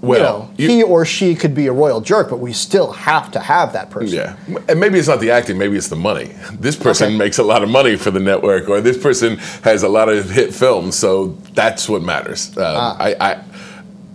Well, 0.00 0.18
you 0.18 0.22
know, 0.22 0.50
you- 0.56 0.68
he 0.68 0.82
or 0.82 1.04
she 1.04 1.34
could 1.34 1.54
be 1.54 1.66
a 1.66 1.72
royal 1.72 2.00
jerk, 2.00 2.30
but 2.30 2.38
we 2.40 2.52
still 2.52 2.92
have 2.92 3.30
to 3.32 3.40
have 3.40 3.72
that 3.72 3.90
person. 3.90 4.16
Yeah, 4.18 4.36
and 4.68 4.78
maybe 4.78 4.98
it's 4.98 5.08
not 5.08 5.20
the 5.20 5.30
acting, 5.30 5.58
maybe 5.58 5.76
it's 5.76 5.88
the 5.88 5.96
money. 5.96 6.30
This 6.60 6.76
person 6.76 7.08
Okay. 7.08 7.16
makes 7.16 7.38
a 7.38 7.42
lot 7.42 7.62
of 7.62 7.68
money 7.68 7.96
for 7.96 8.10
the 8.10 8.20
network, 8.20 8.68
or 8.68 8.80
this 8.80 8.98
person 8.98 9.38
has 9.62 9.82
a 9.82 9.88
lot 9.88 10.08
of 10.08 10.30
hit 10.30 10.54
films, 10.54 10.94
so 10.96 11.36
that's 11.54 11.88
what 11.88 12.02
matters. 12.02 12.48
Um, 12.56 12.64
Ah. 12.66 12.96
I, 13.00 13.16
I, 13.20 13.36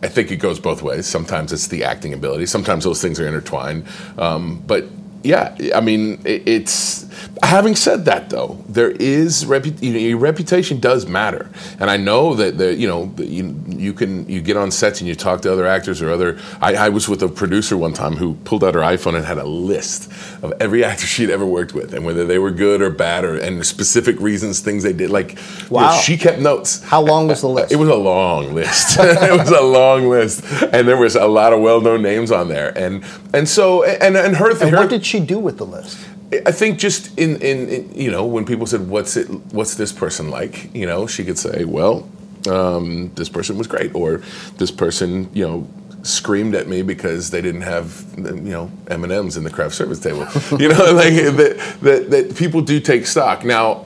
I 0.03 0.07
think 0.07 0.31
it 0.31 0.37
goes 0.37 0.59
both 0.59 0.81
ways. 0.81 1.05
Sometimes 1.07 1.51
it's 1.51 1.67
the 1.67 1.83
acting 1.83 2.13
ability. 2.13 2.45
Sometimes 2.45 2.83
those 2.85 3.01
things 3.01 3.19
are 3.19 3.27
intertwined. 3.27 3.83
Um, 4.17 4.63
but 4.65 4.85
yeah, 5.23 5.53
I 5.75 5.81
mean, 5.81 6.21
it, 6.23 6.43
it's. 6.47 7.05
Having 7.43 7.75
said 7.75 8.05
that, 8.05 8.29
though, 8.29 8.63
there 8.67 8.91
is 8.91 9.45
repu- 9.45 9.81
you 9.81 9.93
know, 9.93 9.99
your 9.99 10.17
reputation 10.17 10.79
does 10.79 11.07
matter, 11.07 11.49
and 11.79 11.89
I 11.89 11.97
know 11.97 12.33
that 12.35 12.57
the 12.57 12.75
you 12.75 12.87
know 12.87 13.13
you, 13.17 13.55
you 13.67 13.93
can 13.93 14.27
you 14.29 14.41
get 14.41 14.57
on 14.57 14.71
sets 14.71 14.99
and 14.99 15.07
you 15.07 15.15
talk 15.15 15.41
to 15.43 15.51
other 15.51 15.65
actors 15.65 16.01
or 16.01 16.09
other. 16.09 16.37
I, 16.61 16.75
I 16.75 16.89
was 16.89 17.07
with 17.07 17.23
a 17.23 17.29
producer 17.29 17.77
one 17.77 17.93
time 17.93 18.17
who 18.17 18.35
pulled 18.43 18.63
out 18.63 18.75
her 18.75 18.81
iPhone 18.81 19.15
and 19.15 19.25
had 19.25 19.37
a 19.37 19.45
list 19.45 20.11
of 20.43 20.53
every 20.59 20.83
actor 20.89 21.05
she'd 21.05 21.29
ever 21.29 21.45
worked 21.45 21.73
with 21.73 21.93
and 21.93 22.05
whether 22.05 22.25
they 22.25 22.39
were 22.39 22.51
good 22.51 22.81
or 22.81 22.89
bad 22.89 23.23
or 23.23 23.37
and 23.37 23.65
specific 23.65 24.19
reasons, 24.19 24.59
things 24.59 24.83
they 24.83 24.93
did. 24.93 25.09
Like, 25.09 25.37
you 25.69 25.79
know, 25.79 25.99
she 26.03 26.17
kept 26.17 26.39
notes. 26.39 26.83
How 26.83 27.01
long 27.01 27.27
was 27.27 27.41
the 27.41 27.49
list? 27.49 27.71
It 27.71 27.77
was 27.77 27.89
a 27.89 27.95
long 27.95 28.53
list. 28.53 28.97
it 28.99 29.39
was 29.39 29.51
a 29.51 29.61
long 29.61 30.09
list, 30.09 30.43
and 30.73 30.87
there 30.87 30.97
was 30.97 31.15
a 31.15 31.27
lot 31.27 31.53
of 31.53 31.61
well-known 31.61 32.01
names 32.01 32.31
on 32.31 32.47
there. 32.49 32.77
And 32.77 33.03
and 33.33 33.47
so 33.47 33.83
and 33.83 34.17
and 34.17 34.35
her. 34.35 34.51
and 34.51 34.71
her 34.71 34.77
what 34.77 34.89
did 34.89 35.05
she 35.05 35.19
do 35.19 35.39
with 35.39 35.57
the 35.57 35.65
list? 35.65 35.97
I 36.31 36.51
think 36.51 36.77
just 36.77 37.17
in, 37.17 37.41
in, 37.41 37.69
in 37.69 37.93
you 37.93 38.11
know 38.11 38.25
when 38.25 38.45
people 38.45 38.67
said 38.67 38.87
what's 38.87 39.17
it 39.17 39.27
what's 39.51 39.75
this 39.75 39.91
person 39.91 40.29
like? 40.29 40.73
You 40.75 40.85
know 40.85 41.07
she 41.07 41.25
could 41.25 41.37
say 41.37 41.65
well 41.65 42.07
um, 42.47 43.11
this 43.15 43.29
person 43.29 43.57
was 43.57 43.67
great 43.67 43.93
or 43.95 44.21
this 44.57 44.71
person 44.71 45.29
you 45.33 45.47
know 45.47 45.67
screamed 46.03 46.55
at 46.55 46.67
me 46.67 46.81
because 46.81 47.29
they 47.31 47.41
didn't 47.41 47.61
have 47.61 48.05
you 48.17 48.51
know 48.51 48.71
M 48.87 49.03
and 49.03 49.11
M's 49.11 49.37
in 49.37 49.43
the 49.43 49.49
craft 49.49 49.75
service 49.75 49.99
table. 49.99 50.27
You 50.59 50.69
know 50.69 50.91
like 50.93 51.13
that, 51.13 51.77
that 51.81 52.09
that 52.11 52.35
people 52.35 52.61
do 52.61 52.79
take 52.79 53.05
stock. 53.07 53.43
Now 53.43 53.81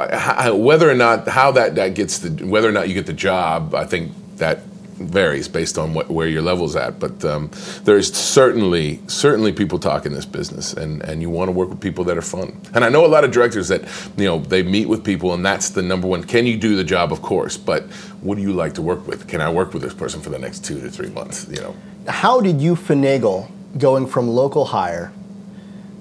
whether 0.54 0.90
or 0.90 0.96
not 0.96 1.28
how 1.28 1.52
that 1.54 1.76
that 1.76 1.94
gets 1.96 2.20
the 2.20 2.46
whether 2.46 2.68
or 2.68 2.74
not 2.74 2.90
you 2.90 2.94
get 2.94 3.06
the 3.06 3.14
job 3.14 3.74
I 3.74 3.86
think 3.86 4.12
that 4.38 4.60
varies 4.96 5.48
based 5.48 5.78
on 5.78 5.94
what, 5.94 6.10
where 6.10 6.28
your 6.28 6.42
level's 6.42 6.76
at. 6.76 7.00
But 7.00 7.24
um, 7.26 7.52
there's 7.84 8.14
certainly 8.14 9.00
certainly 9.08 9.52
people 9.52 9.80
talk 9.80 10.06
in 10.06 10.14
this 10.14 10.26
business, 10.26 10.74
and, 10.74 11.02
and 11.04 11.22
you 11.22 11.30
want 11.30 11.50
to 11.50 11.52
work 11.52 11.70
with 11.70 11.82
people 11.82 12.04
that 12.06 12.18
are 12.18 12.22
fun. 12.22 12.60
And 12.74 12.84
I 12.84 12.90
know 12.90 13.06
a 13.06 13.08
lot 13.08 13.24
of 13.24 13.32
directors 13.32 13.68
that 13.70 13.82
you 14.18 14.26
know 14.26 14.40
they 14.40 14.64
meet 14.64 14.88
with 14.88 15.04
people, 15.04 15.34
and 15.34 15.46
that's 15.46 15.70
the 15.70 15.82
number 15.82 16.08
one. 16.08 16.24
Can 16.24 16.46
you 16.46 16.58
do 16.58 16.76
the 16.76 16.84
job? 16.84 17.12
Of 17.12 17.22
course, 17.22 17.58
but 17.58 17.84
what 18.22 18.36
do 18.36 18.42
you 18.42 18.54
like 18.54 18.74
to 18.76 18.82
work 18.82 19.08
with? 19.08 19.28
Can 19.28 19.42
I 19.42 19.52
work 19.52 19.74
with 19.74 19.82
this 19.82 19.94
person 19.94 20.22
for 20.22 20.30
the 20.30 20.40
next 20.40 20.66
two 20.66 20.80
to 20.82 20.90
three 20.90 21.10
months? 21.10 21.48
You 21.50 21.62
know. 21.62 21.76
How 22.08 22.42
did 22.42 22.62
you 22.62 22.76
finagle 22.76 23.50
going 23.78 24.08
from 24.08 24.28
local 24.28 24.66
hire 24.66 25.12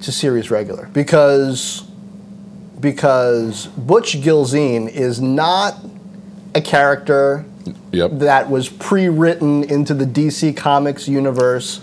to 0.02 0.12
series 0.12 0.50
regular? 0.50 0.86
Because 0.92 1.84
because 2.80 3.68
Butch 3.68 4.20
Gilzean 4.20 4.88
is 4.88 5.20
not 5.20 5.76
a 6.54 6.60
character 6.60 7.44
Yep. 7.92 8.10
that 8.14 8.50
was 8.50 8.68
pre-written 8.68 9.64
into 9.64 9.94
the 9.94 10.04
DC 10.06 10.56
Comics 10.56 11.06
universe. 11.08 11.80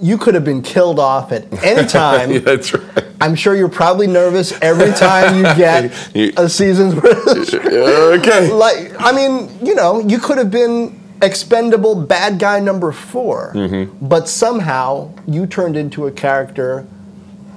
You 0.00 0.18
could 0.18 0.34
have 0.34 0.44
been 0.44 0.62
killed 0.62 0.98
off 0.98 1.32
at 1.32 1.44
any 1.64 1.86
time. 1.86 2.32
yeah, 2.32 2.38
that's 2.40 2.74
right. 2.74 3.04
I'm 3.20 3.34
sure 3.34 3.54
you're 3.54 3.68
probably 3.68 4.06
nervous 4.06 4.52
every 4.60 4.92
time 4.92 5.36
you 5.36 5.42
get 5.54 5.92
You- 6.14 6.32
a 6.36 6.48
season's 6.48 6.94
worth 7.02 7.54
okay. 7.54 8.50
Like, 8.52 8.92
I 8.98 9.12
mean, 9.12 9.48
you 9.64 9.74
know, 9.74 10.00
you 10.00 10.18
could 10.18 10.38
have 10.38 10.50
been 10.50 11.00
expendable 11.22 11.94
bad 11.94 12.38
guy 12.38 12.58
number 12.60 12.90
4 12.92 13.52
Mm-hmm. 13.54 14.06
but 14.06 14.28
somehow 14.28 15.10
you 15.26 15.46
turned 15.46 15.76
into 15.76 16.06
a 16.06 16.10
character 16.12 16.86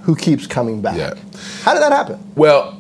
who 0.04 0.16
keeps 0.16 0.48
coming 0.48 0.80
back. 0.82 0.96
Yeah. 0.96 1.16
How 1.64 1.74
did 1.74 1.82
that 1.82 1.92
happen? 1.92 2.18
Well, 2.36 2.77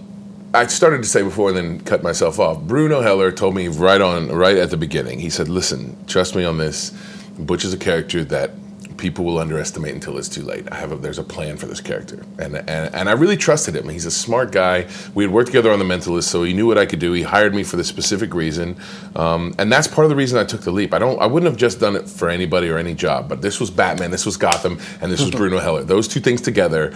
I 0.53 0.65
started 0.67 1.03
to 1.03 1.09
say 1.09 1.23
before 1.23 1.49
and 1.49 1.57
then 1.57 1.79
cut 1.81 2.03
myself 2.03 2.39
off. 2.39 2.61
Bruno 2.61 3.01
Heller 3.01 3.31
told 3.31 3.53
me 3.53 3.67
right 3.67 4.01
on, 4.01 4.29
right 4.29 4.57
at 4.57 4.69
the 4.69 4.77
beginning. 4.77 5.19
He 5.19 5.29
said, 5.29 5.49
"Listen, 5.49 5.97
trust 6.07 6.35
me 6.35 6.45
on 6.45 6.57
this. 6.57 6.91
Butch 7.37 7.65
is 7.65 7.73
a 7.73 7.77
character 7.77 8.23
that 8.25 8.51
people 8.97 9.23
will 9.23 9.37
underestimate 9.37 9.93
until 9.93 10.17
it's 10.17 10.27
too 10.27 10.41
late. 10.41 10.67
I 10.71 10.75
have 10.75 10.91
a, 10.91 10.95
there's 10.95 11.19
a 11.19 11.23
plan 11.23 11.57
for 11.57 11.67
this 11.67 11.79
character, 11.79 12.23
and, 12.39 12.55
and 12.55 12.93
and 12.93 13.09
I 13.09 13.13
really 13.13 13.37
trusted 13.37 13.75
him. 13.75 13.87
He's 13.89 14.05
a 14.05 14.11
smart 14.11 14.51
guy. 14.51 14.87
We 15.13 15.23
had 15.23 15.31
worked 15.31 15.47
together 15.47 15.71
on 15.71 15.79
The 15.79 15.85
Mentalist, 15.85 16.23
so 16.23 16.43
he 16.43 16.53
knew 16.53 16.65
what 16.67 16.77
I 16.77 16.85
could 16.85 16.99
do. 16.99 17.13
He 17.13 17.21
hired 17.21 17.53
me 17.53 17.63
for 17.63 17.77
the 17.77 17.83
specific 17.83 18.33
reason, 18.33 18.77
um, 19.15 19.55
and 19.59 19.71
that's 19.71 19.87
part 19.87 20.05
of 20.05 20.09
the 20.09 20.15
reason 20.15 20.37
I 20.39 20.43
took 20.43 20.61
the 20.61 20.71
leap. 20.71 20.93
I 20.93 20.99
don't, 20.99 21.21
I 21.21 21.27
wouldn't 21.27 21.49
have 21.49 21.59
just 21.59 21.79
done 21.79 21.95
it 21.95 22.09
for 22.09 22.29
anybody 22.29 22.69
or 22.69 22.77
any 22.77 22.93
job, 22.93 23.29
but 23.29 23.41
this 23.41 23.59
was 23.59 23.69
Batman, 23.69 24.11
this 24.11 24.25
was 24.25 24.37
Gotham, 24.37 24.79
and 25.01 25.11
this 25.11 25.21
was 25.21 25.31
Bruno 25.37 25.59
Heller. 25.59 25.83
Those 25.83 26.07
two 26.07 26.19
things 26.19 26.41
together 26.41 26.93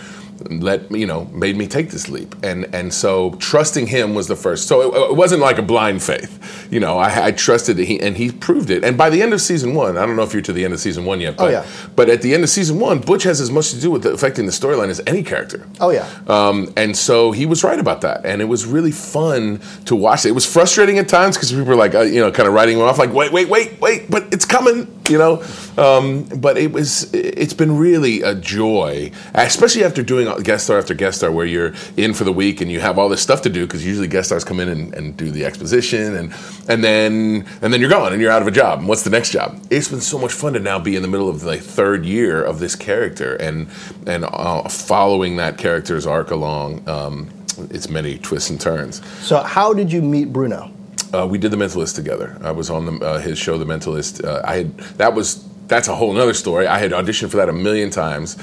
let 0.49 0.91
you 0.91 1.05
know 1.05 1.25
made 1.25 1.55
me 1.55 1.67
take 1.67 1.91
this 1.91 2.09
leap. 2.09 2.35
And 2.43 2.73
and 2.73 2.93
so 2.93 3.31
trusting 3.39 3.87
him 3.87 4.15
was 4.15 4.27
the 4.27 4.35
first. 4.35 4.67
So 4.67 4.81
it, 4.81 5.11
it 5.11 5.15
wasn't 5.15 5.41
like 5.41 5.57
a 5.57 5.61
blind 5.61 6.01
faith. 6.03 6.67
You 6.71 6.79
know 6.79 6.97
I, 6.97 7.27
I 7.27 7.31
trusted 7.31 7.77
that 7.77 7.85
he 7.85 7.99
and 7.99 8.17
he 8.17 8.31
proved 8.31 8.69
it. 8.69 8.83
And 8.83 8.97
by 8.97 9.09
the 9.09 9.21
end 9.21 9.33
of 9.33 9.41
season 9.41 9.73
one 9.75 9.97
I 9.97 10.05
don't 10.05 10.15
know 10.15 10.23
if 10.23 10.33
you're 10.33 10.41
to 10.41 10.53
the 10.53 10.65
end 10.65 10.73
of 10.73 10.79
season 10.79 11.05
one 11.05 11.21
yet 11.21 11.37
but 11.37 11.51
yeah. 11.51 11.65
but 11.95 12.09
at 12.09 12.21
the 12.21 12.33
end 12.33 12.43
of 12.43 12.49
season 12.49 12.79
one 12.79 12.99
Butch 12.99 13.23
has 13.23 13.39
as 13.39 13.51
much 13.51 13.71
to 13.71 13.79
do 13.79 13.91
with 13.91 14.03
the, 14.03 14.11
affecting 14.11 14.45
the 14.45 14.51
storyline 14.51 14.89
as 14.89 15.01
any 15.05 15.23
character. 15.23 15.67
Oh 15.79 15.91
yeah. 15.91 16.09
um, 16.27 16.73
and 16.75 16.95
so 16.95 17.31
he 17.31 17.45
was 17.45 17.63
right 17.63 17.79
about 17.79 18.01
that, 18.01 18.25
and 18.25 18.41
it 18.41 18.45
was 18.45 18.65
really 18.65 18.91
fun 18.91 19.59
to 19.85 19.95
watch. 19.95 20.25
It, 20.25 20.31
it 20.31 20.33
was 20.33 20.45
frustrating 20.45 20.97
at 20.97 21.09
times 21.09 21.35
because 21.35 21.51
people 21.51 21.65
were 21.65 21.75
like, 21.75 21.93
uh, 21.93 22.01
you 22.01 22.21
know, 22.21 22.31
kind 22.31 22.47
of 22.47 22.53
writing 22.53 22.77
him 22.77 22.83
off, 22.83 22.97
like, 22.97 23.11
wait, 23.13 23.33
wait, 23.33 23.49
wait, 23.49 23.81
wait, 23.81 24.09
but 24.09 24.33
it's 24.33 24.45
coming, 24.45 24.85
you 25.11 25.17
know. 25.17 25.43
Um, 25.77 26.23
but 26.23 26.57
it 26.57 26.71
was, 26.71 27.13
it's 27.13 27.53
been 27.53 27.77
really 27.77 28.21
a 28.21 28.33
joy, 28.33 29.11
especially 29.33 29.83
after 29.83 30.01
doing 30.01 30.41
guest 30.43 30.65
star 30.65 30.77
after 30.77 30.93
guest 30.93 31.17
star, 31.17 31.31
where 31.31 31.45
you're 31.45 31.73
in 31.97 32.13
for 32.13 32.23
the 32.23 32.33
week 32.33 32.61
and 32.61 32.71
you 32.71 32.79
have 32.79 32.97
all 32.97 33.09
this 33.09 33.21
stuff 33.21 33.41
to 33.43 33.49
do 33.49 33.65
because 33.67 33.85
usually 33.85 34.07
guest 34.07 34.29
stars 34.29 34.43
come 34.43 34.59
in 34.59 34.69
and, 34.69 34.93
and 34.93 35.17
do 35.17 35.29
the 35.29 35.45
exposition, 35.45 36.15
and 36.15 36.33
and 36.67 36.83
then 36.83 37.45
and 37.61 37.73
then 37.73 37.79
you're 37.81 37.89
gone 37.89 38.13
and 38.13 38.21
you're 38.21 38.31
out 38.31 38.41
of 38.41 38.47
a 38.47 38.51
job. 38.51 38.79
And 38.79 38.87
what's 38.87 39.03
the 39.03 39.09
next 39.09 39.31
job? 39.31 39.59
It's 39.69 39.89
been 39.89 40.01
so 40.01 40.17
much 40.17 40.33
fun 40.33 40.53
to 40.53 40.59
now 40.59 40.79
be 40.79 40.95
in 40.95 41.01
the 41.01 41.07
middle 41.07 41.29
of 41.29 41.41
the 41.41 41.57
third 41.57 42.05
year 42.05 42.43
of 42.43 42.59
this 42.59 42.75
character 42.75 43.35
and 43.35 43.67
and 44.07 44.25
uh, 44.25 44.67
following 44.69 45.37
that 45.37 45.57
character's 45.57 46.07
arc 46.07 46.31
along 46.31 46.87
um, 46.87 47.29
its 47.69 47.89
many 47.89 48.17
twists 48.17 48.49
and 48.49 48.59
turns. 48.59 49.05
So 49.19 49.41
how 49.41 49.73
did 49.73 49.91
you 49.91 50.01
meet 50.01 50.31
Bruno? 50.31 50.71
Uh, 51.13 51.27
we 51.27 51.37
did 51.37 51.51
The 51.51 51.57
Mentalist 51.57 51.95
together. 51.95 52.37
I 52.41 52.51
was 52.51 52.69
on 52.69 52.85
the, 52.85 53.05
uh, 53.05 53.19
his 53.19 53.37
show, 53.37 53.57
The 53.57 53.65
Mentalist. 53.65 54.23
Uh, 54.23 54.41
I 54.45 54.57
had 54.57 54.77
that 54.97 55.13
was 55.13 55.47
that's 55.67 55.87
a 55.87 55.95
whole 55.95 56.17
other 56.17 56.33
story. 56.33 56.67
I 56.67 56.77
had 56.79 56.91
auditioned 56.91 57.31
for 57.31 57.37
that 57.37 57.49
a 57.49 57.53
million 57.53 57.89
times. 57.89 58.35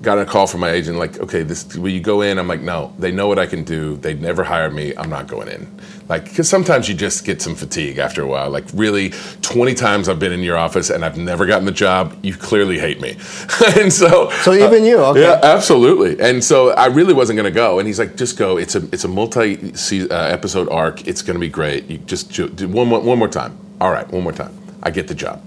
Got 0.00 0.18
a 0.18 0.24
call 0.24 0.46
from 0.46 0.60
my 0.60 0.70
agent, 0.70 0.98
like, 0.98 1.20
okay, 1.20 1.42
this 1.42 1.76
will 1.76 1.90
you 1.90 2.00
go 2.00 2.22
in? 2.22 2.38
I'm 2.38 2.48
like, 2.48 2.62
no, 2.62 2.92
they 2.98 3.12
know 3.12 3.28
what 3.28 3.38
I 3.38 3.46
can 3.46 3.62
do. 3.62 3.96
They 3.96 4.14
never 4.14 4.42
hired 4.42 4.74
me. 4.74 4.94
I'm 4.96 5.10
not 5.10 5.28
going 5.28 5.48
in. 5.48 5.70
Like, 6.08 6.24
because 6.24 6.48
sometimes 6.48 6.88
you 6.88 6.94
just 6.94 7.24
get 7.24 7.40
some 7.40 7.54
fatigue 7.54 7.98
after 7.98 8.22
a 8.22 8.26
while. 8.26 8.50
Like, 8.50 8.64
really, 8.74 9.12
20 9.42 9.74
times 9.74 10.08
I've 10.08 10.18
been 10.18 10.32
in 10.32 10.40
your 10.40 10.56
office 10.56 10.90
and 10.90 11.04
I've 11.04 11.16
never 11.16 11.46
gotten 11.46 11.66
the 11.66 11.72
job. 11.72 12.18
You 12.22 12.34
clearly 12.34 12.78
hate 12.78 13.00
me, 13.00 13.10
and 13.78 13.92
so 13.92 14.30
So 14.42 14.52
even 14.54 14.84
you, 14.84 14.98
okay. 14.98 15.20
yeah, 15.20 15.40
absolutely. 15.42 16.18
And 16.20 16.42
so 16.42 16.70
I 16.70 16.86
really 16.86 17.14
wasn't 17.14 17.36
going 17.36 17.52
to 17.52 17.54
go. 17.54 17.78
And 17.78 17.86
he's 17.86 17.98
like, 17.98 18.16
just 18.16 18.36
go. 18.36 18.56
It's 18.56 18.74
a 18.74 18.82
it's 18.92 19.04
a 19.04 19.08
multi 19.08 19.72
uh, 20.10 20.14
episode 20.14 20.68
arc. 20.70 21.06
It's 21.06 21.22
going 21.22 21.34
to 21.34 21.40
be 21.40 21.48
great. 21.50 21.88
You 21.88 21.98
just 21.98 22.32
do 22.32 22.68
one 22.68 22.88
more 22.88 23.00
one 23.00 23.18
more 23.18 23.28
time. 23.28 23.56
All 23.80 23.90
right, 23.92 24.08
one 24.10 24.22
more 24.22 24.32
time. 24.32 24.56
I 24.82 24.90
get 24.90 25.06
the 25.06 25.14
job. 25.14 25.42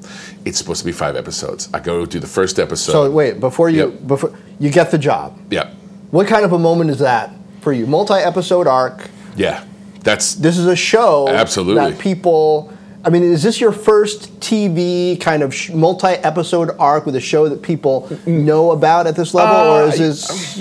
It's 0.46 0.58
supposed 0.58 0.80
to 0.82 0.86
be 0.86 0.92
five 0.92 1.16
episodes. 1.16 1.70
I 1.74 1.80
go 1.80 2.06
do 2.06 2.20
the 2.20 2.28
first 2.28 2.60
episode. 2.60 2.92
So 2.92 3.10
wait, 3.12 3.40
before 3.40 3.70
you 3.70 3.90
Yep. 3.90 4.08
before 4.08 4.32
you 4.60 4.70
get 4.70 4.92
the 4.92 4.98
job, 4.98 5.38
yeah, 5.50 5.72
what 6.12 6.28
kind 6.28 6.46
of 6.46 6.54
a 6.54 6.60
moment 6.60 6.90
is 6.92 7.00
that 7.00 7.32
for 7.62 7.74
you? 7.74 7.86
Multi-episode 7.88 8.68
arc. 8.68 9.10
yeah. 9.36 9.64
That's 10.04 10.36
This 10.36 10.60
is 10.60 10.68
a 10.68 10.76
show 10.76 11.28
Absolutely. 11.28 11.90
that 11.92 12.00
people. 12.00 12.72
I 13.06 13.10
mean, 13.10 13.22
is 13.22 13.44
this 13.44 13.62
your 13.62 13.72
first 13.72 14.40
TV 14.40 15.20
kind 15.22 15.44
of 15.44 15.54
sh- 15.54 15.70
multi-episode 15.70 16.72
arc 16.80 17.06
with 17.06 17.16
a 17.16 17.20
show 17.22 17.48
that 17.50 17.62
people 17.62 18.10
know 18.26 18.72
about 18.72 19.06
at 19.06 19.16
this 19.16 19.34
level, 19.36 19.56
or 19.56 19.84
is 19.90 20.00
this? 20.00 20.58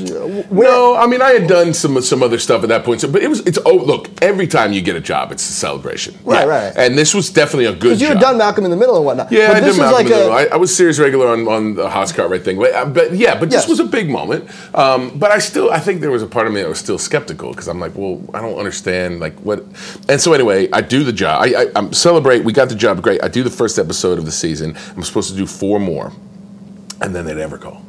where- 0.50 0.68
No, 0.68 0.94
I 0.94 1.07
mean 1.07 1.22
I 1.22 1.30
had 1.30 1.46
done 1.46 1.72
some 1.72 2.00
some 2.02 2.22
other 2.22 2.38
stuff 2.38 2.62
at 2.62 2.68
that 2.68 2.85
point, 2.85 3.00
so, 3.00 3.09
but 3.09 3.22
it 3.22 3.28
was 3.28 3.40
it's 3.40 3.59
oh 3.64 3.76
look 3.76 4.09
every 4.22 4.46
time 4.46 4.72
you 4.74 4.83
get 4.83 4.94
a 4.94 5.00
job, 5.00 5.33
it's 5.33 5.48
a 5.48 5.52
celebration, 5.52 6.14
Right, 6.24 6.46
right. 6.46 6.72
And 6.76 6.98
this 6.98 7.14
was 7.14 7.30
definitely 7.30 7.64
a 7.66 7.72
good. 7.72 7.80
Because 7.80 8.00
you 8.02 8.09
had 8.09 8.20
done 8.20 8.37
Malcolm 8.38 8.64
in 8.66 8.70
the 8.70 8.76
Middle 8.76 8.96
and 8.96 9.04
whatnot. 9.07 9.33
Yeah, 9.33 9.48
but 9.48 9.57
I 9.57 9.61
this 9.61 9.76
did 9.76 9.80
Malcolm 9.83 9.94
like 9.96 10.07
in 10.07 10.12
the 10.12 10.18
Middle. 10.18 10.33
a. 10.33 10.37
I, 10.37 10.44
I 10.52 10.57
was 10.57 10.76
series 10.76 11.00
regular 11.00 11.28
on, 11.28 11.48
on 11.48 11.74
the 11.74 11.88
Hoss 11.88 12.12
Cartwright 12.12 12.44
thing, 12.44 12.59
but, 12.59 12.74
uh, 12.74 12.85
but 12.85 13.12
yeah, 13.14 13.38
but 13.40 13.50
Yes. 13.50 13.62
this 13.62 13.70
was 13.70 13.80
a 13.80 13.85
big 13.85 14.11
moment. 14.11 14.48
Um, 14.74 15.18
but 15.18 15.30
I 15.30 15.38
still, 15.38 15.70
I 15.70 15.78
think 15.80 16.00
there 16.02 16.11
was 16.11 16.22
a 16.22 16.26
part 16.26 16.46
of 16.46 16.52
me 16.52 16.61
that 16.61 16.68
was 16.68 16.78
still 16.78 16.98
skeptical 16.98 17.50
because 17.52 17.68
I'm 17.68 17.80
like, 17.80 17.94
well, 17.94 18.20
I 18.35 18.40
don't 18.42 18.59
understand 18.59 19.20
like 19.20 19.35
what. 19.40 19.64
And 20.09 20.20
so 20.20 20.33
anyway, 20.35 20.68
I 20.72 20.80
do 20.83 21.04
the 21.04 21.12
job. 21.12 21.42
I, 21.42 21.46
I 21.62 21.66
I'm 21.76 21.92
celebrate. 22.35 22.47
We 22.47 22.53
got 22.53 22.68
the 22.68 22.75
job. 22.75 23.03
Great. 23.03 23.23
I 23.23 23.29
do 23.29 23.42
the 23.42 23.51
first 23.51 23.79
episode 23.79 24.18
of 24.18 24.25
the 24.25 24.33
season. 24.33 24.77
I'm 24.97 25.03
supposed 25.03 25.31
to 25.31 25.37
do 25.37 25.47
four 25.47 25.79
more, 25.79 26.12
and 27.01 27.14
then 27.14 27.25
they 27.25 27.35
never 27.35 27.59
call. 27.59 27.83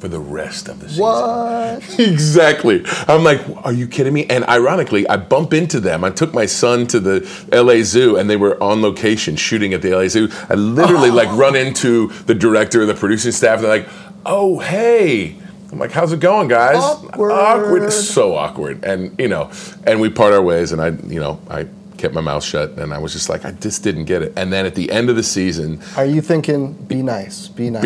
for 0.00 0.08
the 0.08 0.18
rest 0.18 0.68
of 0.68 0.80
the 0.80 0.88
season. 0.88 1.02
What? 1.02 2.00
exactly. 2.00 2.82
I'm 3.06 3.22
like, 3.22 3.40
are 3.64 3.72
you 3.72 3.86
kidding 3.86 4.12
me? 4.12 4.26
And 4.26 4.44
ironically, 4.46 5.06
I 5.08 5.16
bump 5.16 5.52
into 5.52 5.78
them. 5.78 6.02
I 6.02 6.10
took 6.10 6.34
my 6.34 6.46
son 6.46 6.88
to 6.88 6.98
the 6.98 7.20
LA 7.52 7.84
Zoo, 7.84 8.16
and 8.16 8.28
they 8.28 8.36
were 8.36 8.60
on 8.60 8.82
location 8.82 9.36
shooting 9.36 9.74
at 9.74 9.82
the 9.82 9.94
LA 9.94 10.08
Zoo. 10.08 10.28
I 10.48 10.54
literally 10.54 11.10
like 11.10 11.28
run 11.38 11.54
into 11.54 12.08
the 12.26 12.34
director, 12.34 12.80
and 12.80 12.90
the 12.90 12.94
producing 12.94 13.32
staff. 13.32 13.56
And 13.56 13.64
they're 13.64 13.78
like, 13.78 13.88
oh 14.26 14.58
hey. 14.58 15.36
I'm 15.70 15.78
like, 15.78 15.92
how's 15.92 16.12
it 16.12 16.20
going, 16.20 16.48
guys? 16.48 16.76
Awkward. 16.76 17.32
Awkward. 17.32 17.92
So 17.92 18.34
awkward. 18.36 18.84
And 18.84 19.18
you 19.18 19.28
know, 19.28 19.50
and 19.86 20.02
we 20.02 20.10
part 20.10 20.34
our 20.34 20.42
ways, 20.42 20.72
and 20.72 20.82
I, 20.82 20.90
you 20.90 21.18
know, 21.18 21.40
I 21.48 21.66
kept 22.02 22.14
my 22.14 22.20
mouth 22.20 22.42
shut, 22.42 22.70
and 22.78 22.92
I 22.92 22.98
was 22.98 23.12
just 23.12 23.28
like, 23.28 23.44
I 23.44 23.52
just 23.52 23.84
didn't 23.84 24.06
get 24.06 24.22
it. 24.22 24.32
And 24.36 24.52
then 24.52 24.66
at 24.66 24.74
the 24.74 24.90
end 24.90 25.08
of 25.08 25.14
the 25.14 25.22
season, 25.22 25.80
Are 25.96 26.04
you 26.04 26.20
thinking, 26.20 26.72
be 26.72 27.00
nice, 27.00 27.46
be 27.46 27.70
nice, 27.70 27.82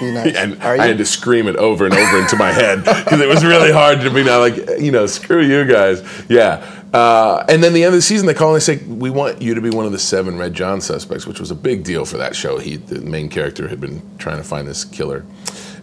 be, 0.00 0.10
nice? 0.10 0.34
and? 0.36 0.60
I 0.62 0.86
had 0.86 0.96
to 0.98 1.04
scream 1.04 1.46
it 1.46 1.56
over 1.56 1.84
and 1.84 1.94
over 1.94 2.18
into 2.18 2.36
my 2.36 2.50
head 2.50 2.82
because 2.82 3.20
it 3.20 3.28
was 3.28 3.44
really 3.44 3.70
hard 3.70 4.00
to 4.00 4.10
be 4.10 4.24
not 4.24 4.38
like, 4.38 4.56
you 4.80 4.90
know, 4.90 5.06
screw 5.06 5.42
you 5.42 5.66
guys. 5.66 6.02
Yeah. 6.30 6.64
Uh, 6.94 7.44
and 7.50 7.62
then 7.62 7.74
the 7.74 7.84
end 7.84 7.92
of 7.92 7.98
the 7.98 8.02
season, 8.02 8.26
they 8.26 8.32
call 8.32 8.54
and 8.54 8.62
they 8.62 8.64
say, 8.64 8.82
"We 8.86 9.10
want 9.10 9.42
you 9.42 9.54
to 9.54 9.60
be 9.60 9.68
one 9.68 9.84
of 9.84 9.92
the 9.92 9.98
seven 9.98 10.38
Red 10.38 10.54
John 10.54 10.80
suspects," 10.80 11.26
which 11.26 11.38
was 11.38 11.50
a 11.50 11.54
big 11.54 11.84
deal 11.84 12.06
for 12.06 12.16
that 12.16 12.34
show. 12.34 12.56
He, 12.58 12.76
the 12.76 13.02
main 13.02 13.28
character, 13.28 13.68
had 13.68 13.78
been 13.78 14.00
trying 14.16 14.38
to 14.38 14.42
find 14.42 14.66
this 14.66 14.86
killer, 14.86 15.26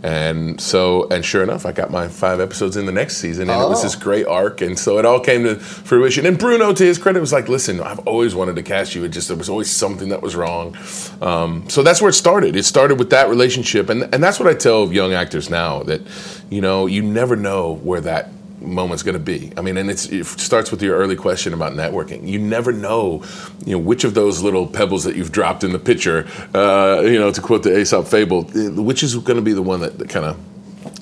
and 0.03 0.59
so, 0.59 1.07
and 1.09 1.23
sure 1.23 1.43
enough, 1.43 1.65
I 1.65 1.71
got 1.71 1.91
my 1.91 2.07
five 2.07 2.39
episodes 2.39 2.77
in 2.77 2.85
the 2.85 2.91
next 2.91 3.17
season, 3.17 3.49
and 3.49 3.61
it 3.61 3.69
was 3.69 3.79
Oh. 3.79 3.83
this 3.83 3.95
great 3.95 4.25
arc, 4.27 4.61
and 4.61 4.77
so 4.77 4.97
it 4.97 5.05
all 5.05 5.19
came 5.19 5.43
to 5.43 5.55
fruition. 5.55 6.25
And 6.25 6.37
Bruno, 6.37 6.73
to 6.73 6.83
his 6.83 6.97
credit, 6.97 7.19
was 7.19 7.33
like, 7.33 7.47
"Listen, 7.49 7.79
I've 7.81 7.99
always 7.99 8.35
wanted 8.35 8.55
to 8.57 8.63
cast 8.63 8.95
you. 8.95 9.03
It 9.03 9.09
just 9.09 9.27
there 9.27 9.37
was 9.37 9.49
always 9.49 9.69
something 9.69 10.09
that 10.09 10.21
was 10.21 10.35
wrong." 10.35 10.75
Um, 11.21 11.63
so 11.67 11.83
that's 11.83 12.01
where 12.01 12.09
it 12.09 12.13
started. 12.13 12.55
It 12.55 12.65
started 12.65 12.99
with 12.99 13.09
that 13.11 13.29
relationship, 13.29 13.89
and 13.89 14.03
and 14.13 14.23
that's 14.23 14.39
what 14.39 14.47
I 14.49 14.53
tell 14.53 14.91
young 14.91 15.13
actors 15.13 15.49
now 15.49 15.83
that, 15.83 16.01
you 16.49 16.61
know, 16.61 16.85
you 16.85 17.01
never 17.01 17.35
know 17.35 17.79
where 17.83 18.01
that 18.01 18.29
moment's 18.65 19.03
going 19.03 19.13
to 19.13 19.19
be. 19.19 19.51
I 19.57 19.61
mean, 19.61 19.77
and 19.77 19.89
it's, 19.89 20.05
it 20.07 20.25
starts 20.25 20.71
with 20.71 20.81
your 20.81 20.97
early 20.97 21.15
question 21.15 21.53
about 21.53 21.73
networking. 21.73 22.27
You 22.27 22.39
never 22.39 22.71
know, 22.71 23.23
you 23.65 23.73
know, 23.73 23.79
which 23.79 24.03
of 24.03 24.13
those 24.13 24.41
little 24.41 24.67
pebbles 24.67 25.03
that 25.05 25.15
you've 25.15 25.31
dropped 25.31 25.63
in 25.63 25.71
the 25.71 25.79
pitcher, 25.79 26.27
uh, 26.53 27.01
you 27.03 27.19
know, 27.19 27.31
to 27.31 27.41
quote 27.41 27.63
the 27.63 27.77
Aesop 27.79 28.07
fable, 28.07 28.43
which 28.43 29.03
is 29.03 29.15
going 29.15 29.37
to 29.37 29.43
be 29.43 29.53
the 29.53 29.61
one 29.61 29.81
that, 29.81 29.97
that 29.99 30.09
kind 30.09 30.25
of 30.25 30.37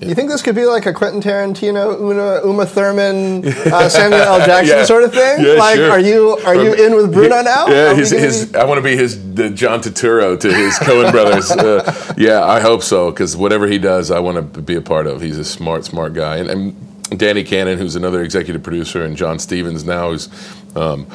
You 0.02 0.16
think 0.16 0.30
this 0.30 0.42
could 0.42 0.56
be 0.56 0.66
like 0.66 0.86
a 0.86 0.94
Quentin 0.94 1.22
Tarantino, 1.22 2.00
Una, 2.00 2.42
Uma 2.46 2.66
Thurman, 2.66 3.46
uh, 3.48 3.88
Samuel 3.98 4.22
L. 4.22 4.46
Jackson 4.46 4.78
Yeah. 4.80 4.86
sort 4.86 5.04
of 5.04 5.14
thing? 5.14 5.44
Yeah, 5.46 5.54
like, 5.54 5.76
sure. 5.76 5.92
are 5.92 6.00
you 6.00 6.38
are 6.46 6.56
you 6.56 6.74
in 6.74 6.96
with 6.96 7.12
Bruno 7.14 7.42
now? 7.42 7.68
Yeah, 7.68 7.94
his, 7.94 8.10
his, 8.12 8.46
be- 8.48 8.58
I 8.60 8.66
want 8.66 8.80
to 8.80 8.82
be 8.84 8.96
his 8.98 9.34
the 9.34 9.50
John 9.50 9.80
Turturro 9.82 10.38
to 10.40 10.54
his 10.54 10.78
Coen 10.80 11.12
brothers. 11.12 11.50
Uh, 11.52 12.14
yeah, 12.18 12.44
I 12.46 12.60
hope 12.60 12.84
so 12.84 13.12
because 13.12 13.36
whatever 13.38 13.68
he 13.68 13.78
does, 13.78 14.12
I 14.12 14.20
want 14.20 14.54
to 14.54 14.62
be 14.62 14.76
a 14.76 14.82
part 14.82 15.08
of. 15.08 15.22
He's 15.22 15.38
a 15.38 15.46
smart, 15.46 15.86
smart 15.86 16.14
guy, 16.14 16.38
and, 16.38 16.50
and 16.50 16.76
Danny 17.10 17.44
Cannon, 17.44 17.78
who's 17.78 17.96
another 17.96 18.22
executive 18.24 18.64
producer, 18.64 19.04
and 19.04 19.16
John 19.16 19.38
Stephens 19.40 19.84
now, 19.84 20.10
who's 20.12 20.30
um, 20.76 21.06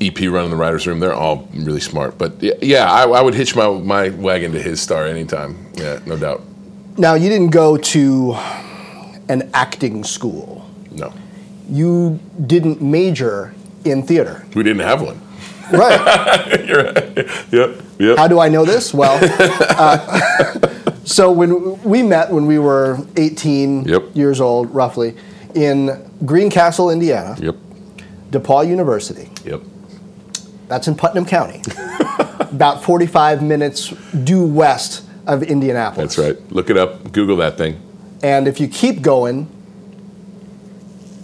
EP 0.00 0.18
running 0.22 0.50
the 0.50 0.56
writers' 0.56 0.86
room. 0.86 1.00
They're 1.00 1.14
all 1.14 1.48
really 1.54 1.80
smart. 1.80 2.18
But 2.18 2.42
yeah, 2.42 2.54
yeah 2.60 2.90
I, 2.90 3.04
I 3.08 3.20
would 3.22 3.34
hitch 3.34 3.54
my 3.56 3.68
my 3.70 4.10
wagon 4.10 4.52
to 4.52 4.60
his 4.62 4.80
star 4.80 5.06
anytime. 5.06 5.56
Yeah, 5.74 6.00
no 6.06 6.16
doubt. 6.16 6.42
now 6.98 7.14
you 7.14 7.28
didn't 7.28 7.50
go 7.50 7.76
to 7.76 8.34
an 9.28 9.48
acting 9.54 10.04
school. 10.04 10.66
No, 10.92 11.12
You 11.70 12.18
didn't 12.46 12.82
major 12.82 13.54
in 13.84 14.02
theater, 14.02 14.44
we 14.54 14.62
didn't 14.64 14.80
have 14.82 15.00
one. 15.00 15.18
right? 15.72 16.64
You're 16.68 16.84
right. 16.84 17.16
Yep. 17.52 17.82
Yep. 18.00 18.18
How 18.18 18.26
do 18.28 18.40
I 18.40 18.48
know 18.48 18.64
this? 18.64 18.92
Well, 18.92 19.18
uh, 19.78 20.68
so 21.04 21.30
when 21.32 21.80
we 21.82 22.02
met 22.02 22.30
when 22.30 22.46
we 22.46 22.58
were 22.58 22.98
18 23.16 23.84
Yep. 23.84 24.02
years 24.14 24.40
old, 24.40 24.74
roughly, 24.74 25.14
in 25.54 25.90
Greencastle, 26.24 26.90
Indiana, 26.90 27.36
Yep. 27.40 27.56
DePauw 28.30 28.66
University. 28.68 29.30
Yep. 29.44 29.62
That's 30.68 30.86
in 30.86 30.94
Putnam 30.94 31.24
County, 31.26 31.62
about 32.40 32.84
45 32.84 33.42
minutes 33.42 33.88
due 34.24 34.44
west 34.46 35.02
of 35.26 35.42
Indianapolis. 35.42 36.14
That's 36.14 36.28
right. 36.38 36.52
Look 36.52 36.70
it 36.70 36.76
up. 36.76 37.10
Google 37.12 37.36
that 37.38 37.58
thing. 37.58 37.80
And 38.22 38.46
if 38.46 38.60
you 38.60 38.68
keep 38.68 39.02
going 39.02 39.48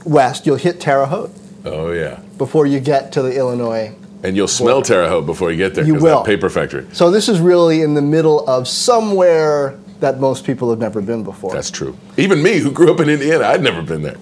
west, 0.05 0.47
you'll 0.47 0.57
hit 0.57 0.81
Terre 0.81 1.07
Haute 1.07 1.31
Oh 1.65 1.91
yeah. 1.93 2.21
before 2.39 2.67
you 2.67 2.81
get 2.81 3.12
to 3.12 3.23
the 3.23 3.37
Illinois. 3.37 3.95
And 4.27 4.37
you'll 4.37 4.49
smell 4.49 4.83
Terre 4.83 5.09
Haute 5.09 5.25
before 5.25 5.53
you 5.53 5.57
get 5.57 5.77
there. 5.77 5.85
You 5.85 5.95
will. 5.95 6.25
That 6.25 6.27
paper 6.27 6.51
factory. 6.51 6.85
So 6.93 7.12
this 7.12 7.29
is 7.29 7.39
really 7.39 7.83
in 7.83 7.95
the 7.95 8.03
middle 8.03 8.45
of 8.49 8.67
somewhere 8.67 9.79
that 10.01 10.19
most 10.19 10.45
people 10.45 10.69
have 10.71 10.81
never 10.81 11.01
been 11.01 11.23
before. 11.23 11.53
That's 11.53 11.71
true. 11.71 11.97
Even 12.17 12.43
me, 12.43 12.59
who 12.59 12.73
grew 12.73 12.93
up 12.93 12.99
in 12.99 13.09
Indiana, 13.09 13.45
I'd 13.45 13.62
never 13.62 13.83
been 13.83 14.03
there. 14.03 14.17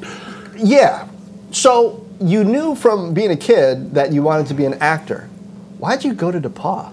Yeah. 0.58 1.08
So 1.52 2.06
you 2.20 2.44
knew 2.44 2.74
from 2.74 3.14
being 3.14 3.30
a 3.30 3.36
kid 3.36 3.94
that 3.94 4.12
you 4.12 4.22
wanted 4.22 4.46
to 4.48 4.54
be 4.54 4.66
an 4.66 4.74
actor. 4.74 5.22
Why'd 5.78 6.04
you 6.04 6.12
go 6.12 6.30
to 6.30 6.38
DePauw? 6.38 6.92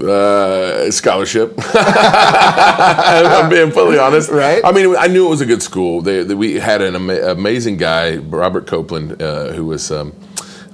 Uh, 0.00 0.90
scholarship. 0.90 1.54
I'm 1.74 3.48
being 3.48 3.70
fully 3.70 3.98
honest. 3.98 4.28
Right. 4.28 4.60
I 4.64 4.72
mean, 4.72 4.96
I 4.98 5.06
knew 5.06 5.26
it 5.26 5.30
was 5.30 5.40
a 5.40 5.46
good 5.46 5.62
school. 5.62 6.02
They, 6.02 6.24
they- 6.24 6.34
we 6.34 6.54
had 6.54 6.82
an 6.82 6.96
ama- 6.96 7.30
amazing 7.30 7.76
guy, 7.76 8.16
Robert 8.16 8.66
Copeland, 8.66 9.22
uh, 9.22 9.52
who 9.52 9.66
was. 9.66 9.90
Um, 9.92 10.12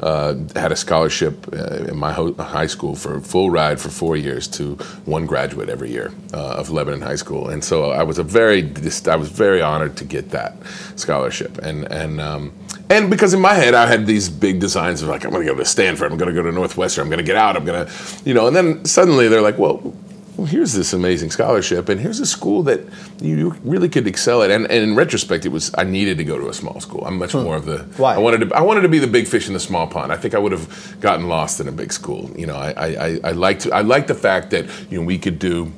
uh, 0.00 0.34
had 0.54 0.72
a 0.72 0.76
scholarship 0.76 1.46
uh, 1.52 1.86
in 1.90 1.96
my 1.96 2.12
ho- 2.12 2.34
high 2.34 2.66
school 2.66 2.94
for 2.94 3.20
full 3.20 3.50
ride 3.50 3.80
for 3.80 3.88
four 3.88 4.16
years 4.16 4.46
to 4.48 4.74
one 5.04 5.26
graduate 5.26 5.68
every 5.68 5.90
year 5.90 6.12
uh, 6.34 6.56
of 6.56 6.70
Lebanon 6.70 7.00
High 7.00 7.16
School, 7.16 7.48
and 7.48 7.64
so 7.64 7.90
I 7.90 8.02
was 8.02 8.18
a 8.18 8.22
very 8.22 8.62
I 9.06 9.16
was 9.16 9.28
very 9.30 9.62
honored 9.62 9.96
to 9.96 10.04
get 10.04 10.30
that 10.30 10.54
scholarship, 10.96 11.58
and 11.58 11.90
and 11.90 12.20
um, 12.20 12.52
and 12.88 13.10
because 13.10 13.34
in 13.34 13.40
my 13.40 13.54
head 13.54 13.74
I 13.74 13.86
had 13.86 14.06
these 14.06 14.28
big 14.28 14.60
designs 14.60 15.02
of 15.02 15.08
like 15.08 15.24
I'm 15.24 15.30
going 15.30 15.46
to 15.46 15.52
go 15.52 15.58
to 15.58 15.64
Stanford, 15.64 16.12
I'm 16.12 16.18
going 16.18 16.34
to 16.34 16.40
go 16.40 16.42
to 16.42 16.52
Northwestern, 16.52 17.02
I'm 17.02 17.10
going 17.10 17.18
to 17.18 17.24
get 17.24 17.36
out, 17.36 17.56
I'm 17.56 17.64
going 17.64 17.86
to, 17.86 17.92
you 18.24 18.34
know, 18.34 18.46
and 18.46 18.54
then 18.54 18.84
suddenly 18.84 19.28
they're 19.28 19.42
like, 19.42 19.58
well, 19.58 19.94
well, 20.36 20.46
here's 20.46 20.74
this 20.74 20.92
amazing 20.92 21.30
scholarship, 21.30 21.88
and 21.88 21.98
here's 21.98 22.20
a 22.20 22.26
school 22.26 22.62
that 22.64 22.80
you 23.20 23.56
really 23.64 23.88
could 23.88 24.06
excel 24.06 24.42
at. 24.42 24.50
And, 24.50 24.64
and 24.66 24.82
in 24.82 24.94
retrospect, 24.94 25.46
it 25.46 25.48
was 25.48 25.70
I 25.78 25.84
needed 25.84 26.18
to 26.18 26.24
go 26.24 26.38
to 26.38 26.48
a 26.48 26.54
small 26.54 26.78
school. 26.80 27.04
I'm 27.06 27.18
much 27.18 27.32
hmm. 27.32 27.42
more 27.42 27.56
of 27.56 27.64
the 27.64 27.78
Why? 27.96 28.14
I 28.14 28.18
wanted 28.18 28.48
to 28.48 28.54
I 28.54 28.60
wanted 28.60 28.82
to 28.82 28.88
be 28.88 28.98
the 28.98 29.06
big 29.06 29.26
fish 29.26 29.46
in 29.48 29.54
the 29.54 29.60
small 29.60 29.86
pond. 29.86 30.12
I 30.12 30.16
think 30.16 30.34
I 30.34 30.38
would 30.38 30.52
have 30.52 31.00
gotten 31.00 31.28
lost 31.28 31.60
in 31.60 31.68
a 31.68 31.72
big 31.72 31.92
school. 31.92 32.30
You 32.36 32.46
know, 32.46 32.56
I 32.56 32.70
I, 32.72 32.86
I, 32.86 33.20
I 33.24 33.32
liked 33.32 33.66
I 33.72 33.80
liked 33.80 34.08
the 34.08 34.14
fact 34.14 34.50
that 34.50 34.66
you 34.90 35.00
know 35.00 35.06
we 35.06 35.18
could 35.18 35.38
do 35.38 35.72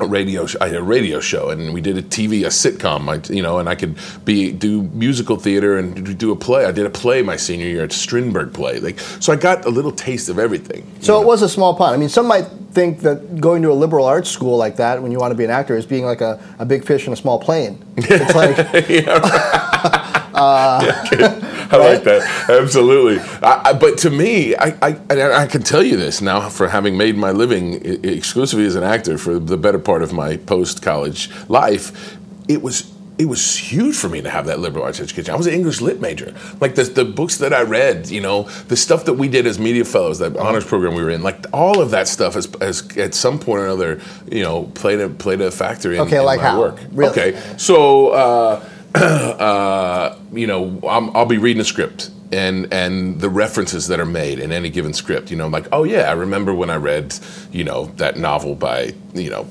a 0.00 0.06
radio 0.06 0.46
sh- 0.46 0.56
I 0.60 0.68
had 0.68 0.76
a 0.76 0.82
radio 0.82 1.20
show 1.20 1.50
and 1.50 1.72
we 1.72 1.80
did 1.80 1.96
a 1.96 2.02
TV 2.02 2.44
a 2.44 2.48
sitcom 2.48 3.08
I, 3.08 3.32
you 3.32 3.42
know 3.42 3.58
and 3.58 3.68
I 3.68 3.74
could 3.74 3.96
be 4.24 4.52
do 4.52 4.82
musical 4.92 5.36
theater 5.36 5.78
and 5.78 6.04
do- 6.04 6.14
do 6.14 6.32
a 6.32 6.36
play 6.36 6.66
I 6.66 6.72
did 6.72 6.86
a 6.86 6.90
play 6.90 7.22
my 7.22 7.36
senior 7.36 7.66
year 7.66 7.84
at 7.84 7.90
Strindberg 7.92 8.52
play 8.52 8.78
like 8.80 8.98
so 9.20 9.32
I 9.32 9.36
got 9.36 9.64
a 9.64 9.70
little 9.70 9.92
taste 9.92 10.28
of 10.28 10.38
everything 10.38 10.86
So 11.00 11.16
you 11.16 11.22
it 11.22 11.26
was 11.26 11.42
a 11.42 11.48
small 11.48 11.74
pond. 11.74 11.94
I 11.94 11.98
mean, 11.98 12.08
some 12.08 12.26
might 12.26 12.46
think 12.72 13.00
that 13.00 13.40
going 13.40 13.62
to 13.62 13.72
a 13.72 13.74
liberal 13.74 14.04
arts 14.04 14.28
school 14.30 14.56
like 14.58 14.76
that 14.76 15.02
when 15.02 15.10
you 15.12 15.18
want 15.18 15.30
to 15.30 15.34
be 15.34 15.44
an 15.44 15.50
actor 15.50 15.76
is 15.76 15.86
being 15.86 16.04
like 16.04 16.20
a, 16.20 16.38
a 16.58 16.66
big 16.66 16.84
fish 16.84 17.06
in 17.06 17.12
a 17.12 17.16
small 17.16 17.38
plane. 17.38 17.82
It's 17.96 18.34
like, 18.34 18.56
I 21.68 21.76
like 21.78 22.04
that. 22.04 22.46
Absolutely. 22.50 23.18
I, 23.42 23.70
I, 23.70 23.72
but 23.72 23.98
to 23.98 24.10
me, 24.10 24.54
I, 24.54 24.76
I, 24.82 24.88
and 25.10 25.20
I 25.20 25.46
can 25.46 25.62
tell 25.62 25.82
you 25.82 25.96
this 25.96 26.20
now 26.20 26.48
for 26.48 26.68
having 26.68 26.96
made 26.96 27.16
my 27.16 27.30
living 27.30 28.04
exclusively 28.04 28.66
as 28.66 28.74
an 28.74 28.84
actor 28.84 29.18
for 29.18 29.38
the 29.38 29.56
better 29.56 29.78
part 29.78 30.02
of 30.02 30.12
my 30.12 30.36
post 30.36 30.82
college 30.82 31.30
life, 31.48 32.16
it 32.48 32.62
was. 32.62 32.92
It 33.18 33.30
was 33.30 33.56
huge 33.56 33.96
for 33.96 34.10
me 34.10 34.20
to 34.20 34.28
have 34.28 34.44
that 34.44 34.60
liberal 34.60 34.84
arts 34.84 35.00
education. 35.00 35.32
I 35.32 35.38
was 35.38 35.46
an 35.46 35.54
English 35.54 35.80
lit 35.80 36.02
major. 36.02 36.34
Like 36.60 36.74
the, 36.74 36.82
the 36.82 37.06
books 37.06 37.38
that 37.38 37.54
I 37.54 37.62
read, 37.62 38.10
you 38.10 38.20
know, 38.20 38.42
the 38.68 38.76
stuff 38.76 39.06
that 39.06 39.14
we 39.14 39.26
did 39.26 39.46
as 39.46 39.58
media 39.58 39.86
fellows, 39.86 40.18
that 40.18 40.36
honors 40.36 40.66
program 40.66 40.94
we 40.94 41.02
were 41.02 41.08
in, 41.08 41.22
like 41.22 41.46
all 41.50 41.80
of 41.80 41.92
that 41.92 42.08
stuff 42.08 42.34
has, 42.34 42.46
has 42.60 42.94
at 42.98 43.14
some 43.14 43.38
point 43.38 43.60
or 43.60 43.64
another, 43.64 44.02
you 44.30 44.42
know, 44.42 44.64
played 44.74 45.00
a 45.00 45.08
played 45.08 45.40
a 45.40 45.50
factor 45.50 45.94
in, 45.94 46.00
Okay, 46.00 46.18
in 46.18 46.24
like 46.26 46.42
my 46.42 46.46
how? 46.46 46.60
work. 46.60 46.78
Really? 46.92 47.10
Okay, 47.10 47.42
so 47.56 48.10
uh, 48.10 48.62
uh, 49.40 50.16
you 50.32 50.46
know, 50.46 50.80
I'm, 50.88 51.14
I'll 51.14 51.26
be 51.26 51.38
reading 51.38 51.60
a 51.60 51.64
script 51.64 52.10
and 52.32 52.72
and 52.72 53.20
the 53.20 53.28
references 53.28 53.88
that 53.88 54.00
are 54.00 54.06
made 54.06 54.38
in 54.38 54.52
any 54.52 54.70
given 54.70 54.94
script. 54.94 55.30
You 55.30 55.36
know, 55.36 55.44
I'm 55.44 55.52
like, 55.52 55.68
oh 55.70 55.84
yeah, 55.84 56.10
I 56.10 56.12
remember 56.12 56.54
when 56.54 56.70
I 56.70 56.76
read, 56.76 57.14
you 57.52 57.62
know, 57.62 57.86
that 57.96 58.16
novel 58.16 58.54
by, 58.54 58.94
you 59.14 59.30
know. 59.30 59.46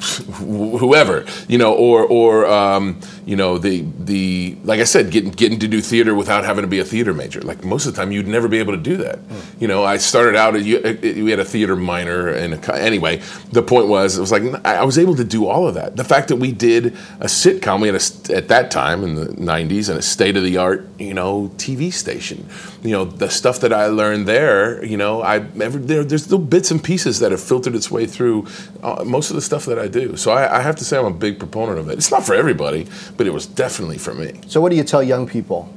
Wh- 0.00 0.78
Whoever 0.78 1.24
you 1.48 1.58
know, 1.58 1.74
or 1.74 2.04
or 2.04 2.46
um, 2.46 3.00
you 3.24 3.36
know 3.36 3.58
the 3.58 3.84
the 3.98 4.56
like 4.64 4.80
I 4.80 4.84
said, 4.84 5.10
getting 5.10 5.30
getting 5.30 5.58
to 5.60 5.68
do 5.68 5.80
theater 5.80 6.14
without 6.14 6.44
having 6.44 6.62
to 6.62 6.68
be 6.68 6.78
a 6.78 6.84
theater 6.84 7.14
major. 7.14 7.40
Like 7.40 7.64
most 7.64 7.86
of 7.86 7.94
the 7.94 8.00
time, 8.00 8.12
you'd 8.12 8.26
never 8.26 8.48
be 8.48 8.58
able 8.58 8.72
to 8.74 8.80
do 8.80 8.96
that. 8.98 9.18
You 9.58 9.68
know, 9.68 9.84
I 9.84 9.96
started 9.98 10.36
out. 10.36 10.54
We 10.54 11.30
had 11.30 11.40
a 11.40 11.44
theater 11.44 11.76
minor, 11.76 12.28
and 12.28 12.54
a, 12.54 12.74
anyway, 12.76 13.22
the 13.52 13.62
point 13.62 13.88
was, 13.88 14.16
it 14.16 14.20
was 14.20 14.32
like 14.32 14.42
I 14.64 14.76
I 14.76 14.84
was 14.84 14.98
able 14.98 15.16
to 15.16 15.24
do 15.24 15.46
all 15.46 15.66
of 15.66 15.74
that. 15.74 15.96
The 15.96 16.04
fact 16.04 16.28
that 16.28 16.36
we 16.36 16.52
did 16.52 16.86
a 17.20 17.26
sitcom, 17.26 17.80
we 17.80 17.88
had 17.88 17.96
a, 17.96 18.36
at 18.36 18.48
that 18.48 18.70
time 18.70 19.02
in 19.04 19.14
the 19.14 19.26
'90s, 19.26 19.88
and 19.88 19.98
a 19.98 20.02
state 20.02 20.36
of 20.36 20.42
the 20.42 20.56
art, 20.56 20.86
you 20.98 21.14
know, 21.14 21.50
TV 21.56 21.92
station. 21.92 22.48
You 22.82 22.92
know, 22.92 23.04
the 23.04 23.30
stuff 23.30 23.60
that 23.60 23.72
I 23.72 23.86
learned 23.86 24.28
there, 24.28 24.84
you 24.84 24.96
know, 24.96 25.22
I 25.22 25.36
ever 25.60 25.78
there, 25.78 26.04
there's 26.04 26.30
little 26.30 26.44
bits 26.44 26.70
and 26.70 26.82
pieces 26.82 27.18
that 27.20 27.30
have 27.32 27.40
filtered 27.40 27.74
its 27.74 27.90
way 27.90 28.06
through 28.06 28.46
uh, 28.82 29.02
most 29.04 29.30
of 29.30 29.36
the 29.36 29.42
stuff 29.42 29.64
that 29.66 29.78
I 29.78 29.85
I 29.86 29.88
do. 29.88 30.16
So 30.16 30.32
I, 30.32 30.58
I 30.58 30.60
have 30.62 30.76
to 30.76 30.84
say 30.84 30.98
I'm 30.98 31.06
a 31.06 31.10
big 31.10 31.38
proponent 31.38 31.78
of 31.78 31.88
it. 31.88 31.92
It's 31.92 32.10
not 32.10 32.26
for 32.26 32.34
everybody, 32.34 32.88
but 33.16 33.26
it 33.26 33.32
was 33.32 33.46
definitely 33.46 33.98
for 33.98 34.12
me. 34.14 34.40
So, 34.48 34.60
what 34.60 34.70
do 34.70 34.76
you 34.76 34.82
tell 34.82 35.02
young 35.02 35.28
people 35.28 35.72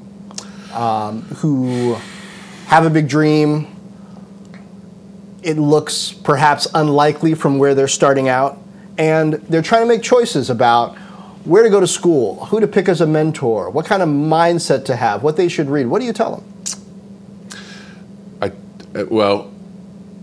um, 0.74 1.22
who 1.38 1.96
have 2.66 2.86
a 2.86 2.90
big 2.90 3.08
dream? 3.08 3.68
It 5.44 5.58
looks 5.58 6.12
perhaps 6.12 6.68
unlikely 6.74 7.36
from 7.36 7.60
where 7.60 7.76
they're 7.76 7.88
starting 7.88 8.28
out, 8.28 8.58
and 8.98 9.34
they're 9.34 9.62
trying 9.62 9.84
to 9.84 9.88
make 9.88 10.02
choices 10.02 10.50
about 10.50 10.98
where 11.46 11.64
to 11.64 11.70
go 11.70 11.80
to 11.80 11.88
school, 11.88 12.46
who 12.46 12.60
to 12.60 12.68
pick 12.68 12.90
as 12.90 13.00
a 13.00 13.08
mentor, 13.08 13.70
what 13.70 13.86
kind 13.86 14.02
of 14.02 14.10
mindset 14.10 14.86
to 14.86 14.96
have, 14.96 15.24
what 15.24 15.38
they 15.38 15.48
should 15.48 15.70
read. 15.70 15.86
What 15.86 16.00
do 16.00 16.06
you 16.06 16.14
tell 16.14 16.36
them? 16.36 16.44
I 18.42 19.04
well, 19.04 19.52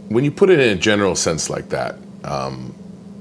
when 0.08 0.24
you 0.24 0.32
put 0.32 0.50
it 0.50 0.58
in 0.58 0.76
a 0.76 0.80
general 0.80 1.14
sense 1.14 1.48
like 1.48 1.68
that, 1.68 1.96
um, 2.24 2.75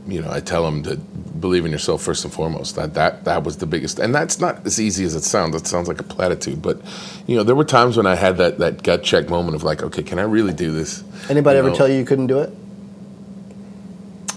you 0.08 0.22
know, 0.22 0.30
I 0.32 0.40
tell 0.40 0.64
them 0.64 0.84
to 0.84 0.98
believe 0.98 1.66
in 1.66 1.72
yourself 1.72 2.02
first 2.04 2.24
and 2.24 2.34
foremost. 2.34 2.76
That 2.76 2.94
that 2.94 3.24
that 3.26 3.44
was 3.44 3.58
the 3.58 3.66
biggest, 3.66 4.00
and 4.00 4.14
that's 4.14 4.40
not 4.40 4.66
as 4.66 4.80
easy 4.80 5.04
as 5.06 5.16
it 5.16 5.24
sounds. 5.24 5.56
It 5.56 5.66
sounds 5.68 5.88
like 5.88 6.00
a 6.00 6.04
platitude, 6.04 6.62
but 6.62 6.80
you 7.28 7.36
know, 7.36 7.44
there 7.44 7.56
were 7.56 7.66
times 7.66 7.98
when 7.98 8.06
I 8.06 8.16
had 8.16 8.38
that 8.38 8.58
that 8.60 8.84
gut 8.84 9.04
check 9.04 9.30
moment 9.30 9.56
of 9.56 9.64
like, 9.64 9.82
okay, 9.84 10.04
can 10.04 10.20
I 10.20 10.24
really 10.24 10.54
do 10.54 10.72
this? 10.72 11.04
Anybody 11.30 11.56
You 11.56 11.60
ever 11.60 11.70
know, 11.70 11.76
tell 11.76 11.88
you 11.88 11.96
you 11.98 12.06
couldn't 12.06 12.28
do 12.28 12.40
it? 12.40 12.52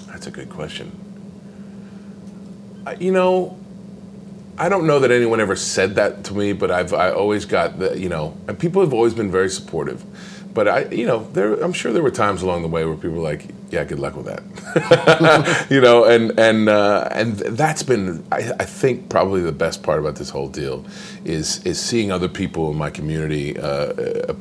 That's 0.08 0.26
a 0.26 0.30
good 0.30 0.48
question. 0.50 0.90
I- 2.86 2.94
You 2.98 3.12
know, 3.12 3.56
I 4.56 4.68
don't 4.68 4.86
know 4.86 4.98
that 5.00 5.10
anyone 5.10 5.40
ever 5.40 5.54
said 5.54 5.94
that 5.96 6.24
to 6.24 6.34
me, 6.34 6.52
but 6.52 6.70
I've 6.70 6.92
I 6.94 7.10
always 7.10 7.44
got 7.44 7.78
the 7.78 7.98
you 7.98 8.08
know, 8.08 8.36
and 8.48 8.58
people 8.58 8.82
have 8.82 8.92
always 8.92 9.14
been 9.14 9.30
very 9.30 9.50
supportive. 9.50 10.02
But 10.58 10.66
I, 10.66 10.84
you 10.86 11.06
know, 11.06 11.22
there 11.34 11.54
I'm 11.62 11.72
sure 11.72 11.92
there 11.92 12.02
were 12.02 12.10
times 12.10 12.42
along 12.42 12.62
the 12.62 12.68
way 12.68 12.84
where 12.84 12.96
people 12.96 13.18
were 13.18 13.22
like, 13.22 13.44
"Yeah, 13.70 13.84
good 13.84 14.00
luck 14.00 14.16
with 14.16 14.26
that," 14.26 15.66
you 15.70 15.80
know, 15.80 16.02
and 16.02 16.36
and 16.36 16.68
uh, 16.68 17.08
and 17.12 17.36
that's 17.36 17.84
been 17.84 18.24
I, 18.32 18.50
I 18.58 18.64
think 18.64 19.08
probably 19.08 19.40
the 19.40 19.52
best 19.52 19.84
part 19.84 20.00
about 20.00 20.16
this 20.16 20.30
whole 20.30 20.48
deal 20.48 20.84
is 21.24 21.64
is 21.64 21.80
seeing 21.80 22.10
other 22.10 22.26
people 22.26 22.72
in 22.72 22.76
my 22.76 22.90
community. 22.90 23.56
Uh, 23.56 23.62
uh, 23.68 24.34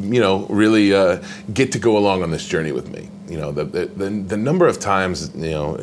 you 0.00 0.20
know, 0.20 0.44
really 0.50 0.92
uh, 0.92 1.22
get 1.54 1.72
to 1.72 1.78
go 1.78 1.96
along 1.96 2.22
on 2.22 2.30
this 2.30 2.46
journey 2.46 2.72
with 2.72 2.90
me. 2.90 3.08
You 3.26 3.38
know, 3.38 3.50
the 3.50 3.64
the, 3.64 3.86
the, 3.86 4.10
the 4.10 4.36
number 4.36 4.66
of 4.66 4.78
times 4.78 5.34
you 5.34 5.48
know 5.48 5.78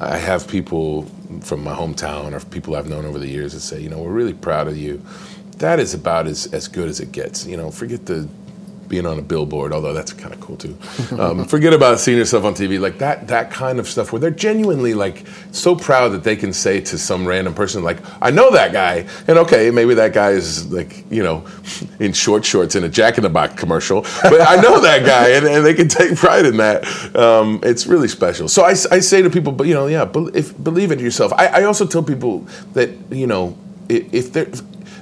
I 0.00 0.16
have 0.16 0.48
people 0.48 1.04
from 1.42 1.62
my 1.62 1.74
hometown 1.76 2.32
or 2.32 2.44
people 2.50 2.74
I've 2.74 2.88
known 2.88 3.04
over 3.04 3.20
the 3.20 3.28
years 3.28 3.52
that 3.52 3.60
say, 3.60 3.80
you 3.80 3.88
know, 3.88 4.00
we're 4.00 4.10
really 4.10 4.34
proud 4.34 4.66
of 4.66 4.76
you. 4.76 5.00
That 5.58 5.78
is 5.78 5.94
about 5.94 6.26
as, 6.26 6.52
as 6.52 6.66
good 6.66 6.88
as 6.88 6.98
it 6.98 7.12
gets. 7.12 7.46
You 7.46 7.56
know, 7.56 7.70
forget 7.70 8.04
the 8.06 8.28
being 8.88 9.06
on 9.06 9.18
a 9.18 9.22
billboard, 9.22 9.72
although 9.72 9.92
that's 9.92 10.12
kind 10.12 10.32
of 10.32 10.40
cool 10.40 10.56
too. 10.56 10.76
Um, 11.18 11.44
forget 11.48 11.72
about 11.72 11.98
seeing 12.00 12.18
yourself 12.18 12.44
on 12.44 12.54
TV, 12.54 12.80
like 12.80 12.98
that 12.98 13.28
that 13.28 13.50
kind 13.50 13.78
of 13.78 13.88
stuff 13.88 14.12
where 14.12 14.20
they're 14.20 14.30
genuinely 14.30 14.94
like 14.94 15.24
so 15.52 15.74
proud 15.74 16.08
that 16.10 16.24
they 16.24 16.36
can 16.36 16.52
say 16.52 16.80
to 16.80 16.98
some 16.98 17.26
random 17.26 17.54
person 17.54 17.82
like, 17.82 17.98
"I 18.22 18.30
know 18.30 18.50
that 18.50 18.72
guy," 18.72 19.06
and 19.28 19.38
okay, 19.38 19.70
maybe 19.70 19.94
that 19.94 20.12
guy 20.12 20.30
is 20.30 20.72
like 20.72 21.04
you 21.10 21.22
know 21.22 21.46
in 22.00 22.12
short 22.12 22.44
shorts 22.44 22.74
in 22.74 22.84
a 22.84 22.88
Jack 22.88 23.16
in 23.18 23.22
the 23.22 23.30
Box 23.30 23.54
commercial, 23.54 24.02
but 24.22 24.40
I 24.40 24.56
know 24.56 24.80
that 24.80 25.04
guy, 25.04 25.30
and, 25.30 25.46
and 25.46 25.64
they 25.64 25.74
can 25.74 25.88
take 25.88 26.16
pride 26.16 26.46
in 26.46 26.56
that. 26.58 26.84
Um, 27.16 27.60
it's 27.62 27.86
really 27.86 28.08
special. 28.08 28.48
So 28.48 28.64
I 28.64 28.74
say 28.74 29.22
to 29.22 29.30
people, 29.30 29.52
but 29.52 29.66
you 29.66 29.74
know, 29.74 29.86
yeah, 29.86 30.10
if 30.34 30.62
believe 30.62 30.90
in 30.92 30.98
yourself. 30.98 31.32
I, 31.32 31.46
I 31.46 31.62
also 31.64 31.86
tell 31.86 32.02
people 32.02 32.46
that 32.74 32.90
you 33.10 33.26
know 33.26 33.56
if 33.88 34.32
they're 34.32 34.48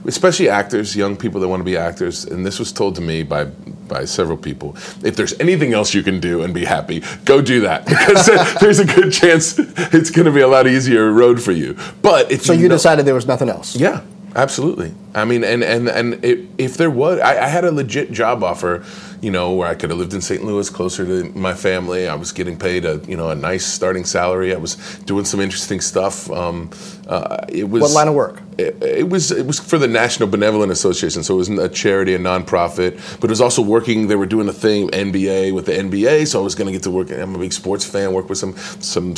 especially 0.07 0.49
actors, 0.49 0.95
young 0.97 1.17
people 1.17 1.41
that 1.41 1.49
want 1.49 1.61
to 1.61 1.65
be 1.65 1.77
actors, 1.77 2.25
and 2.25 2.45
this 2.45 2.59
was 2.59 2.73
told 2.73 2.95
to 2.97 3.01
me 3.01 3.23
by 3.23 3.45
by 3.89 4.05
several 4.07 4.37
people. 4.39 4.75
If 5.05 5.15
there's 5.17 5.39
anything 5.41 5.73
else 5.75 5.93
you 5.95 6.03
can 6.03 6.19
do 6.21 6.43
and 6.43 6.55
be 6.55 6.65
happy, 6.65 7.03
go 7.25 7.43
do 7.43 7.61
that 7.63 7.85
because 7.93 8.27
there's 8.61 8.79
a 8.79 8.85
good 8.87 9.13
chance 9.13 9.59
it's 9.59 10.11
going 10.11 10.25
to 10.27 10.33
be 10.33 10.41
a 10.41 10.49
lot 10.49 10.67
easier 10.67 11.13
road 11.13 11.43
for 11.43 11.53
you. 11.53 11.77
But 12.03 12.33
if 12.33 12.43
So 12.43 12.53
you 12.55 12.69
know- 12.69 12.75
decided 12.77 13.05
there 13.05 13.15
was 13.15 13.27
nothing 13.27 13.51
else. 13.51 13.77
yeah, 13.77 14.01
absolutely. 14.35 14.95
I 15.15 15.25
mean, 15.27 15.45
and 15.45 15.63
and 15.63 15.89
and 15.89 16.25
if, 16.25 16.39
if 16.59 16.77
there 16.77 16.91
was, 16.91 17.21
I, 17.21 17.45
I 17.45 17.49
had 17.49 17.65
a 17.65 17.71
legit 17.73 18.11
job 18.13 18.43
offer, 18.43 18.83
you 19.25 19.31
know, 19.31 19.53
where 19.53 19.67
I 19.67 19.75
could 19.75 19.89
have 19.89 19.99
lived 19.99 20.13
in 20.13 20.21
St. 20.21 20.45
Louis, 20.45 20.69
closer 20.69 21.07
to 21.07 21.31
my 21.37 21.55
family. 21.55 22.07
I 22.07 22.15
was 22.15 22.31
getting 22.31 22.59
paid 22.59 22.85
a 22.85 23.01
you 23.09 23.17
know 23.17 23.31
a 23.31 23.35
nice 23.35 23.65
starting 23.65 24.05
salary. 24.05 24.55
I 24.55 24.59
was 24.59 24.77
doing 25.07 25.25
some 25.25 25.41
interesting 25.41 25.81
stuff. 25.81 26.31
Um, 26.31 26.71
uh, 27.09 27.45
it 27.49 27.65
was 27.65 27.81
What 27.83 27.93
line 27.93 28.09
of 28.09 28.15
work? 28.15 28.43
It, 28.59 28.83
it 28.83 29.09
was 29.09 29.31
it 29.31 29.47
was 29.47 29.59
for 29.59 29.79
the 29.79 29.89
National 29.89 30.29
Benevolent 30.29 30.71
Association, 30.71 31.23
so 31.23 31.35
it 31.35 31.39
was 31.39 31.49
a 31.49 31.69
charity, 31.69 32.15
a 32.15 32.19
nonprofit, 32.19 33.01
but 33.19 33.25
it 33.25 33.33
was 33.33 33.41
also 33.41 33.63
working. 33.63 34.09
They 34.09 34.17
were 34.17 34.27
doing 34.27 34.49
a 34.49 34.53
thing 34.53 34.91
NBA 34.91 35.55
with 35.55 35.67
the 35.67 35.73
NBA, 35.73 36.29
so 36.29 36.41
I 36.41 36.45
was 36.45 36.55
going 36.55 36.67
to 36.67 36.73
get 36.73 36.83
to 36.83 36.91
work. 36.91 37.11
I'm 37.11 37.35
a 37.35 37.39
big 37.39 37.53
sports 37.53 37.85
fan. 37.85 38.13
Work 38.13 38.29
with 38.29 38.39
some 38.39 38.55
some 38.81 39.15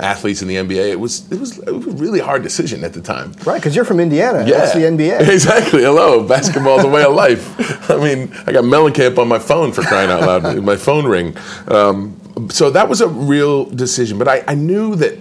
athletes 0.00 0.42
in 0.42 0.48
the 0.48 0.56
NBA. 0.56 0.90
It 0.90 1.00
was 1.00 1.30
it 1.32 1.40
was, 1.40 1.58
it 1.58 1.72
was 1.72 1.86
a 1.86 1.90
really 1.92 2.20
hard 2.20 2.42
decision 2.42 2.84
at 2.84 2.92
the 2.92 3.00
time. 3.00 3.32
Right, 3.44 3.56
because 3.56 3.74
you're 3.74 3.86
from 3.86 4.00
Indiana. 4.00 4.44
That's 4.44 4.74
the 4.74 4.80
NBA. 4.80 5.16
Exactly. 5.36 5.82
Hello, 5.82 6.26
basketball's 6.26 6.84
a 6.84 6.88
way 6.88 7.04
of 7.04 7.14
life. 7.14 7.90
I 7.90 7.96
mean, 7.96 8.32
I 8.46 8.52
got 8.52 8.64
Mellencamp 8.64 9.18
on 9.18 9.28
my 9.28 9.38
phone 9.46 9.72
for 9.72 9.82
crying 9.82 10.10
out 10.10 10.20
loud. 10.22 10.62
my 10.62 10.76
phone 10.76 11.06
ring. 11.06 11.36
Um, 11.68 12.20
so 12.50 12.70
that 12.70 12.88
was 12.88 13.00
a 13.00 13.08
real 13.08 13.64
decision. 13.64 14.18
But 14.18 14.28
I, 14.28 14.44
I 14.46 14.54
knew 14.54 14.96
that. 14.96 15.18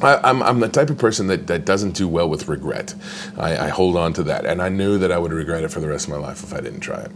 I, 0.00 0.18
I'm, 0.28 0.42
I'm 0.42 0.58
the 0.58 0.68
type 0.68 0.90
of 0.90 0.98
person 0.98 1.28
that, 1.28 1.46
that 1.46 1.64
doesn't 1.64 1.92
do 1.92 2.08
well 2.08 2.28
with 2.28 2.48
regret. 2.48 2.92
I, 3.38 3.66
I 3.66 3.68
hold 3.68 3.96
on 3.96 4.12
to 4.14 4.24
that, 4.24 4.44
and 4.44 4.60
I 4.60 4.68
knew 4.68 4.98
that 4.98 5.12
I 5.12 5.18
would 5.18 5.32
regret 5.32 5.62
it 5.62 5.68
for 5.68 5.78
the 5.78 5.86
rest 5.86 6.06
of 6.08 6.10
my 6.10 6.18
life 6.18 6.42
if 6.42 6.52
I 6.52 6.60
didn't 6.60 6.80
try 6.80 7.02
it. 7.02 7.12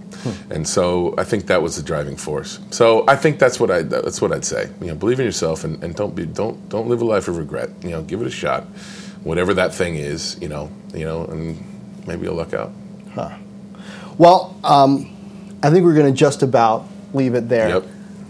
And 0.50 0.68
so 0.68 1.12
I 1.18 1.24
think 1.24 1.46
that 1.46 1.60
was 1.60 1.74
the 1.74 1.82
driving 1.82 2.14
force. 2.14 2.60
So 2.70 3.04
I 3.08 3.16
think 3.16 3.40
that's 3.40 3.58
what 3.58 3.72
I 3.72 3.82
that's 3.82 4.22
what 4.22 4.30
I'd 4.30 4.44
say. 4.44 4.70
You 4.80 4.88
know, 4.88 4.94
believe 4.94 5.18
in 5.18 5.26
yourself 5.26 5.64
and, 5.64 5.82
and 5.82 5.96
don't 5.96 6.14
be 6.14 6.26
don't 6.26 6.68
don't 6.68 6.88
live 6.88 7.02
a 7.02 7.04
life 7.04 7.26
of 7.26 7.38
regret. 7.38 7.70
You 7.82 7.90
know, 7.90 8.02
give 8.02 8.20
it 8.20 8.26
a 8.28 8.30
shot, 8.30 8.62
whatever 9.24 9.52
that 9.54 9.74
thing 9.74 9.96
is. 9.96 10.38
You 10.40 10.48
know, 10.48 10.70
you 10.94 11.04
know, 11.04 11.24
and 11.24 11.58
maybe 12.06 12.22
you'll 12.26 12.36
luck 12.36 12.54
out. 12.54 12.72
Huh. 13.14 13.36
Well, 14.16 14.56
um, 14.62 15.15
I 15.62 15.70
think 15.70 15.84
we're 15.84 15.94
going 15.94 16.12
to 16.12 16.18
just 16.18 16.42
about 16.42 16.86
leave 17.12 17.34
it 17.34 17.48
there. 17.48 17.68
Yep. 17.68 17.84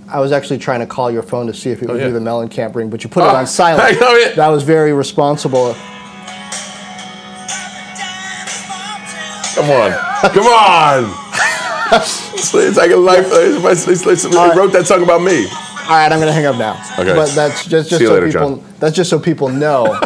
I 0.09 0.21
was 0.21 0.31
actually 0.31 0.59
trying 0.59 0.81
to 0.81 0.87
call 0.87 1.11
your 1.11 1.23
phone 1.23 1.47
to 1.49 1.55
see 1.55 1.71
if 1.71 1.83
it 1.83 1.89
would 1.89 2.01
yeah. 2.01 2.07
do 2.07 2.13
the 2.13 2.21
Mellencamp 2.21 2.75
ring, 2.75 2.91
but 2.91 3.03
you 3.03 3.11
put 3.11 3.25
it 3.25 3.27
Oh, 3.31 3.37
on 3.37 3.47
silent. 3.47 3.83
I 3.83 3.99
know 3.99 4.15
it. 4.15 4.37
That 4.37 4.49
was 4.49 4.63
very 4.63 4.93
responsible. 4.93 5.75
Come 9.55 9.71
on, 9.71 9.91
come 10.33 10.47
on. 10.47 11.27
it's, 11.93 12.77
like 12.77 12.91
a 12.91 12.97
life. 12.97 13.27
It's, 13.31 13.89
it's, 13.89 14.07
it's, 14.07 14.23
they 14.25 14.37
wrote 14.37 14.73
that 14.73 14.87
song 14.87 15.03
about 15.03 15.23
me. 15.23 15.47
All 15.47 15.93
right, 15.93 16.13
I'm 16.13 16.19
going 16.19 16.27
to 16.27 16.33
hang 16.33 16.45
up 16.47 16.57
now. 16.57 16.75
Okay. 16.99 17.15
But 17.15 17.31
that's 17.35 17.65
just, 17.65 17.89
just 17.89 18.05
so 18.05 18.13
later, 18.13 18.27
people. 18.27 18.57
Jon. 18.57 18.75
That's 18.81 18.95
just 18.95 19.09
so 19.09 19.19
people 19.19 19.49
know 19.49 19.87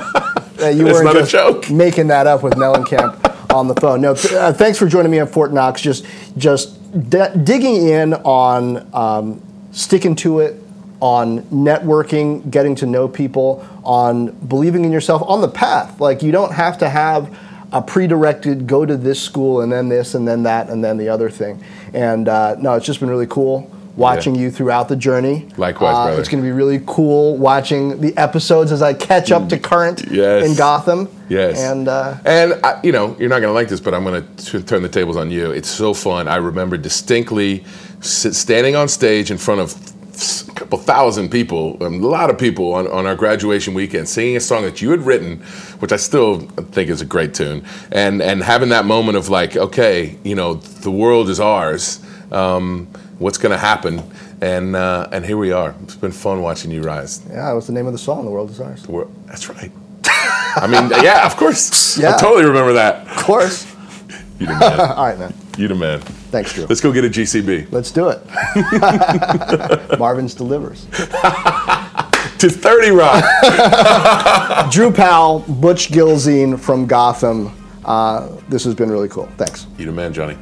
that 0.56 0.74
you 0.76 0.84
weren't 0.84 1.12
just 1.12 1.32
joke. 1.32 1.68
making 1.70 2.06
that 2.08 2.26
up 2.26 2.42
with 2.42 2.54
Mellencamp 2.54 3.52
on 3.52 3.66
the 3.66 3.74
phone. 3.74 4.00
No, 4.00 4.14
th- 4.14 4.34
uh, 4.34 4.52
thanks 4.52 4.78
for 4.78 4.86
joining 4.86 5.10
me 5.10 5.18
at 5.18 5.30
Fortt 5.30 5.52
Knox. 5.52 5.80
Just 5.80 6.06
just 6.36 6.79
d- 7.08 7.24
digging 7.44 7.88
in 7.88 8.14
on 8.14 8.94
um, 8.94 9.42
sticking 9.72 10.14
to 10.16 10.40
it, 10.40 10.60
on 11.00 11.42
networking, 11.44 12.50
getting 12.50 12.74
to 12.76 12.86
know 12.86 13.08
people, 13.08 13.66
on 13.84 14.30
believing 14.46 14.84
in 14.84 14.92
yourself, 14.92 15.22
on 15.26 15.40
the 15.40 15.48
path. 15.48 16.00
Like 16.00 16.22
you 16.22 16.32
don't 16.32 16.52
have 16.52 16.78
to 16.78 16.88
have 16.88 17.36
a 17.72 17.80
pre-directed 17.80 18.66
go 18.66 18.84
to 18.84 18.96
this 18.96 19.22
school 19.22 19.60
and 19.60 19.70
then 19.70 19.88
this 19.88 20.14
and 20.14 20.26
then 20.26 20.42
that 20.42 20.68
and 20.68 20.82
then 20.82 20.96
the 20.96 21.08
other 21.08 21.30
thing. 21.30 21.62
And 21.94 22.28
uh, 22.28 22.56
no, 22.58 22.74
it's 22.74 22.86
just 22.86 23.00
been 23.00 23.08
really 23.08 23.26
cool 23.26 23.70
watching 24.00 24.34
Yeah. 24.34 24.42
you 24.42 24.50
throughout 24.50 24.88
the 24.88 24.96
journey. 24.96 25.46
Likewise, 25.56 25.94
Uh, 25.94 26.04
brother. 26.04 26.20
It's 26.20 26.28
going 26.28 26.42
to 26.42 26.48
be 26.48 26.52
really 26.52 26.80
cool 26.86 27.36
watching 27.36 28.00
the 28.00 28.16
episodes 28.16 28.72
as 28.72 28.82
I 28.82 28.92
catch 28.94 29.30
up 29.30 29.48
to 29.50 29.58
current 29.58 30.04
Yes. 30.10 30.46
in 30.46 30.54
Gotham. 30.56 31.08
Yes. 31.28 31.60
And 31.60 31.86
uh, 31.88 32.14
And 32.24 32.54
I, 32.64 32.78
you 32.82 32.92
know, 32.92 33.14
you're 33.18 33.28
not 33.28 33.40
going 33.42 33.52
to 33.54 33.58
like 33.60 33.68
this, 33.68 33.80
but 33.80 33.92
I'm 33.94 34.04
going 34.04 34.24
to 34.48 34.62
turn 34.62 34.82
the 34.82 34.88
tables 34.88 35.16
on 35.16 35.30
you. 35.30 35.50
It's 35.52 35.68
so 35.68 35.94
fun. 35.94 36.26
I 36.28 36.36
remember 36.36 36.76
distinctly 36.76 37.62
standing 38.00 38.74
on 38.76 38.88
stage 38.88 39.30
in 39.30 39.38
front 39.38 39.60
of 39.60 39.74
a 40.48 40.52
couple 40.54 40.78
thousand 40.78 41.30
people, 41.30 41.76
a 41.80 41.88
lot 41.88 42.28
of 42.30 42.36
people 42.38 42.74
on, 42.74 42.86
on 42.88 43.06
our 43.06 43.14
graduation 43.14 43.72
weekend, 43.74 44.08
singing 44.08 44.36
a 44.36 44.40
song 44.40 44.62
that 44.64 44.82
you 44.82 44.90
had 44.90 45.00
written, 45.06 45.38
which 45.80 45.92
I 45.92 45.96
still 45.96 46.40
think 46.72 46.90
is 46.90 47.00
a 47.00 47.06
great 47.06 47.32
tune, 47.34 47.62
and 47.92 48.20
and 48.22 48.42
having 48.42 48.68
that 48.70 48.84
moment 48.84 49.16
of 49.16 49.28
like, 49.30 49.56
okay, 49.56 50.16
you 50.24 50.34
know, 50.34 50.54
the 50.54 50.90
world 50.90 51.28
is 51.30 51.40
ours. 51.40 52.00
Um, 52.32 52.86
what's 53.20 53.38
going 53.38 53.52
to 53.52 53.58
happen? 53.58 54.02
And 54.40 54.74
uh, 54.74 55.08
and 55.12 55.24
here 55.24 55.36
we 55.36 55.52
are. 55.52 55.74
It's 55.84 55.94
been 55.96 56.10
fun 56.12 56.42
watching 56.42 56.70
you 56.72 56.82
rise. 56.82 57.22
yeah, 57.28 57.46
that 57.46 57.52
was 57.52 57.66
the 57.68 57.72
name 57.72 57.86
of 57.86 57.92
the 57.92 57.98
song, 57.98 58.24
The 58.24 58.30
World 58.30 58.50
Is 58.50 58.60
Ours. 58.60 58.82
The 58.82 58.90
world- 58.92 59.14
That's 59.26 59.48
right. 59.48 59.70
I 60.56 60.66
mean, 60.66 60.90
yeah, 61.04 61.24
of 61.26 61.36
course. 61.36 61.96
Yeah. 61.98 62.14
I 62.16 62.18
totally 62.18 62.44
remember 62.46 62.72
that. 62.72 63.06
Of 63.06 63.16
course. 63.24 63.66
You 64.40 64.46
the 64.46 64.52
man. 64.54 64.80
All 64.96 65.04
right, 65.04 65.18
man. 65.18 65.34
You 65.58 65.68
the 65.68 65.74
man. 65.74 66.00
Thanks, 66.00 66.54
Drew. 66.54 66.64
Let's 66.64 66.80
go 66.80 66.90
get 66.92 67.04
a 67.04 67.10
GCB. 67.10 67.70
Let's 67.70 67.90
do 67.90 68.08
it. 68.08 69.98
Marvin's 69.98 70.34
delivers. 70.34 70.86
To 70.86 72.48
30 72.48 72.90
Rock. 72.92 73.22
Drew 74.72 74.90
Powell, 74.92 75.40
Butch 75.40 75.90
Gilzean 75.90 76.58
from 76.58 76.86
Gotham. 76.86 77.52
Uh, 77.84 78.28
this 78.48 78.64
has 78.64 78.74
been 78.74 78.90
really 78.90 79.08
cool. 79.10 79.26
Thanks. 79.36 79.66
you 79.76 79.84
the 79.84 79.92
man, 79.92 80.14
Johnny. 80.14 80.38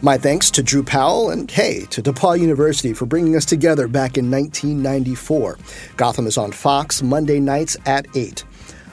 My 0.00 0.16
thanks 0.16 0.48
to 0.52 0.62
Drew 0.62 0.84
Powell 0.84 1.30
and, 1.30 1.50
hey, 1.50 1.84
to 1.86 2.00
DePauw 2.00 2.38
University 2.38 2.92
for 2.92 3.04
bringing 3.04 3.34
us 3.34 3.44
together 3.44 3.88
back 3.88 4.16
in 4.16 4.30
1994. 4.30 5.58
Gotham 5.96 6.28
is 6.28 6.38
on 6.38 6.52
Fox 6.52 7.02
Monday 7.02 7.40
nights 7.40 7.76
at 7.84 8.06
8. 8.14 8.44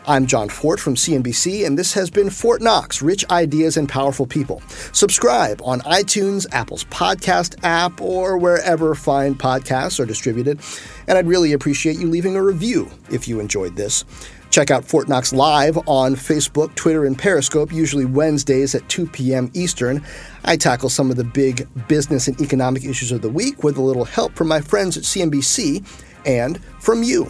I'm 0.08 0.26
Jon 0.26 0.50
Fortt 0.50 0.80
from 0.80 0.96
CNBC, 0.96 1.66
and 1.66 1.78
this 1.78 1.94
has 1.94 2.10
been 2.10 2.32
Fortt 2.32 2.64
Knox 2.64 3.04
Rich 3.04 3.24
Ideas 3.30 3.78
and 3.78 3.88
Powerful 3.88 4.26
People. 4.26 4.62
Subscribe 4.94 5.62
on 5.64 5.82
iTunes, 5.82 6.48
Apple's 6.52 6.86
podcast 6.86 7.56
app, 7.64 8.02
or 8.02 8.40
wherever 8.40 8.96
fine 8.96 9.36
podcasts 9.36 10.00
are 10.00 10.06
distributed. 10.08 10.60
And 11.08 11.20
I'd 11.20 11.28
really 11.28 11.54
appreciate 11.54 12.00
you 12.00 12.10
leaving 12.10 12.36
a 12.36 12.42
review 12.42 12.90
if 13.12 13.28
you 13.28 13.40
enjoyed 13.40 13.76
this. 13.76 14.06
Check 14.56 14.72
out 14.72 14.86
Fortt 14.86 15.10
Knox 15.10 15.34
Live 15.34 15.78
on 15.86 16.16
Facebook, 16.16 16.74
Twitter, 16.76 17.04
and 17.04 17.20
Periscope, 17.20 17.74
usually 17.74 18.06
Wednesdays 18.06 18.74
at 18.74 18.88
2 18.88 19.06
p.m. 19.08 19.52
Eastern. 19.54 20.02
I 20.46 20.56
tackle 20.56 20.88
some 20.88 21.12
of 21.12 21.18
the 21.18 21.26
big 21.26 21.68
business 21.90 22.30
and 22.30 22.40
economic 22.40 22.86
issues 22.86 23.12
of 23.12 23.22
the 23.22 23.30
week 23.30 23.66
with 23.66 23.76
a 23.76 23.82
little 23.82 24.06
help 24.06 24.34
from 24.34 24.48
my 24.48 24.62
friends 24.62 24.96
at 24.96 25.04
CNBC 25.04 25.86
and 26.26 26.64
from 26.80 27.04
you. 27.04 27.30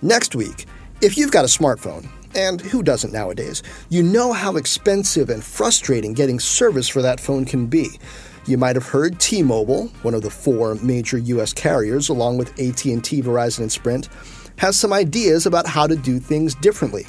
Next 0.00 0.34
week, 0.34 0.64
if 1.02 1.18
you've 1.18 1.32
got 1.32 1.44
a 1.44 1.48
smartphone, 1.48 2.08
and 2.34 2.62
who 2.62 2.82
doesn't 2.82 3.12
nowadays, 3.12 3.62
you 3.90 4.02
know 4.02 4.32
how 4.32 4.56
expensive 4.56 5.28
and 5.28 5.44
frustrating 5.44 6.14
getting 6.14 6.40
service 6.40 6.88
for 6.88 7.02
that 7.02 7.20
phone 7.20 7.44
can 7.44 7.66
be. 7.66 8.00
You 8.46 8.56
might 8.56 8.76
have 8.76 8.86
heard 8.86 9.20
T-Mobile, 9.20 9.88
one 10.00 10.14
of 10.14 10.22
the 10.22 10.30
four 10.30 10.76
major 10.76 11.18
US 11.18 11.52
carriers 11.52 12.08
along 12.08 12.38
with 12.38 12.58
AT&T, 12.58 13.22
Verizon 13.22 13.60
and 13.60 13.72
Sprint, 13.72 14.08
has 14.56 14.78
some 14.78 14.92
ideas 14.92 15.46
about 15.46 15.66
how 15.66 15.86
to 15.86 15.96
do 15.96 16.18
things 16.18 16.54
differently. 16.54 17.06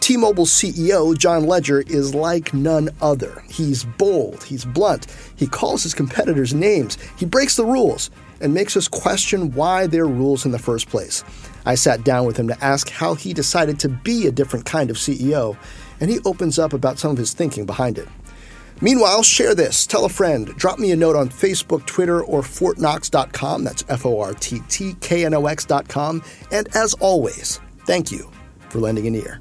T-Mobile's 0.00 0.50
CEO, 0.50 1.16
John 1.16 1.46
Legere 1.46 1.82
is 1.82 2.12
like 2.12 2.52
none 2.52 2.90
other. 3.00 3.44
He's 3.48 3.84
bold, 3.84 4.42
he's 4.42 4.64
blunt, 4.64 5.06
he 5.36 5.46
calls 5.46 5.84
his 5.84 5.94
competitors 5.94 6.52
names, 6.52 6.98
he 7.16 7.24
breaks 7.24 7.54
the 7.54 7.64
rules, 7.64 8.10
and 8.40 8.52
makes 8.52 8.76
us 8.76 8.88
question 8.88 9.52
why 9.52 9.86
they're 9.86 10.08
rules 10.08 10.44
in 10.44 10.50
the 10.50 10.58
first 10.58 10.88
place. 10.88 11.22
I 11.64 11.76
sat 11.76 12.02
down 12.02 12.26
with 12.26 12.36
him 12.36 12.48
to 12.48 12.64
ask 12.64 12.90
how 12.90 13.14
he 13.14 13.32
decided 13.32 13.78
to 13.78 13.88
be 13.88 14.26
a 14.26 14.32
different 14.32 14.66
kind 14.66 14.90
of 14.90 14.96
CEO, 14.96 15.56
and 16.00 16.10
he 16.10 16.18
opens 16.24 16.58
up 16.58 16.72
about 16.72 16.98
some 16.98 17.12
of 17.12 17.16
his 17.16 17.32
thinking 17.32 17.64
behind 17.64 17.96
it. 17.96 18.08
Meanwhile, 18.82 19.22
share 19.22 19.54
this, 19.54 19.86
tell 19.86 20.04
a 20.04 20.08
friend, 20.08 20.48
drop 20.56 20.80
me 20.80 20.90
a 20.90 20.96
note 20.96 21.14
on 21.14 21.28
Facebook, 21.28 21.86
Twitter, 21.86 22.22
or 22.24 22.42
forttknox.com. 22.42 23.62
That's 23.62 23.84
F 23.88 24.04
O 24.04 24.20
R 24.20 24.34
T 24.34 24.60
T 24.68 24.94
K 25.00 25.24
N 25.24 25.34
O 25.34 25.46
X.com. 25.46 26.22
And 26.50 26.68
as 26.74 26.92
always, 26.94 27.60
thank 27.86 28.10
you 28.10 28.28
for 28.68 28.80
lending 28.80 29.06
an 29.06 29.14
ear. 29.14 29.40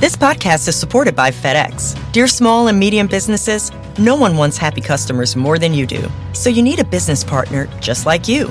This 0.00 0.16
podcast 0.16 0.66
is 0.66 0.74
supported 0.74 1.14
by 1.14 1.30
FedEx. 1.30 1.96
Dear 2.12 2.26
small 2.26 2.66
and 2.66 2.76
medium 2.76 3.06
businesses, 3.06 3.70
no 3.98 4.16
one 4.16 4.36
wants 4.36 4.56
happy 4.56 4.80
customers 4.80 5.36
more 5.36 5.58
than 5.58 5.74
you 5.74 5.86
do. 5.86 6.10
So 6.32 6.50
you 6.50 6.62
need 6.62 6.80
a 6.80 6.84
business 6.84 7.22
partner 7.22 7.68
just 7.78 8.04
like 8.04 8.26
you. 8.26 8.50